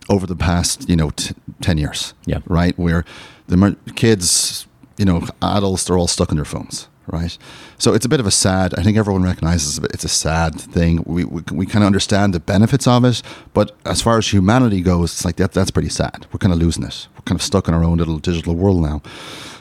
over 0.07 0.27
the 0.27 0.35
past, 0.35 0.87
you 0.87 0.95
know, 0.95 1.09
t- 1.09 1.33
ten 1.61 1.79
years. 1.79 2.13
Yeah. 2.25 2.41
Right, 2.45 2.77
where 2.77 3.05
the 3.47 3.75
kids, 3.95 4.67
you 4.97 5.05
know, 5.05 5.25
adults, 5.41 5.85
they're 5.85 5.97
all 5.97 6.07
stuck 6.07 6.29
on 6.29 6.35
their 6.35 6.45
phones 6.45 6.87
right? 7.11 7.37
So 7.77 7.93
it's 7.93 8.05
a 8.05 8.09
bit 8.09 8.19
of 8.19 8.25
a 8.25 8.31
sad. 8.31 8.73
I 8.77 8.83
think 8.83 8.97
everyone 8.97 9.23
recognizes 9.23 9.77
it's 9.79 10.03
a 10.03 10.09
sad 10.09 10.59
thing. 10.59 11.03
We 11.05 11.25
we, 11.25 11.41
we 11.51 11.65
kind 11.65 11.83
of 11.83 11.87
understand 11.87 12.33
the 12.33 12.39
benefits 12.39 12.87
of 12.87 13.05
it, 13.05 13.21
but 13.53 13.75
as 13.85 14.01
far 14.01 14.17
as 14.17 14.27
humanity 14.31 14.81
goes, 14.81 15.11
it's 15.13 15.25
like 15.25 15.37
that. 15.37 15.51
That's 15.51 15.71
pretty 15.71 15.89
sad. 15.89 16.27
We're 16.31 16.39
kind 16.39 16.53
of 16.53 16.59
losing 16.59 16.83
it. 16.83 17.07
We're 17.15 17.21
kind 17.21 17.39
of 17.39 17.43
stuck 17.43 17.67
in 17.67 17.73
our 17.73 17.83
own 17.83 17.97
little 17.97 18.19
digital 18.19 18.55
world 18.55 18.81
now. 18.81 19.01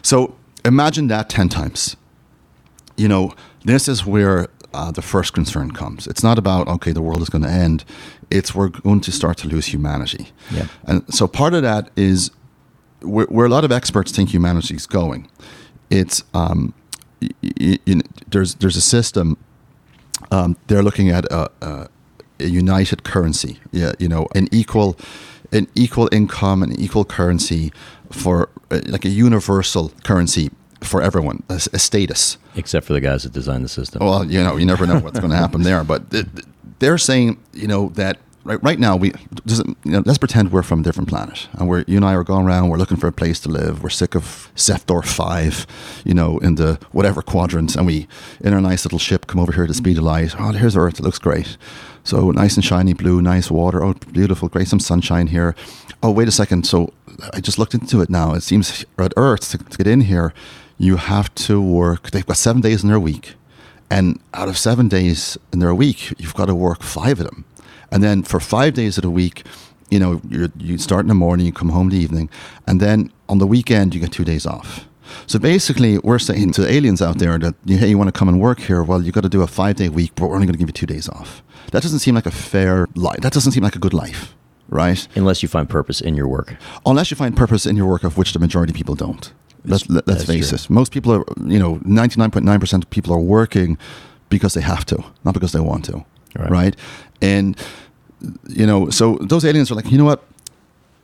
So 0.03 0.37
imagine 0.65 1.09
that 1.09 1.29
ten 1.29 1.49
times. 1.49 1.97
You 2.97 3.09
know, 3.09 3.33
this 3.65 3.89
is 3.89 4.05
where 4.05 4.49
uh, 4.75 4.91
the 4.91 5.03
first 5.03 5.33
concern 5.33 5.71
comes. 5.71 6.07
It's 6.07 6.23
not 6.23 6.39
about 6.39 6.69
okay, 6.69 6.93
the 6.93 7.03
world 7.03 7.23
is 7.23 7.29
going 7.29 7.43
to 7.43 7.51
end. 7.51 7.85
It's 8.31 8.55
we're 8.55 8.69
going 8.69 9.01
to 9.01 9.13
start 9.13 9.39
to 9.39 9.49
lose 9.49 9.67
humanity. 9.67 10.29
Yeah. 10.51 10.67
And 10.85 11.03
so 11.13 11.27
part 11.27 11.55
of 11.55 11.63
that 11.63 11.91
is 11.97 12.31
where, 13.01 13.27
where 13.27 13.47
a 13.47 13.49
lot 13.49 13.65
of 13.65 13.73
experts 13.73 14.13
think 14.13 14.31
humanity 14.31 14.75
is 14.75 14.87
going. 14.87 15.29
It's 15.91 16.23
um, 16.35 16.75
there's 18.29 18.55
there's 18.57 18.77
a 18.77 18.81
system. 18.81 19.37
Um, 20.31 20.57
they're 20.67 20.83
looking 20.83 21.11
at 21.11 21.25
a, 21.27 21.51
a, 21.63 21.89
a, 22.41 22.47
united 22.47 23.05
currency. 23.05 23.61
Yeah, 23.71 23.93
you 23.99 24.09
know, 24.09 24.27
an 24.35 24.49
equal 24.51 24.97
an 25.53 25.69
equal 25.75 26.09
income, 26.13 26.63
an 26.63 26.79
equal 26.79 27.05
currency 27.05 27.73
for 28.11 28.49
uh, 28.71 28.81
like 28.87 29.05
a 29.05 29.11
universal 29.11 29.93
currency 30.05 30.51
for 30.83 31.03
everyone, 31.03 31.43
a, 31.49 31.55
a, 31.73 31.79
status. 31.79 32.39
Except 32.55 32.87
for 32.87 32.93
the 32.93 33.01
guys 33.01 33.23
that 33.23 33.33
designed 33.33 33.65
the 33.65 33.69
system. 33.69 34.05
Well, 34.05 34.25
you 34.25 34.43
know, 34.43 34.57
you 34.57 34.67
never 34.67 34.87
know 34.87 34.99
what's 35.01 35.19
going 35.19 35.31
to 35.31 35.37
happen 35.37 35.63
there, 35.63 35.85
but 35.85 36.03
they're 36.79 36.99
saying, 36.99 37.39
you 37.53 37.67
know, 37.67 37.89
that 37.91 38.19
right, 38.49 38.63
right 38.63 38.79
now 38.79 38.97
we 38.97 39.13
you 39.45 39.77
know, 39.85 40.03
let's 40.05 40.19
pretend 40.19 40.51
we're 40.51 40.63
from 40.63 40.81
a 40.81 40.83
different 40.83 41.09
planet 41.09 41.49
and 41.53 41.69
we're 41.69 41.85
you 41.87 41.97
and 41.97 42.05
I 42.05 42.15
are 42.15 42.25
going 42.25 42.47
around. 42.47 42.69
We're 42.69 42.79
looking 42.79 42.97
for 42.97 43.07
a 43.07 43.13
place 43.13 43.39
to 43.41 43.49
live. 43.49 43.83
We're 43.83 43.91
sick 43.91 44.15
of 44.15 44.51
Sector 44.55 45.03
Five, 45.03 45.67
you 46.05 46.15
know, 46.15 46.39
in 46.39 46.55
the 46.57 46.79
whatever 46.93 47.23
quadrant, 47.23 47.77
and 47.77 47.87
we 47.87 48.09
in 48.41 48.53
our 48.55 48.61
nice 48.61 48.85
little 48.85 48.99
ship 48.99 49.27
come 49.27 49.41
over 49.41 49.53
here 49.53 49.67
to 49.67 49.69
the 49.69 49.75
speed 49.75 49.99
of 49.99 50.05
light. 50.05 50.35
Oh, 50.39 50.53
here's 50.53 50.77
Earth. 50.77 50.99
It 50.99 51.03
looks 51.03 51.19
great. 51.19 51.57
So 52.05 52.31
nice 52.31 52.57
and 52.57 52.65
shiny 52.65 52.95
blue, 52.95 53.21
nice 53.21 53.51
water. 53.51 53.85
Oh, 53.85 53.93
beautiful, 53.93 54.49
great. 54.49 54.69
Some 54.69 54.81
sunshine 54.81 55.27
here. 55.27 55.55
Oh, 56.03 56.11
wait 56.11 56.29
a 56.29 56.33
second. 56.33 56.67
So 56.67 56.93
I 57.35 57.41
just 57.41 57.59
looked 57.59 57.75
into 57.75 58.01
it 58.01 58.09
now. 58.09 58.33
It 58.35 58.43
seems 58.43 58.85
at 58.99 59.13
Earth 59.17 59.51
to, 59.51 59.59
to 59.59 59.77
get 59.77 59.87
in 59.87 60.03
here, 60.03 60.33
you 60.79 60.97
have 60.97 61.35
to 61.35 61.61
work. 61.61 62.11
They've 62.11 62.25
got 62.25 62.37
seven 62.39 62.63
days 62.63 62.83
in 62.83 62.89
their 62.89 63.01
week. 63.01 63.35
And 63.91 64.21
out 64.35 64.49
of 64.49 64.57
seven 64.57 64.89
days 64.89 65.37
in 65.53 65.59
their 65.59 65.75
week, 65.75 66.13
you've 66.19 66.35
got 66.35 66.47
to 66.47 66.55
work 66.55 66.83
five 66.83 67.21
of 67.21 67.27
them. 67.27 67.45
And 67.91 68.03
then 68.03 68.23
for 68.23 68.41
five 68.41 68.75
days 68.75 68.99
of 68.99 69.03
the 69.03 69.11
week, 69.11 69.45
you 69.91 69.99
know, 69.99 70.21
you 70.59 70.79
start 70.79 71.03
in 71.03 71.09
the 71.09 71.15
morning, 71.15 71.47
you 71.47 71.53
come 71.53 71.71
home 71.71 71.91
in 71.91 71.97
the 71.97 72.03
evening, 72.03 72.29
and 72.67 72.81
then 72.81 73.11
on 73.29 73.39
the 73.39 73.47
weekend 73.47 73.95
you 73.95 74.01
get 74.01 74.13
two 74.13 74.25
days 74.25 74.47
off. 74.47 74.87
So 75.27 75.39
basically, 75.39 75.99
we're 75.99 76.19
saying 76.19 76.53
to 76.53 76.71
aliens 76.71 77.01
out 77.01 77.19
there 77.19 77.39
that 77.39 77.55
hey, 77.67 77.89
you 77.89 77.97
want 77.97 78.09
to 78.09 78.19
come 78.19 78.29
and 78.29 78.41
work 78.41 78.61
here? 78.61 78.83
Well, 78.83 79.03
you 79.03 79.13
got 79.13 79.23
to 79.23 79.29
do 79.29 79.43
a 79.43 79.47
five 79.47 79.77
day 79.77 79.89
week, 79.89 80.13
but 80.15 80.29
we're 80.29 80.35
only 80.35 80.47
going 80.47 80.55
to 80.55 80.59
give 80.59 80.69
you 80.69 80.73
two 80.73 80.87
days 80.87 81.09
off. 81.09 81.43
That 81.73 81.83
doesn't 81.83 82.01
seem 82.01 82.15
like 82.15 82.27
a 82.27 82.31
fair 82.31 82.87
life. 82.95 83.21
That 83.21 83.33
doesn't 83.33 83.53
seem 83.53 83.63
like 83.63 83.77
a 83.77 83.79
good 83.79 83.95
life, 83.95 84.35
right? 84.69 85.09
Unless 85.15 85.43
you 85.43 85.49
find 85.49 85.69
purpose 85.69 86.01
in 86.01 86.15
your 86.15 86.29
work. 86.29 86.57
Unless 86.85 87.11
you 87.11 87.17
find 87.17 87.37
purpose 87.37 87.67
in 87.67 87.77
your 87.77 87.87
work, 87.87 88.05
of 88.05 88.19
which 88.19 88.33
the 88.33 88.39
majority 88.39 88.73
of 88.73 88.77
people 88.77 88.95
don't. 88.95 89.33
Let's, 89.65 89.89
let, 89.89 90.09
us 90.09 90.25
face 90.25 90.51
true. 90.51 90.57
it. 90.57 90.71
Most 90.71 90.93
people 90.93 91.13
are, 91.13 91.25
you 91.47 91.59
know, 91.59 91.81
ninety 91.85 92.19
nine 92.19 92.31
point 92.31 92.45
nine 92.45 92.61
percent 92.61 92.85
of 92.85 92.91
people 92.91 93.13
are 93.13 93.21
working 93.21 93.79
because 94.29 94.55
they 94.55 94.61
have 94.61 94.85
to, 94.87 95.03
not 95.25 95.35
because 95.35 95.53
they 95.53 95.61
want 95.61 95.85
to, 95.87 96.05
right? 96.39 96.51
right? 96.51 96.77
And 97.21 97.57
you 98.49 98.67
know, 98.67 98.91
so 98.91 99.17
those 99.21 99.45
aliens 99.45 99.71
are 99.71 99.75
like, 99.75 99.91
you 99.91 99.99
know 99.99 100.05
what, 100.05 100.25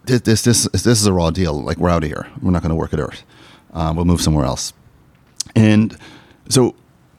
this 0.05 0.21
this 0.23 0.43
this, 0.43 0.65
this 0.65 1.01
is 1.01 1.07
a 1.07 1.13
raw 1.13 1.31
deal. 1.31 1.63
Like 1.63 1.79
we're 1.79 1.91
out 1.91 2.03
of 2.03 2.09
here. 2.09 2.27
We're 2.43 2.51
not 2.51 2.63
going 2.63 2.71
to 2.71 2.77
work 2.77 2.93
at 2.93 3.01
Earth. 3.01 3.23
Uh, 3.73 3.93
we'll 3.95 4.05
move 4.05 4.21
somewhere 4.21 4.45
else. 4.45 4.73
And 5.57 5.97
so, 6.49 6.75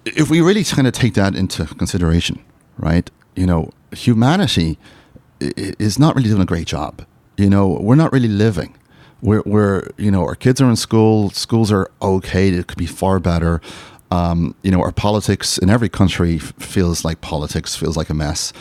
if 0.05 0.29
we 0.29 0.41
really 0.41 0.63
kind 0.63 0.87
of 0.87 0.93
take 0.93 1.13
that 1.15 1.35
into 1.35 1.65
consideration, 1.65 2.43
right? 2.77 3.09
You 3.35 3.45
know, 3.45 3.71
humanity 3.91 4.77
is 5.39 5.99
not 5.99 6.15
really 6.15 6.29
doing 6.29 6.41
a 6.41 6.45
great 6.45 6.67
job. 6.67 7.05
You 7.37 7.49
know, 7.49 7.67
we're 7.67 7.95
not 7.95 8.13
really 8.13 8.27
living. 8.27 8.75
We're, 9.21 9.43
we're 9.45 9.89
you 9.97 10.11
know, 10.11 10.23
our 10.23 10.35
kids 10.35 10.61
are 10.61 10.69
in 10.69 10.75
school. 10.75 11.29
Schools 11.31 11.71
are 11.71 11.89
okay. 12.01 12.49
It 12.49 12.67
could 12.67 12.77
be 12.77 12.85
far 12.85 13.19
better. 13.19 13.61
Um, 14.11 14.55
you 14.61 14.71
know, 14.71 14.81
our 14.81 14.91
politics 14.91 15.57
in 15.57 15.69
every 15.69 15.89
country 15.89 16.37
feels 16.39 17.03
like 17.03 17.21
politics, 17.21 17.75
feels 17.75 17.97
like 17.97 18.09
a 18.09 18.13
mess. 18.13 18.53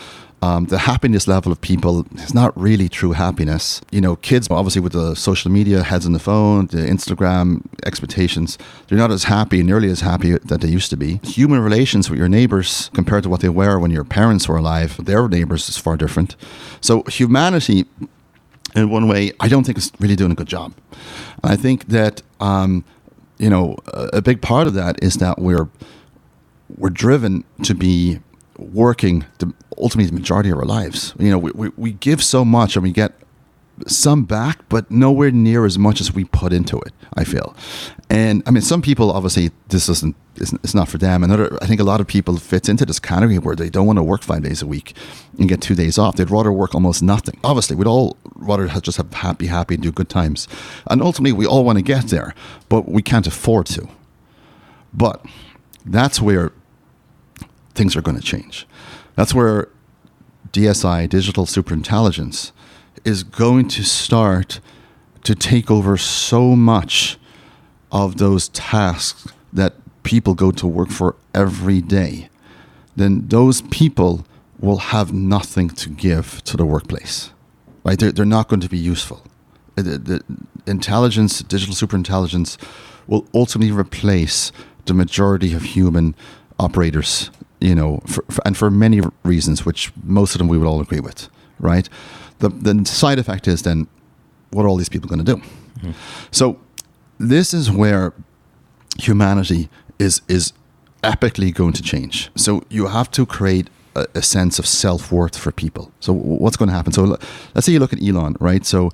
Um, 0.45 0.66
the 0.66 0.76
happiness 0.76 1.26
level 1.26 1.51
of 1.51 1.61
people 1.62 2.07
is 2.16 2.34
not 2.34 2.53
really 2.55 2.86
true 2.86 3.12
happiness. 3.12 3.80
You 3.90 4.03
know, 4.03 4.16
kids, 4.16 4.47
obviously, 4.51 4.82
with 4.82 4.92
the 4.92 5.14
social 5.14 5.51
media, 5.51 5.82
heads 5.82 6.05
on 6.05 6.12
the 6.12 6.18
phone, 6.18 6.66
the 6.66 6.78
Instagram 6.78 7.62
expectations, 7.86 8.59
they're 8.86 8.99
not 8.99 9.11
as 9.11 9.24
happy, 9.24 9.62
nearly 9.62 9.88
as 9.88 10.01
happy 10.01 10.32
that 10.36 10.61
they 10.61 10.68
used 10.68 10.90
to 10.90 10.99
be. 10.99 11.18
Human 11.24 11.61
relations 11.61 12.11
with 12.11 12.18
your 12.18 12.28
neighbors 12.28 12.90
compared 12.92 13.22
to 13.22 13.30
what 13.30 13.40
they 13.40 13.49
were 13.49 13.78
when 13.78 13.90
your 13.90 14.05
parents 14.05 14.47
were 14.47 14.59
alive, 14.59 15.03
their 15.03 15.26
neighbors 15.28 15.66
is 15.70 15.78
far 15.78 15.97
different. 15.97 16.36
So, 16.82 17.05
humanity, 17.05 17.86
in 18.76 18.90
one 18.90 19.09
way, 19.09 19.32
I 19.40 19.49
don't 19.49 19.64
think 19.64 19.78
is 19.78 19.92
really 19.99 20.16
doing 20.16 20.32
a 20.32 20.34
good 20.34 20.49
job. 20.49 20.74
And 21.42 21.53
I 21.53 21.57
think 21.57 21.86
that, 21.86 22.20
um, 22.38 22.84
you 23.39 23.51
know, 23.51 23.76
a, 23.87 24.22
big 24.22 24.41
part 24.41 24.66
of 24.66 24.74
that 24.74 25.03
is 25.03 25.14
that 25.16 25.39
we're 25.39 25.68
we're 26.76 26.91
driven 26.91 27.45
to 27.62 27.74
be 27.74 28.20
working 28.59 29.24
the, 29.39 29.53
ultimately 29.76 30.09
the 30.09 30.14
majority 30.14 30.51
of 30.51 30.59
our 30.59 30.64
lives. 30.64 31.14
You 31.18 31.30
know, 31.30 31.39
we, 31.39 31.51
we, 31.53 31.68
we 31.76 31.93
give 31.93 32.22
so 32.22 32.45
much 32.45 32.76
and 32.76 32.82
we 32.82 32.93
get 32.93 33.12
some 33.86 34.24
back, 34.24 34.68
but 34.68 34.90
nowhere 34.90 35.30
near 35.30 35.64
as 35.64 35.78
much 35.78 36.00
as 36.00 36.12
we 36.14 36.24
put 36.24 36.52
into 36.52 36.78
it. 36.80 36.92
I 37.16 37.24
feel, 37.24 37.56
and 38.10 38.42
I 38.46 38.50
mean, 38.50 38.62
some 38.62 38.82
people 38.82 39.12
obviously 39.12 39.50
this 39.68 39.88
isn't 39.88 40.16
it's 40.36 40.74
not 40.74 40.88
for 40.88 40.98
them. 40.98 41.22
Another, 41.22 41.56
I 41.62 41.66
think 41.66 41.80
a 41.80 41.84
lot 41.84 42.00
of 42.00 42.08
people 42.08 42.36
fits 42.38 42.68
into 42.68 42.84
this 42.84 42.98
category 42.98 43.38
where 43.38 43.54
they 43.54 43.70
don't 43.70 43.86
want 43.86 43.98
to 43.98 44.02
work 44.02 44.22
five 44.22 44.42
days 44.42 44.62
a 44.62 44.66
week 44.66 44.96
and 45.38 45.48
get 45.48 45.60
two 45.60 45.76
days 45.76 45.96
off. 45.96 46.16
They'd 46.16 46.30
rather 46.30 46.50
work 46.50 46.74
almost 46.74 47.04
nothing. 47.04 47.38
Obviously, 47.44 47.76
we'd 47.76 47.86
all 47.86 48.16
rather 48.34 48.66
just 48.80 48.96
have 48.96 49.12
happy, 49.12 49.46
happy, 49.46 49.74
and 49.74 49.82
do 49.82 49.92
good 49.92 50.08
times, 50.08 50.48
and 50.88 51.00
ultimately 51.00 51.32
we 51.32 51.46
all 51.46 51.64
want 51.64 51.78
to 51.78 51.82
get 51.82 52.08
there, 52.08 52.34
but 52.68 52.88
we 52.88 53.02
can't 53.02 53.26
afford 53.26 53.66
to. 53.66 53.88
But 54.92 55.24
that's 55.84 56.20
where 56.20 56.52
things 57.74 57.96
are 57.96 58.02
going 58.02 58.16
to 58.16 58.22
change. 58.22 58.66
That's 59.16 59.34
where 59.34 59.68
DSI, 60.52 61.08
digital 61.08 61.46
superintelligence, 61.46 62.52
is 63.05 63.22
going 63.22 63.68
to 63.68 63.84
start 63.84 64.61
to 65.24 65.34
take 65.34 65.70
over 65.70 65.96
so 65.96 66.57
much 66.57 67.18
of 67.90 68.18
those 68.18 68.48
tasks 68.48 69.28
that 69.52 69.74
people 70.02 70.34
go 70.34 70.50
to 70.50 70.66
work 70.66 70.90
for 70.90 71.16
every 71.34 71.80
day, 71.80 72.28
then 72.96 73.26
those 73.28 73.62
people 73.62 74.24
will 74.61 74.78
have 74.78 75.12
nothing 75.12 75.68
to 75.68 75.88
give 75.90 76.42
to 76.44 76.57
the 76.57 76.64
workplace. 76.64 77.30
Right? 77.84 77.98
They're, 77.98 78.12
they're 78.12 78.24
not 78.24 78.48
going 78.48 78.61
to 78.61 78.68
be 78.68 78.78
useful. 78.78 79.22
Uh, 79.76 79.82
the, 79.82 79.98
the 79.98 80.24
intelligence, 80.66 81.40
digital 81.40 81.74
superintelligence, 81.74 82.57
will 83.07 83.26
ultimately 83.34 83.72
replace 83.72 84.52
the 84.86 84.94
majority 84.94 85.52
of 85.55 85.62
human 85.62 86.14
operators. 86.59 87.30
You 87.61 87.74
know, 87.74 88.02
for, 88.07 88.24
for, 88.30 88.42
and 88.46 88.57
for 88.57 88.70
many 88.70 89.00
reasons, 89.22 89.64
which 89.64 89.92
most 90.02 90.34
of 90.34 90.38
them 90.38 90.48
we 90.48 90.59
would 90.59 90.66
all 90.66 90.80
agree 90.80 91.00
with. 91.00 91.28
Right? 91.59 91.88
The 92.39 92.49
the 92.49 92.85
side 92.85 93.18
effect 93.18 93.49
is 93.49 93.62
then, 93.62 93.87
what 94.51 94.64
are 94.64 94.68
all 94.68 94.76
these 94.76 94.89
people 94.89 95.09
going 95.09 95.24
to 95.24 95.35
do? 95.35 95.41
Mm-hmm. 95.41 95.93
So, 96.30 96.59
this 97.18 97.55
is 97.55 97.70
where 97.70 98.12
humanity 98.99 99.68
is 99.99 100.22
is 100.28 100.53
epically 101.03 101.55
going 101.55 101.72
to 101.74 101.82
change. 101.82 102.30
So 102.37 102.62
you 102.70 102.87
have 102.87 103.11
to 103.12 103.26
create 103.26 103.68
a, 103.95 104.07
a 104.14 104.22
sense 104.22 104.59
of 104.59 104.66
self 104.66 105.12
worth 105.12 105.37
for 105.37 105.53
people. 105.53 105.93
So 106.01 106.12
what's 106.12 106.57
going 106.57 106.68
to 106.68 106.74
happen? 106.74 106.93
So 106.93 107.18
let's 107.55 107.66
say 107.66 107.72
you 107.72 107.78
look 107.78 107.93
at 107.93 108.03
Elon, 108.03 108.37
right? 108.41 108.64
So 108.64 108.91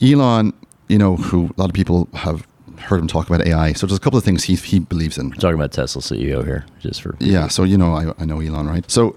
Elon, 0.00 0.52
you 0.88 0.98
know, 0.98 1.16
who 1.16 1.50
a 1.56 1.60
lot 1.60 1.70
of 1.70 1.74
people 1.74 2.08
have 2.14 2.46
heard 2.78 3.00
him 3.00 3.06
talk 3.06 3.28
about 3.28 3.46
AI. 3.46 3.72
So 3.72 3.86
there's 3.86 3.98
a 3.98 4.00
couple 4.00 4.18
of 4.18 4.24
things 4.24 4.44
he 4.44 4.54
he 4.54 4.78
believes 4.78 5.18
in. 5.18 5.30
We're 5.30 5.36
talking 5.36 5.54
about 5.54 5.72
Tesla 5.72 6.02
CEO 6.02 6.44
here, 6.44 6.64
just 6.80 7.02
for 7.02 7.16
yeah. 7.20 7.48
So 7.48 7.64
you 7.64 7.76
know, 7.76 7.94
I, 7.94 8.12
I 8.18 8.24
know 8.24 8.40
Elon, 8.40 8.66
right? 8.66 8.88
So. 8.90 9.16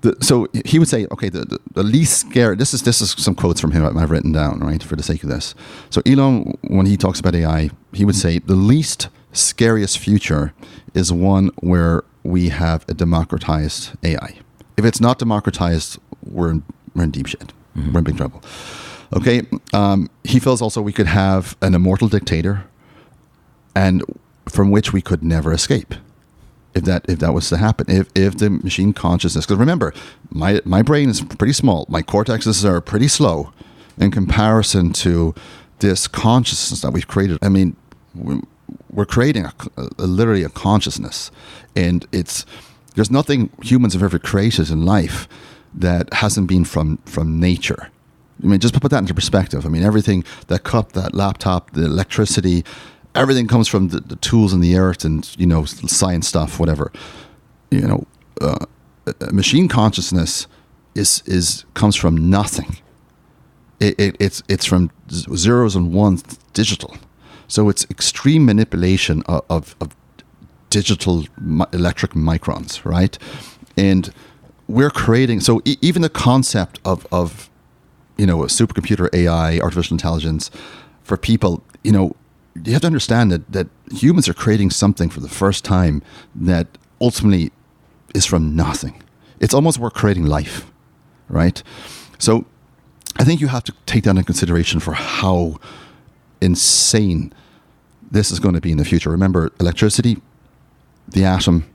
The, 0.00 0.16
so 0.20 0.46
he 0.64 0.78
would 0.78 0.86
say, 0.86 1.06
okay, 1.10 1.28
the, 1.28 1.40
the, 1.40 1.58
the, 1.72 1.82
least 1.82 2.20
scary. 2.20 2.54
This 2.54 2.72
is 2.72 2.82
this 2.82 3.00
is 3.00 3.10
some 3.12 3.34
quotes 3.34 3.60
from 3.60 3.72
him 3.72 3.84
I've 3.98 4.10
written 4.12 4.30
down, 4.30 4.60
right, 4.60 4.80
for 4.80 4.94
the 4.94 5.02
sake 5.02 5.24
of 5.24 5.28
this. 5.28 5.56
So 5.90 6.00
Elon, 6.06 6.56
when 6.62 6.86
he 6.86 6.96
talks 6.96 7.18
about 7.18 7.34
AI, 7.34 7.70
he 7.92 8.04
would 8.04 8.14
say 8.14 8.38
the 8.38 8.54
least 8.54 9.08
scariest 9.32 9.98
future 9.98 10.52
is 10.94 11.12
one 11.12 11.50
where 11.56 12.04
we 12.22 12.50
have 12.50 12.84
a 12.88 12.94
democratized 12.94 13.90
AI. 14.04 14.38
If 14.76 14.84
it's 14.84 15.00
not 15.00 15.18
democratized, 15.18 15.98
we're 16.24 16.50
in, 16.50 16.62
we're 16.94 17.04
in 17.04 17.10
deep 17.10 17.26
shit. 17.26 17.52
Mm-hmm. 17.76 17.92
We're 17.92 17.98
in 17.98 18.04
big 18.04 18.16
trouble. 18.16 18.42
Okay. 19.16 19.42
Um, 19.72 20.10
he 20.24 20.38
feels 20.38 20.62
also 20.62 20.82
we 20.82 20.92
could 20.92 21.06
have 21.06 21.56
an 21.62 21.74
immortal 21.74 22.08
dictator, 22.08 22.66
and 23.74 24.04
from 24.48 24.70
which 24.70 24.92
we 24.92 25.00
could 25.00 25.22
never 25.22 25.52
escape. 25.52 25.94
If 26.78 26.84
that 26.84 27.04
if 27.08 27.18
that 27.18 27.34
was 27.34 27.48
to 27.48 27.56
happen, 27.56 27.86
if 27.88 28.08
if 28.14 28.38
the 28.38 28.50
machine 28.50 28.92
consciousness, 28.92 29.44
because 29.44 29.58
remember, 29.58 29.92
my 30.30 30.60
my 30.64 30.82
brain 30.82 31.08
is 31.08 31.20
pretty 31.20 31.52
small. 31.52 31.86
My 31.88 32.02
cortexes 32.02 32.64
are 32.64 32.80
pretty 32.80 33.08
slow 33.08 33.52
in 33.98 34.10
comparison 34.10 34.92
to 35.04 35.34
this 35.80 36.08
consciousness 36.08 36.80
that 36.82 36.92
we've 36.92 37.08
created. 37.08 37.38
I 37.42 37.48
mean, 37.48 37.76
we're 38.90 39.06
creating 39.06 39.44
a, 39.44 39.52
a, 39.76 40.06
literally 40.06 40.44
a 40.44 40.48
consciousness, 40.48 41.30
and 41.74 42.06
it's 42.12 42.46
there's 42.94 43.10
nothing 43.10 43.50
humans 43.62 43.92
have 43.94 44.02
ever 44.02 44.18
created 44.18 44.70
in 44.70 44.84
life 44.84 45.28
that 45.74 46.12
hasn't 46.14 46.48
been 46.48 46.64
from 46.64 46.98
from 47.04 47.40
nature. 47.40 47.90
I 48.42 48.46
mean, 48.46 48.60
just 48.60 48.80
put 48.80 48.90
that 48.92 48.98
into 48.98 49.14
perspective. 49.14 49.66
I 49.66 49.68
mean, 49.68 49.82
everything 49.82 50.24
that 50.46 50.62
cup, 50.62 50.92
that 50.92 51.12
laptop, 51.12 51.72
the 51.72 51.84
electricity, 51.84 52.64
everything 53.18 53.46
comes 53.46 53.68
from 53.68 53.88
the, 53.88 54.00
the 54.00 54.16
tools 54.16 54.52
in 54.52 54.60
the 54.60 54.76
earth 54.76 55.04
and 55.04 55.34
you 55.38 55.46
know 55.46 55.64
science 55.64 56.28
stuff, 56.28 56.58
whatever. 56.58 56.92
You 57.70 57.82
know, 57.82 58.06
uh, 58.40 58.66
machine 59.32 59.68
consciousness 59.68 60.46
is 60.94 61.22
is 61.26 61.64
comes 61.74 61.96
from 61.96 62.30
nothing. 62.30 62.76
It, 63.80 63.98
it, 63.98 64.16
it's 64.18 64.42
it's 64.48 64.64
from 64.64 64.90
zeros 65.10 65.76
and 65.76 65.92
ones, 65.92 66.22
digital. 66.52 66.96
So 67.48 67.70
it's 67.70 67.86
extreme 67.90 68.44
manipulation 68.44 69.22
of, 69.26 69.42
of, 69.48 69.74
of 69.80 69.96
digital 70.68 71.24
electric 71.72 72.12
microns, 72.12 72.84
right? 72.84 73.18
And 73.76 74.12
we're 74.68 74.90
creating, 74.90 75.40
so 75.40 75.62
e- 75.64 75.78
even 75.80 76.02
the 76.02 76.10
concept 76.10 76.78
of, 76.84 77.06
of, 77.10 77.48
you 78.18 78.26
know, 78.26 78.42
a 78.42 78.48
supercomputer 78.48 79.08
AI, 79.14 79.58
artificial 79.60 79.94
intelligence, 79.94 80.50
for 81.02 81.16
people, 81.16 81.62
you 81.82 81.90
know, 81.92 82.14
you 82.64 82.72
have 82.72 82.82
to 82.82 82.86
understand 82.86 83.30
that, 83.32 83.50
that 83.52 83.68
humans 83.90 84.28
are 84.28 84.34
creating 84.34 84.70
something 84.70 85.08
for 85.08 85.20
the 85.20 85.28
first 85.28 85.64
time 85.64 86.02
that 86.34 86.66
ultimately 87.00 87.52
is 88.14 88.26
from 88.26 88.56
nothing. 88.56 89.02
It's 89.40 89.54
almost 89.54 89.78
we're 89.78 89.90
creating 89.90 90.26
life, 90.26 90.70
right? 91.28 91.62
So 92.18 92.46
I 93.16 93.24
think 93.24 93.40
you 93.40 93.48
have 93.48 93.64
to 93.64 93.74
take 93.86 94.04
that 94.04 94.10
into 94.10 94.24
consideration 94.24 94.80
for 94.80 94.92
how 94.92 95.58
insane 96.40 97.32
this 98.10 98.30
is 98.30 98.40
going 98.40 98.54
to 98.54 98.60
be 98.60 98.72
in 98.72 98.78
the 98.78 98.84
future. 98.84 99.10
Remember, 99.10 99.52
electricity, 99.60 100.18
the 101.06 101.24
atom, 101.24 101.68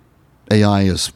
AI 0.51 0.83
is 0.83 1.11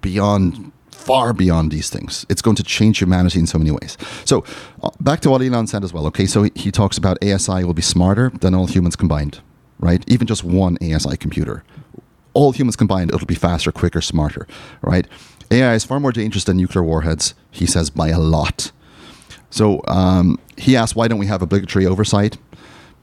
beyond, 0.00 0.72
far 1.04 1.32
beyond 1.32 1.70
these 1.70 1.90
things. 1.90 2.24
It's 2.28 2.40
going 2.42 2.56
to 2.56 2.62
change 2.62 2.98
humanity 2.98 3.38
in 3.38 3.46
so 3.46 3.58
many 3.58 3.70
ways. 3.70 3.98
So, 4.24 4.44
uh, 4.82 4.90
back 5.00 5.20
to 5.20 5.30
what 5.30 5.42
Elon 5.42 5.66
said 5.66 5.84
as 5.84 5.92
well. 5.92 6.06
Okay, 6.06 6.26
so 6.26 6.44
he, 6.44 6.52
he 6.54 6.70
talks 6.70 6.96
about 6.96 7.22
ASI 7.22 7.64
will 7.64 7.74
be 7.74 7.82
smarter 7.82 8.30
than 8.40 8.54
all 8.54 8.66
humans 8.66 8.96
combined, 8.96 9.40
right? 9.78 10.02
Even 10.06 10.26
just 10.26 10.44
one 10.44 10.78
ASI 10.82 11.16
computer. 11.16 11.62
All 12.32 12.52
humans 12.52 12.76
combined, 12.76 13.12
it'll 13.12 13.26
be 13.26 13.34
faster, 13.34 13.70
quicker, 13.70 14.00
smarter, 14.00 14.46
right? 14.82 15.06
AI 15.50 15.74
is 15.74 15.84
far 15.84 16.00
more 16.00 16.10
dangerous 16.10 16.44
than 16.44 16.56
nuclear 16.56 16.82
warheads, 16.82 17.34
he 17.50 17.66
says, 17.66 17.90
by 17.90 18.08
a 18.08 18.18
lot. 18.18 18.72
So 19.50 19.82
um, 19.86 20.38
he 20.56 20.74
asked, 20.74 20.96
why 20.96 21.06
don't 21.06 21.18
we 21.18 21.26
have 21.26 21.42
obligatory 21.42 21.86
oversight? 21.86 22.38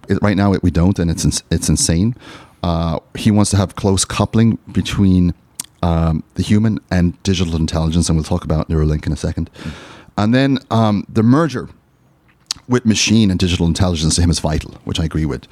It, 0.09 0.17
right 0.21 0.35
now, 0.35 0.53
it, 0.53 0.63
we 0.63 0.71
don't, 0.71 0.97
and 0.99 1.09
it's 1.09 1.43
it's 1.51 1.69
insane. 1.69 2.15
Uh, 2.63 2.99
he 3.15 3.31
wants 3.31 3.51
to 3.51 3.57
have 3.57 3.75
close 3.75 4.03
coupling 4.03 4.57
between 4.71 5.33
um, 5.81 6.23
the 6.35 6.43
human 6.43 6.79
and 6.89 7.21
digital 7.23 7.55
intelligence, 7.55 8.09
and 8.09 8.17
we'll 8.17 8.23
talk 8.23 8.43
about 8.43 8.69
Neuralink 8.69 9.05
in 9.05 9.11
a 9.11 9.15
2nd 9.15 9.47
mm. 9.49 9.73
And 10.17 10.35
then 10.35 10.59
um, 10.69 11.05
the 11.07 11.23
merger 11.23 11.69
with 12.67 12.85
machine 12.85 13.31
and 13.31 13.39
digital 13.39 13.65
intelligence 13.65 14.15
to 14.15 14.21
him 14.21 14.29
is 14.29 14.39
vital, 14.39 14.71
which 14.83 14.99
I 14.99 15.05
agree 15.05 15.25
with. 15.25 15.47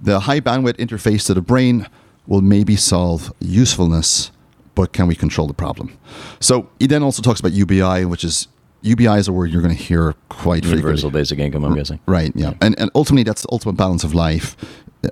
The 0.00 0.20
high 0.20 0.40
bandwidth 0.40 0.76
interface 0.76 1.26
to 1.26 1.34
the 1.34 1.40
brain 1.40 1.88
will 2.26 2.42
maybe 2.42 2.76
solve 2.76 3.32
usefulness, 3.40 4.30
but 4.74 4.92
can 4.92 5.06
we 5.06 5.14
control 5.14 5.46
the 5.46 5.54
problem? 5.54 5.96
So 6.40 6.68
he 6.78 6.86
then 6.86 7.02
also 7.02 7.22
talks 7.22 7.40
about 7.40 7.52
UBI, 7.52 8.04
which 8.04 8.22
is 8.22 8.48
UBI 8.82 9.18
is 9.18 9.28
a 9.28 9.32
word 9.32 9.50
you're 9.50 9.62
going 9.62 9.76
to 9.76 9.82
hear 9.82 10.14
quite 10.28 10.64
Universal 10.64 11.10
frequently. 11.10 11.20
basic 11.20 11.38
income, 11.38 11.64
I'm 11.64 11.74
guessing. 11.74 11.98
Right, 12.06 12.32
yeah. 12.34 12.50
yeah. 12.50 12.54
And, 12.60 12.78
and 12.78 12.90
ultimately, 12.94 13.24
that's 13.24 13.42
the 13.42 13.48
ultimate 13.50 13.76
balance 13.76 14.04
of 14.04 14.14
life. 14.14 14.56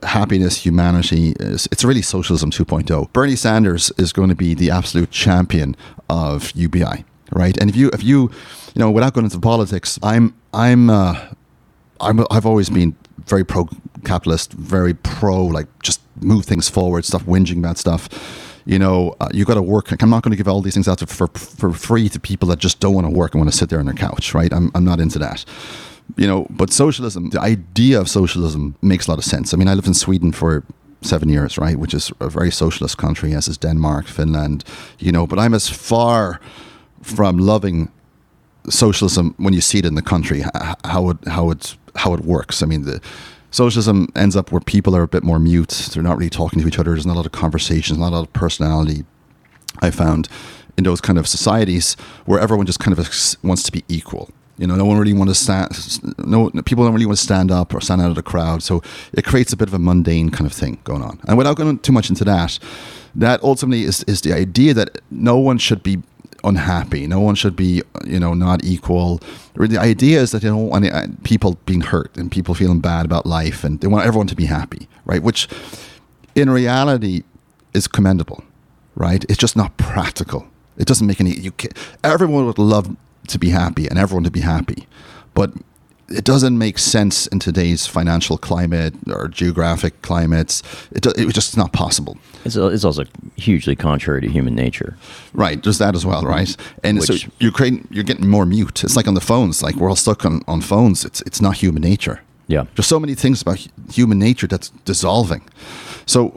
Happiness, 0.02 0.64
humanity, 0.64 1.34
it's 1.38 1.84
really 1.84 2.02
socialism 2.02 2.50
2.0. 2.50 3.12
Bernie 3.12 3.36
Sanders 3.36 3.92
is 3.98 4.12
going 4.12 4.28
to 4.28 4.34
be 4.34 4.54
the 4.54 4.70
absolute 4.70 5.10
champion 5.10 5.76
of 6.08 6.50
UBI, 6.52 7.04
right? 7.32 7.56
And 7.58 7.70
if 7.70 7.76
you, 7.76 7.90
if 7.92 8.02
you, 8.02 8.22
you 8.74 8.80
know, 8.80 8.90
without 8.90 9.14
going 9.14 9.24
into 9.24 9.38
politics, 9.38 9.98
I'm, 10.02 10.34
I'm, 10.52 10.90
uh, 10.90 11.28
I'm, 12.00 12.24
I've 12.30 12.46
always 12.46 12.70
been 12.70 12.96
very 13.26 13.44
pro 13.44 13.68
capitalist, 14.04 14.52
very 14.52 14.94
pro, 14.94 15.44
like 15.44 15.66
just 15.82 16.00
move 16.20 16.44
things 16.44 16.68
forward, 16.68 17.04
stop 17.04 17.22
whinging 17.22 17.58
about 17.58 17.78
stuff 17.78 18.08
you 18.66 18.78
know, 18.78 19.14
uh, 19.20 19.28
you 19.32 19.44
got 19.44 19.54
to 19.54 19.62
work. 19.62 19.90
I'm 20.02 20.10
not 20.10 20.22
going 20.22 20.30
to 20.30 20.36
give 20.36 20.48
all 20.48 20.60
these 20.60 20.74
things 20.74 20.88
out 20.88 20.98
to, 20.98 21.06
for 21.06 21.26
for 21.28 21.72
free 21.72 22.08
to 22.08 22.18
people 22.18 22.48
that 22.48 22.58
just 22.58 22.80
don't 22.80 22.94
want 22.94 23.06
to 23.06 23.10
work 23.10 23.34
and 23.34 23.40
want 23.40 23.52
to 23.52 23.56
sit 23.56 23.68
there 23.68 23.78
on 23.78 23.86
their 23.86 23.94
couch, 23.94 24.34
right? 24.34 24.52
I'm 24.52 24.70
I'm 24.74 24.84
not 24.84 25.00
into 25.00 25.18
that. 25.18 25.44
You 26.16 26.26
know, 26.26 26.46
but 26.50 26.70
socialism, 26.70 27.30
the 27.30 27.40
idea 27.40 28.00
of 28.00 28.08
socialism 28.08 28.76
makes 28.82 29.06
a 29.06 29.10
lot 29.10 29.18
of 29.18 29.24
sense. 29.24 29.54
I 29.54 29.56
mean, 29.56 29.68
I 29.68 29.74
lived 29.74 29.88
in 29.88 29.94
Sweden 29.94 30.32
for 30.32 30.62
seven 31.00 31.28
years, 31.28 31.58
right, 31.58 31.78
which 31.78 31.94
is 31.94 32.12
a 32.20 32.28
very 32.28 32.50
socialist 32.50 32.98
country, 32.98 33.34
as 33.34 33.48
is 33.48 33.58
Denmark, 33.58 34.06
Finland, 34.06 34.64
you 34.98 35.12
know. 35.12 35.26
But 35.26 35.38
I'm 35.38 35.54
as 35.54 35.68
far 35.68 36.40
from 37.02 37.38
loving 37.38 37.90
socialism 38.68 39.34
when 39.38 39.54
you 39.54 39.60
see 39.60 39.78
it 39.78 39.84
in 39.84 39.94
the 39.94 40.02
country, 40.02 40.44
how 40.84 41.10
it 41.10 41.18
how 41.26 41.50
it 41.50 41.76
how 41.96 42.14
it 42.14 42.20
works. 42.20 42.62
I 42.62 42.66
mean, 42.66 42.82
the 42.82 43.00
socialism 43.50 44.08
ends 44.14 44.36
up 44.36 44.52
where 44.52 44.60
people 44.60 44.96
are 44.96 45.02
a 45.02 45.08
bit 45.08 45.22
more 45.22 45.38
mute. 45.38 45.90
They're 45.92 46.02
not 46.02 46.18
really 46.18 46.30
talking 46.30 46.60
to 46.60 46.68
each 46.68 46.78
other. 46.78 46.90
There's 46.90 47.06
not 47.06 47.14
a 47.14 47.20
lot 47.20 47.26
of 47.26 47.32
conversations, 47.32 47.98
not 47.98 48.12
a 48.12 48.16
lot 48.16 48.26
of 48.26 48.32
personality. 48.32 49.04
I 49.80 49.90
found 49.90 50.28
in 50.76 50.84
those 50.84 51.00
kind 51.00 51.18
of 51.18 51.26
societies 51.26 51.96
where 52.24 52.40
everyone 52.40 52.66
just 52.66 52.80
kind 52.80 52.96
of 52.96 53.08
wants 53.42 53.62
to 53.64 53.72
be 53.72 53.84
equal. 53.88 54.30
You 54.56 54.68
know, 54.68 54.76
no 54.76 54.84
one 54.84 54.98
really 54.98 55.12
wants 55.12 55.36
to 55.36 55.44
stand. 55.44 56.16
No, 56.18 56.50
people 56.64 56.84
don't 56.84 56.92
really 56.92 57.06
want 57.06 57.18
to 57.18 57.24
stand 57.24 57.50
up 57.50 57.74
or 57.74 57.80
stand 57.80 58.00
out 58.00 58.10
of 58.10 58.14
the 58.14 58.22
crowd. 58.22 58.62
So 58.62 58.82
it 59.12 59.24
creates 59.24 59.52
a 59.52 59.56
bit 59.56 59.66
of 59.66 59.74
a 59.74 59.78
mundane 59.78 60.30
kind 60.30 60.46
of 60.46 60.52
thing 60.52 60.78
going 60.84 61.02
on. 61.02 61.20
And 61.26 61.36
without 61.36 61.56
going 61.56 61.78
too 61.80 61.92
much 61.92 62.08
into 62.08 62.24
that, 62.24 62.58
that 63.16 63.42
ultimately 63.42 63.82
is 63.82 64.04
is 64.04 64.20
the 64.20 64.32
idea 64.32 64.74
that 64.74 65.00
no 65.10 65.36
one 65.38 65.58
should 65.58 65.82
be 65.82 66.02
unhappy. 66.44 67.06
No 67.06 67.20
one 67.20 67.34
should 67.34 67.56
be, 67.56 67.82
you 68.04 68.20
know, 68.20 68.34
not 68.34 68.64
equal. 68.64 69.20
The 69.54 69.78
idea 69.78 70.20
is 70.20 70.30
that 70.30 70.42
they 70.42 70.48
don't 70.48 70.68
want 70.68 70.86
uh, 70.86 71.06
people 71.24 71.58
being 71.66 71.80
hurt 71.80 72.16
and 72.16 72.30
people 72.30 72.54
feeling 72.54 72.80
bad 72.80 73.04
about 73.04 73.26
life, 73.26 73.64
and 73.64 73.80
they 73.80 73.88
want 73.88 74.06
everyone 74.06 74.26
to 74.28 74.36
be 74.36 74.46
happy, 74.46 74.88
right? 75.04 75.22
Which, 75.22 75.48
in 76.34 76.50
reality, 76.50 77.22
is 77.72 77.88
commendable, 77.88 78.44
right? 78.94 79.24
It's 79.28 79.38
just 79.38 79.56
not 79.56 79.76
practical. 79.78 80.46
It 80.76 80.86
doesn't 80.86 81.06
make 81.06 81.20
any. 81.20 81.34
You 81.34 81.52
can, 81.52 81.70
everyone 82.02 82.46
would 82.46 82.58
love 82.58 82.94
to 83.28 83.38
be 83.38 83.50
happy 83.50 83.86
and 83.88 83.98
everyone 83.98 84.24
to 84.24 84.30
be 84.30 84.40
happy, 84.40 84.86
but 85.34 85.52
it 86.08 86.24
doesn't 86.24 86.56
make 86.58 86.78
sense 86.78 87.26
in 87.28 87.38
today's 87.38 87.86
financial 87.86 88.36
climate 88.36 88.94
or 89.08 89.28
geographic 89.28 90.02
climates. 90.02 90.62
It, 90.92 91.02
do, 91.02 91.10
it 91.16 91.32
just 91.32 91.56
not 91.56 91.72
possible. 91.72 92.18
It's, 92.44 92.56
it's 92.56 92.84
also 92.84 93.04
hugely 93.36 93.74
contrary 93.74 94.20
to 94.20 94.28
human 94.28 94.54
nature. 94.54 94.96
Right, 95.32 95.62
there's 95.62 95.78
that 95.78 95.94
as 95.94 96.04
well, 96.04 96.22
right? 96.22 96.54
And 96.82 96.98
Which, 96.98 97.08
so 97.22 97.30
you're 97.40 97.52
creating, 97.52 97.88
you're 97.90 98.04
getting 98.04 98.28
more 98.28 98.44
mute. 98.44 98.84
It's 98.84 98.96
like 98.96 99.08
on 99.08 99.14
the 99.14 99.20
phones, 99.20 99.62
like 99.62 99.76
we're 99.76 99.88
all 99.88 99.96
stuck 99.96 100.24
on, 100.24 100.42
on 100.46 100.60
phones. 100.60 101.04
It's 101.04 101.22
it's 101.22 101.40
not 101.40 101.56
human 101.56 101.82
nature. 101.82 102.20
Yeah, 102.46 102.64
there's 102.76 102.86
so 102.86 103.00
many 103.00 103.14
things 103.14 103.40
about 103.40 103.66
human 103.90 104.18
nature 104.18 104.46
that's 104.46 104.68
dissolving. 104.84 105.48
So, 106.06 106.32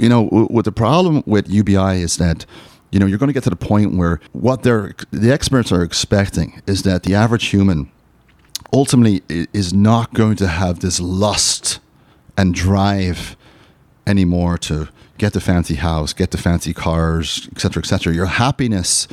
you 0.00 0.08
know, 0.08 0.24
what 0.26 0.64
the 0.64 0.72
problem 0.72 1.22
with 1.26 1.48
UBI 1.48 2.02
is 2.02 2.16
that 2.16 2.44
you 2.96 3.00
know 3.00 3.04
you're 3.04 3.18
going 3.18 3.28
to 3.28 3.34
get 3.34 3.44
to 3.44 3.50
the 3.50 3.56
point 3.56 3.94
where 3.94 4.20
what 4.32 4.62
they're 4.62 4.94
the 5.10 5.30
experts 5.30 5.70
are 5.70 5.82
expecting 5.82 6.62
is 6.66 6.82
that 6.84 7.02
the 7.02 7.14
average 7.14 7.48
human 7.48 7.92
ultimately 8.72 9.20
is 9.28 9.74
not 9.74 10.14
going 10.14 10.34
to 10.36 10.46
have 10.46 10.80
this 10.80 10.98
lust 10.98 11.78
and 12.38 12.54
drive 12.54 13.36
anymore 14.06 14.56
to 14.56 14.88
get 15.18 15.34
the 15.34 15.42
fancy 15.42 15.74
house, 15.74 16.14
get 16.14 16.30
the 16.30 16.38
fancy 16.38 16.72
cars, 16.72 17.50
etc., 17.52 17.82
etc. 17.82 18.14
Your 18.14 18.26
happiness 18.26 19.06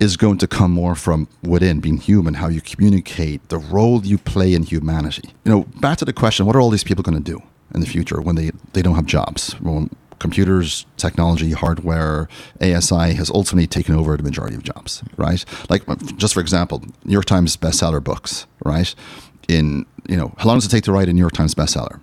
is 0.00 0.16
going 0.16 0.38
to 0.38 0.46
come 0.46 0.70
more 0.70 0.94
from 0.94 1.28
within, 1.42 1.80
being 1.80 1.98
human, 1.98 2.32
how 2.32 2.48
you 2.48 2.62
communicate, 2.62 3.46
the 3.50 3.58
role 3.58 4.06
you 4.06 4.16
play 4.16 4.54
in 4.54 4.62
humanity. 4.62 5.34
You 5.44 5.52
know, 5.52 5.64
back 5.80 5.98
to 5.98 6.06
the 6.06 6.14
question: 6.14 6.46
What 6.46 6.56
are 6.56 6.62
all 6.62 6.70
these 6.70 6.84
people 6.84 7.02
going 7.02 7.22
to 7.22 7.32
do 7.32 7.42
in 7.74 7.80
the 7.80 7.86
future 7.86 8.22
when 8.22 8.36
they 8.36 8.52
they 8.72 8.80
don't 8.80 8.94
have 8.94 9.04
jobs? 9.04 9.54
Computers, 10.18 10.86
technology, 10.96 11.52
hardware, 11.52 12.28
ASI 12.60 13.14
has 13.14 13.30
ultimately 13.30 13.66
taken 13.66 13.94
over 13.94 14.16
the 14.16 14.22
majority 14.22 14.56
of 14.56 14.62
jobs, 14.62 15.02
right? 15.16 15.44
Like, 15.68 15.82
just 16.16 16.34
for 16.34 16.40
example, 16.40 16.82
New 17.04 17.12
York 17.12 17.24
Times 17.24 17.56
bestseller 17.56 18.02
books, 18.02 18.46
right? 18.64 18.94
In, 19.48 19.86
you 20.08 20.16
know, 20.16 20.34
how 20.38 20.48
long 20.48 20.56
does 20.56 20.66
it 20.66 20.70
take 20.70 20.84
to 20.84 20.92
write 20.92 21.08
a 21.08 21.12
New 21.12 21.20
York 21.20 21.32
Times 21.32 21.54
bestseller? 21.54 22.00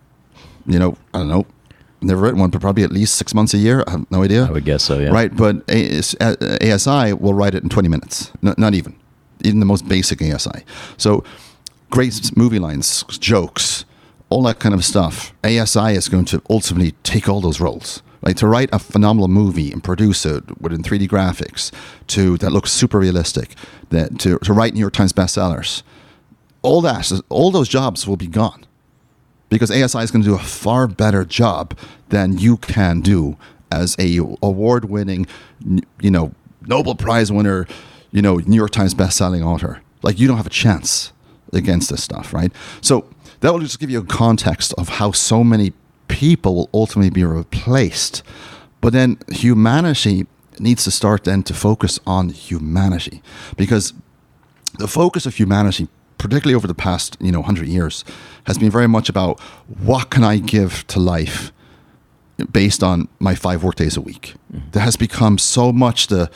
You 0.66 0.80
know, 0.80 0.98
I 1.14 1.20
don't 1.20 1.30
know. 1.30 1.46
Never 2.02 2.22
written 2.22 2.40
one, 2.40 2.50
but 2.50 2.62
probably 2.62 2.84
at 2.84 2.92
least 2.92 3.16
six 3.16 3.34
months 3.34 3.54
a 3.54 3.58
year. 3.58 3.84
I 3.88 3.92
have 3.92 4.12
no 4.12 4.24
idea. 4.24 4.46
I 4.46 4.52
would 4.52 4.66
guess 4.66 4.84
so, 4.84 5.00
yeah. 5.00 5.10
Right, 5.10 5.36
but 5.36 5.58
ASI 5.70 7.14
will 7.14 7.34
write 7.34 7.56
it 7.56 7.64
in 7.64 7.70
20 7.70 7.88
minutes, 7.88 8.32
not 8.42 8.74
even. 8.74 8.96
Even 9.44 9.60
the 9.60 9.66
most 9.66 9.88
basic 9.88 10.22
ASI. 10.22 10.64
So, 10.98 11.24
great 11.90 12.36
movie 12.36 12.60
lines, 12.60 13.04
jokes, 13.20 13.86
all 14.36 14.42
that 14.42 14.60
kind 14.60 14.76
of 14.76 14.84
stuff. 14.84 15.34
ASI 15.46 15.96
is 15.96 16.10
going 16.10 16.26
to 16.26 16.42
ultimately 16.50 16.92
take 17.04 17.30
all 17.30 17.40
those 17.40 17.62
roles. 17.62 18.04
Like 18.22 18.36
to 18.38 18.48
write 18.48 18.68
a 18.74 18.80
phenomenal 18.80 19.30
movie 19.30 19.72
and 19.72 19.82
produce 19.82 20.26
it 20.26 20.60
within 20.60 20.84
3D 20.84 21.08
graphics, 21.08 21.72
to 22.08 22.38
that 22.40 22.52
looks 22.52 22.74
super 22.74 23.00
realistic, 23.00 23.56
that 23.92 24.20
to, 24.20 24.38
to 24.40 24.52
write 24.52 24.74
New 24.74 24.82
York 24.82 24.92
Times 24.92 25.14
bestsellers, 25.14 25.84
all 26.64 26.82
that, 26.82 27.10
all 27.30 27.50
those 27.50 27.70
jobs 27.70 28.06
will 28.06 28.18
be 28.18 28.28
gone 28.28 28.66
because 29.48 29.72
ASI 29.72 30.00
is 30.00 30.12
going 30.12 30.24
to 30.24 30.28
do 30.28 30.36
a 30.36 30.40
far 30.40 30.86
better 30.86 31.24
job 31.24 31.78
than 32.10 32.38
you 32.38 32.58
can 32.58 33.00
do 33.00 33.38
as 33.72 33.96
a 33.98 34.18
award-winning, 34.44 35.28
you 36.02 36.12
know, 36.12 36.34
Nobel 36.68 36.96
Prize 36.96 37.32
winner, 37.32 37.68
you 38.12 38.22
know, 38.22 38.36
New 38.40 38.58
York 38.58 38.72
Times 38.72 38.94
best-selling 38.94 39.44
author. 39.44 39.82
Like 40.02 40.20
you 40.20 40.28
don't 40.28 40.36
have 40.36 40.48
a 40.48 40.50
chance 40.50 41.14
against 41.54 41.90
this 41.90 42.04
stuff, 42.04 42.34
right? 42.34 42.52
So 42.82 43.08
that 43.40 43.54
will 43.54 43.60
just 43.60 43.80
give 43.80 43.90
you 43.90 44.00
a 44.00 44.06
context 44.06 44.74
of 44.78 44.90
how 44.90 45.12
so 45.12 45.44
many 45.44 45.74
people 46.08 46.56
will 46.56 46.70
ultimately 46.74 47.10
be 47.10 47.24
replaced. 47.24 48.24
But 48.82 48.94
then 48.94 49.18
humanity 49.30 50.28
needs 50.60 50.84
to 50.86 50.92
start 50.92 51.24
then 51.24 51.44
to 51.44 51.54
focus 51.54 52.00
on 52.06 52.30
humanity 52.30 53.22
because 53.58 53.94
the 54.80 54.88
focus 54.88 55.26
of 55.26 55.36
humanity 55.36 55.88
particularly 56.18 56.56
over 56.56 56.68
the 56.68 56.74
past 56.76 57.18
you 57.20 57.32
know 57.32 57.40
100 57.40 57.68
years 57.68 58.06
has 58.46 58.58
been 58.58 58.72
very 58.72 58.88
much 58.88 59.10
about 59.10 59.40
what 59.68 60.10
can 60.10 60.24
i 60.24 60.38
give 60.38 60.88
to 60.88 60.98
life 60.98 61.52
based 62.52 62.84
on 62.84 63.08
my 63.20 63.36
five 63.36 63.64
work 63.64 63.76
days 63.76 63.98
a 63.98 64.02
week 64.02 64.36
mm-hmm. 64.54 64.70
that 64.72 64.80
has 64.80 64.96
become 64.96 65.38
so 65.38 65.74
much 65.74 66.08
the 66.08 66.30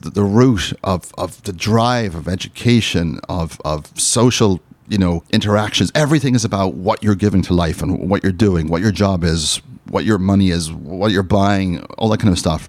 the 0.00 0.24
root 0.24 0.72
of, 0.82 1.12
of 1.18 1.42
the 1.42 1.52
drive 1.52 2.14
of 2.14 2.26
education 2.26 3.20
of, 3.28 3.60
of 3.64 3.86
social 4.00 4.60
you 4.90 4.98
know 4.98 5.22
interactions. 5.30 5.90
Everything 5.94 6.34
is 6.34 6.44
about 6.44 6.74
what 6.74 7.02
you're 7.02 7.14
giving 7.14 7.40
to 7.42 7.54
life 7.54 7.80
and 7.80 8.10
what 8.10 8.22
you're 8.22 8.32
doing 8.32 8.68
what 8.68 8.82
your 8.82 8.92
job 8.92 9.24
is 9.24 9.62
what 9.88 10.04
your 10.04 10.18
money 10.18 10.50
is 10.50 10.70
what 10.72 11.10
you're 11.12 11.22
buying 11.22 11.80
all 11.96 12.08
that 12.10 12.20
kind 12.20 12.32
of 12.32 12.38
stuff. 12.38 12.68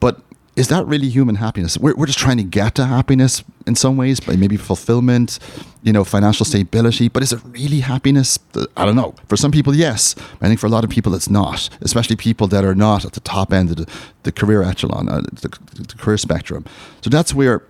But 0.00 0.20
is 0.56 0.68
that 0.68 0.84
really 0.86 1.08
human 1.08 1.36
happiness? 1.36 1.78
We're, 1.78 1.94
we're 1.94 2.06
just 2.06 2.18
trying 2.18 2.38
to 2.38 2.42
get 2.42 2.74
to 2.74 2.86
happiness 2.86 3.44
in 3.66 3.76
some 3.76 3.96
ways 3.96 4.18
by 4.18 4.34
maybe 4.34 4.56
fulfillment 4.56 5.38
you 5.82 5.92
know 5.92 6.04
financial 6.04 6.44
stability 6.44 7.08
but 7.08 7.22
is 7.22 7.32
it 7.32 7.40
really 7.44 7.80
happiness? 7.80 8.38
I 8.76 8.86
don't 8.86 8.96
know. 8.96 9.14
For 9.28 9.36
some 9.36 9.52
people 9.52 9.74
yes. 9.74 10.14
I 10.40 10.48
think 10.48 10.58
for 10.58 10.66
a 10.66 10.70
lot 10.70 10.84
of 10.84 10.90
people 10.90 11.14
it's 11.14 11.28
not 11.30 11.68
especially 11.82 12.16
people 12.16 12.46
that 12.48 12.64
are 12.64 12.74
not 12.74 13.04
at 13.04 13.12
the 13.12 13.20
top 13.20 13.52
end 13.52 13.70
of 13.70 13.76
the, 13.76 13.86
the 14.22 14.32
career 14.32 14.62
echelon 14.62 15.08
uh, 15.10 15.20
the, 15.32 15.50
the 15.74 15.94
career 15.98 16.16
spectrum. 16.16 16.64
So 17.02 17.10
that's 17.10 17.34
where 17.34 17.62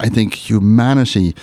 i 0.00 0.08
think 0.08 0.34
humanity 0.34 1.36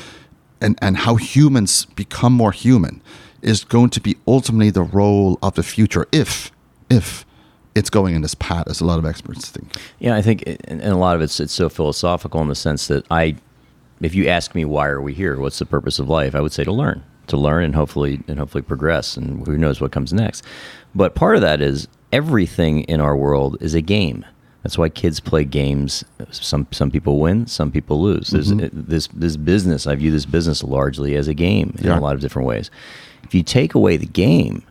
and, 0.61 0.77
and 0.81 0.97
how 0.97 1.15
humans 1.15 1.85
become 1.85 2.33
more 2.33 2.51
human 2.51 3.01
is 3.41 3.63
going 3.63 3.89
to 3.89 3.99
be 3.99 4.15
ultimately 4.27 4.69
the 4.69 4.83
role 4.83 5.39
of 5.41 5.55
the 5.55 5.63
future 5.63 6.07
if 6.11 6.51
if 6.89 7.25
it's 7.73 7.89
going 7.89 8.15
in 8.15 8.21
this 8.21 8.35
path 8.35 8.67
as 8.67 8.81
a 8.81 8.85
lot 8.85 8.99
of 8.99 9.05
experts 9.05 9.49
think. 9.49 9.75
Yeah 9.99 10.15
i 10.15 10.21
think 10.21 10.43
and 10.65 10.81
a 10.81 10.95
lot 10.95 11.15
of 11.15 11.21
it's 11.21 11.39
it's 11.39 11.53
so 11.53 11.69
philosophical 11.69 12.41
in 12.41 12.47
the 12.47 12.55
sense 12.55 12.87
that 12.87 13.05
i 13.09 13.35
if 14.01 14.15
you 14.15 14.27
ask 14.27 14.55
me 14.55 14.65
why 14.65 14.87
are 14.87 15.01
we 15.01 15.13
here? 15.13 15.39
What's 15.39 15.59
the 15.59 15.65
purpose 15.65 15.99
of 15.99 16.09
life? 16.09 16.35
I 16.35 16.41
would 16.41 16.51
say 16.51 16.63
to 16.63 16.71
learn 16.71 17.03
to 17.27 17.37
learn 17.37 17.63
and 17.63 17.75
hopefully 17.75 18.19
and 18.27 18.39
hopefully 18.39 18.61
progress 18.61 19.15
and 19.15 19.45
who 19.45 19.57
knows 19.57 19.79
what 19.79 19.91
comes 19.91 20.11
next. 20.11 20.43
But 20.93 21.15
part 21.15 21.35
of 21.35 21.41
that 21.41 21.61
is 21.61 21.87
everything 22.11 22.81
in 22.83 22.99
our 22.99 23.15
world 23.15 23.57
is 23.61 23.73
a 23.73 23.81
game 23.81 24.25
that's 24.63 24.77
why 24.77 24.89
kids 24.89 25.19
play 25.19 25.43
games. 25.43 26.03
Some 26.31 26.67
some 26.71 26.91
people 26.91 27.19
win, 27.19 27.47
some 27.47 27.71
people 27.71 28.01
lose. 28.01 28.29
Mm-hmm. 28.29 28.67
this 28.73 29.07
this 29.07 29.37
business. 29.37 29.87
I 29.87 29.95
view 29.95 30.11
this 30.11 30.25
business 30.25 30.63
largely 30.63 31.15
as 31.15 31.27
a 31.27 31.33
game 31.33 31.75
in 31.79 31.87
yeah. 31.87 31.97
a 31.97 32.01
lot 32.01 32.15
of 32.15 32.21
different 32.21 32.47
ways. 32.47 32.69
If 33.23 33.33
you 33.33 33.43
take 33.43 33.73
away 33.73 33.97
the 33.97 34.05
game, 34.05 34.63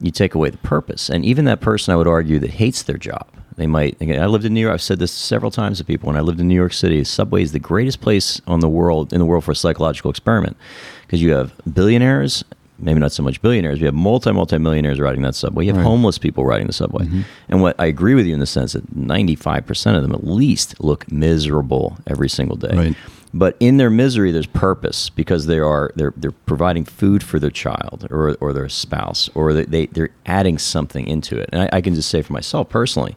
you 0.00 0.10
take 0.10 0.34
away 0.34 0.50
the 0.50 0.58
purpose. 0.58 1.08
And 1.08 1.24
even 1.24 1.44
that 1.44 1.60
person, 1.60 1.92
I 1.92 1.96
would 1.96 2.08
argue, 2.08 2.38
that 2.40 2.50
hates 2.50 2.82
their 2.82 2.96
job, 2.96 3.28
they 3.56 3.66
might. 3.66 3.96
I 4.00 4.26
lived 4.26 4.44
in 4.44 4.54
New 4.54 4.60
York. 4.60 4.74
I've 4.74 4.82
said 4.82 4.98
this 4.98 5.12
several 5.12 5.50
times 5.50 5.78
to 5.78 5.84
people. 5.84 6.06
When 6.08 6.16
I 6.16 6.20
lived 6.20 6.40
in 6.40 6.48
New 6.48 6.54
York 6.54 6.72
City, 6.72 7.02
Subway 7.04 7.42
is 7.42 7.52
the 7.52 7.58
greatest 7.58 8.00
place 8.00 8.40
on 8.46 8.60
the 8.60 8.68
world 8.68 9.12
in 9.12 9.18
the 9.18 9.26
world 9.26 9.44
for 9.44 9.52
a 9.52 9.56
psychological 9.56 10.10
experiment 10.10 10.56
because 11.02 11.22
you 11.22 11.32
have 11.32 11.52
billionaires 11.72 12.44
maybe 12.78 13.00
not 13.00 13.12
so 13.12 13.22
much 13.22 13.40
billionaires. 13.42 13.80
We 13.80 13.86
have 13.86 13.94
multi 13.94 14.32
multi 14.32 14.58
millionaires 14.58 15.00
riding 15.00 15.22
that 15.22 15.34
subway. 15.34 15.64
You 15.64 15.70
have 15.70 15.78
right. 15.78 15.86
homeless 15.86 16.18
people 16.18 16.44
riding 16.44 16.66
the 16.66 16.72
subway. 16.72 17.04
Mm-hmm. 17.04 17.20
And 17.48 17.62
what 17.62 17.76
I 17.78 17.86
agree 17.86 18.14
with 18.14 18.26
you 18.26 18.34
in 18.34 18.40
the 18.40 18.46
sense 18.46 18.72
that 18.72 18.94
ninety 18.94 19.34
five 19.34 19.66
percent 19.66 19.96
of 19.96 20.02
them 20.02 20.12
at 20.12 20.24
least 20.24 20.80
look 20.82 21.10
miserable 21.10 21.98
every 22.06 22.28
single 22.28 22.56
day. 22.56 22.76
Right. 22.76 22.96
But 23.34 23.56
in 23.60 23.76
their 23.76 23.90
misery, 23.90 24.32
there's 24.32 24.46
purpose 24.46 25.10
because 25.10 25.46
they 25.46 25.58
are 25.58 25.90
they're 25.96 26.14
they're 26.16 26.32
providing 26.32 26.84
food 26.84 27.22
for 27.22 27.38
their 27.38 27.50
child 27.50 28.06
or 28.10 28.36
or 28.40 28.52
their 28.52 28.68
spouse 28.68 29.28
or 29.34 29.52
they, 29.52 29.64
they 29.64 29.86
they're 29.86 30.10
adding 30.26 30.58
something 30.58 31.06
into 31.06 31.38
it. 31.38 31.50
And 31.52 31.62
I, 31.62 31.68
I 31.74 31.80
can 31.80 31.94
just 31.94 32.08
say 32.08 32.22
for 32.22 32.32
myself 32.32 32.68
personally, 32.68 33.16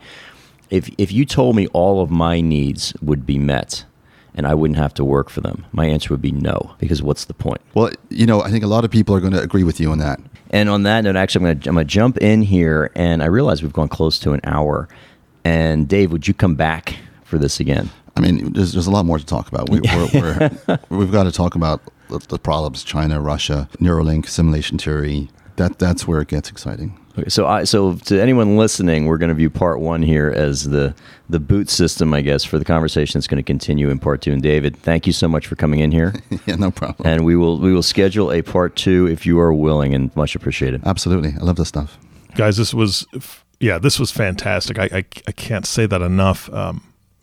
if 0.70 0.90
if 0.98 1.12
you 1.12 1.26
told 1.26 1.56
me 1.56 1.68
all 1.68 2.02
of 2.02 2.10
my 2.12 2.42
needs 2.42 2.94
would 3.02 3.26
be 3.26 3.38
met 3.38 3.86
and 4.36 4.48
I 4.48 4.54
wouldn't 4.54 4.78
have 4.78 4.94
to 4.96 5.06
work 5.06 5.30
for 5.30 5.42
them? 5.42 5.66
My 5.72 5.86
answer 5.86 6.14
would 6.14 6.22
be 6.22 6.32
no, 6.32 6.76
because 6.80 7.02
what's 7.02 7.26
the 7.26 7.34
point? 7.34 7.62
Well, 7.74 7.92
you 8.10 8.26
know, 8.26 8.42
I 8.42 8.50
think 8.50 8.64
a 8.64 8.68
lot 8.68 8.86
of 8.86 8.92
people 8.92 9.16
are 9.16 9.20
going 9.20 9.34
to 9.34 9.42
agree 9.42 9.64
with 9.64 9.80
you 9.80 9.92
on 9.92 9.98
that. 10.00 10.20
And 10.52 10.70
on 10.70 10.84
that 10.84 11.04
note, 11.04 11.16
actually, 11.16 11.50
I'm 11.50 11.62
going 11.62 11.78
to 11.78 11.84
jump 11.86 12.18
in 12.18 12.42
here, 12.42 12.92
and 12.96 13.24
I 13.24 13.28
realize 13.28 13.62
we've 13.62 13.74
gone 13.74 13.88
close 13.88 14.20
to 14.20 14.34
an 14.34 14.42
hour. 14.44 14.90
And 15.44 15.88
Dave, 15.88 16.12
would 16.12 16.28
you 16.28 16.34
come 16.34 16.56
back 16.56 16.96
for 17.24 17.38
this 17.38 17.60
again? 17.60 17.90
I 18.18 18.20
mean, 18.20 18.52
there's, 18.54 18.74
there's 18.74 18.88
a 18.88 18.92
lot 18.92 19.06
more 19.06 19.18
to 19.18 19.26
talk 19.26 19.48
about. 19.48 19.70
We, 19.70 19.80
have 19.88 21.12
got 21.12 21.24
to 21.24 21.32
talk 21.32 21.56
about 21.56 21.82
the, 22.10 22.20
the 22.20 22.38
problems 22.38 22.84
China, 22.84 23.22
Russia, 23.22 23.70
Neuralink, 23.80 24.28
simulation 24.28 24.78
theory. 24.78 25.30
That, 25.56 25.80
that's 25.80 26.08
where 26.08 26.22
it 26.22 26.28
gets 26.28 26.50
exciting. 26.50 27.01
Okay, 27.18 27.30
so 27.30 27.46
I 27.46 27.66
so 27.66 27.96
to 27.96 28.22
anyone 28.22 28.58
listening, 28.58 29.06
we're 29.06 29.18
going 29.18 29.30
to 29.30 29.36
view 29.36 29.50
part 29.50 29.80
one 29.80 30.02
here 30.02 30.30
as 30.30 30.70
the 30.70 30.96
the 31.30 31.40
boot 31.40 31.70
system, 31.70 32.14
I 32.14 32.22
guess, 32.22 32.44
for 32.44 32.58
the 32.58 32.66
conversation 32.66 33.20
that's 33.20 33.28
going 33.28 33.38
to 33.38 33.44
continue 33.44 33.90
in 33.90 34.00
part 34.00 34.22
two. 34.22 34.32
And 34.32 34.42
David, 34.42 34.78
thank 34.78 35.08
you 35.08 35.14
so 35.14 35.28
much 35.28 35.48
for 35.48 35.56
coming 35.56 35.80
in 35.80 35.92
here. 35.92 36.14
yeah, 36.46 36.56
no 36.56 36.72
problem. 36.72 37.08
And 37.08 37.26
we 37.26 37.36
will 37.36 37.60
we 37.60 37.74
will 37.74 37.84
schedule 37.84 38.32
a 38.32 38.42
part 38.42 38.76
two 38.76 39.08
if 39.08 39.26
you 39.26 39.40
are 39.40 39.54
willing, 39.54 39.94
and 39.94 40.16
much 40.16 40.36
appreciated. 40.36 40.82
Absolutely, 40.86 41.34
I 41.40 41.44
love 41.44 41.58
this 41.58 41.68
stuff, 41.68 41.98
guys. 42.36 42.58
This 42.58 42.74
was 42.74 43.06
yeah, 43.60 43.78
this 43.78 44.00
was 44.00 44.12
fantastic. 44.12 44.80
I 44.80 44.86
I, 44.86 45.06
I 45.28 45.32
can't 45.34 45.66
say 45.66 45.86
that 45.86 46.02
enough. 46.02 46.52
Um, 46.54 46.82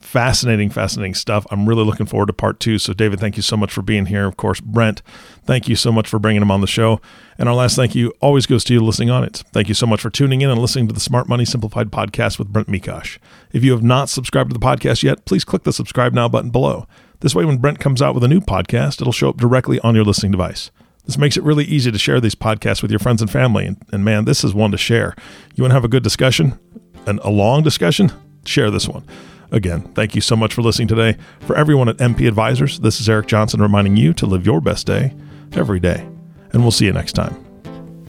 fascinating, 0.08 0.70
fascinating 0.70 1.14
stuff. 1.14 1.46
I'm 1.50 1.68
really 1.68 1.84
looking 1.84 2.06
forward 2.06 2.26
to 2.26 2.32
part 2.32 2.60
two. 2.60 2.78
So, 2.78 2.94
David, 2.94 3.20
thank 3.20 3.36
you 3.36 3.42
so 3.42 3.58
much 3.58 3.70
for 3.70 3.82
being 3.82 4.06
here. 4.06 4.26
Of 4.26 4.38
course, 4.38 4.58
Brent, 4.58 5.02
thank 5.44 5.68
you 5.68 5.76
so 5.76 5.92
much 5.92 6.08
for 6.08 6.18
bringing 6.18 6.40
him 6.40 6.50
on 6.50 6.62
the 6.62 6.66
show. 6.66 6.98
And 7.36 7.46
our 7.46 7.54
last 7.54 7.76
thank 7.76 7.94
you 7.94 8.14
always 8.22 8.46
goes 8.46 8.64
to 8.64 8.72
you, 8.72 8.80
listening 8.80 9.10
on 9.10 9.22
it. 9.22 9.44
Thank 9.52 9.68
you 9.68 9.74
so 9.74 9.86
much 9.86 10.00
for 10.00 10.08
tuning 10.08 10.40
in 10.40 10.48
and 10.48 10.58
listening 10.58 10.88
to 10.88 10.94
the 10.94 11.00
Smart 11.00 11.28
Money 11.28 11.44
Simplified 11.44 11.90
podcast 11.90 12.38
with 12.38 12.48
Brent 12.48 12.68
Mekosh. 12.68 13.18
If 13.52 13.62
you 13.62 13.72
have 13.72 13.82
not 13.82 14.08
subscribed 14.08 14.48
to 14.48 14.54
the 14.54 14.64
podcast 14.64 15.02
yet, 15.02 15.26
please 15.26 15.44
click 15.44 15.64
the 15.64 15.74
subscribe 15.74 16.14
now 16.14 16.26
button 16.26 16.50
below. 16.50 16.86
This 17.20 17.34
way, 17.34 17.44
when 17.44 17.58
Brent 17.58 17.78
comes 17.78 18.00
out 18.00 18.14
with 18.14 18.24
a 18.24 18.28
new 18.28 18.40
podcast, 18.40 19.02
it'll 19.02 19.12
show 19.12 19.28
up 19.28 19.36
directly 19.36 19.78
on 19.80 19.94
your 19.94 20.04
listening 20.04 20.32
device. 20.32 20.70
This 21.04 21.18
makes 21.18 21.36
it 21.36 21.42
really 21.42 21.64
easy 21.64 21.92
to 21.92 21.98
share 21.98 22.20
these 22.20 22.34
podcasts 22.34 22.80
with 22.80 22.90
your 22.90 23.00
friends 23.00 23.20
and 23.20 23.30
family. 23.30 23.66
And, 23.66 23.82
and 23.92 24.04
man, 24.06 24.24
this 24.24 24.42
is 24.42 24.54
one 24.54 24.70
to 24.70 24.78
share. 24.78 25.14
You 25.54 25.64
want 25.64 25.72
to 25.72 25.76
have 25.76 25.84
a 25.84 25.88
good 25.88 26.02
discussion, 26.02 26.58
and 27.06 27.18
a 27.20 27.30
long 27.30 27.62
discussion? 27.62 28.10
Share 28.46 28.70
this 28.70 28.88
one. 28.88 29.04
Again, 29.50 29.82
thank 29.94 30.14
you 30.14 30.20
so 30.20 30.36
much 30.36 30.52
for 30.54 30.62
listening 30.62 30.86
today. 30.88 31.16
For 31.40 31.56
everyone 31.56 31.88
at 31.88 31.96
MP 31.96 32.28
Advisors, 32.28 32.80
this 32.80 33.00
is 33.00 33.08
Eric 33.08 33.26
Johnson 33.26 33.62
reminding 33.62 33.96
you 33.96 34.12
to 34.14 34.26
live 34.26 34.44
your 34.44 34.60
best 34.60 34.86
day 34.86 35.14
every 35.52 35.80
day. 35.80 36.06
And 36.52 36.62
we'll 36.62 36.70
see 36.70 36.84
you 36.86 36.92
next 36.92 37.14
time. 37.14 37.44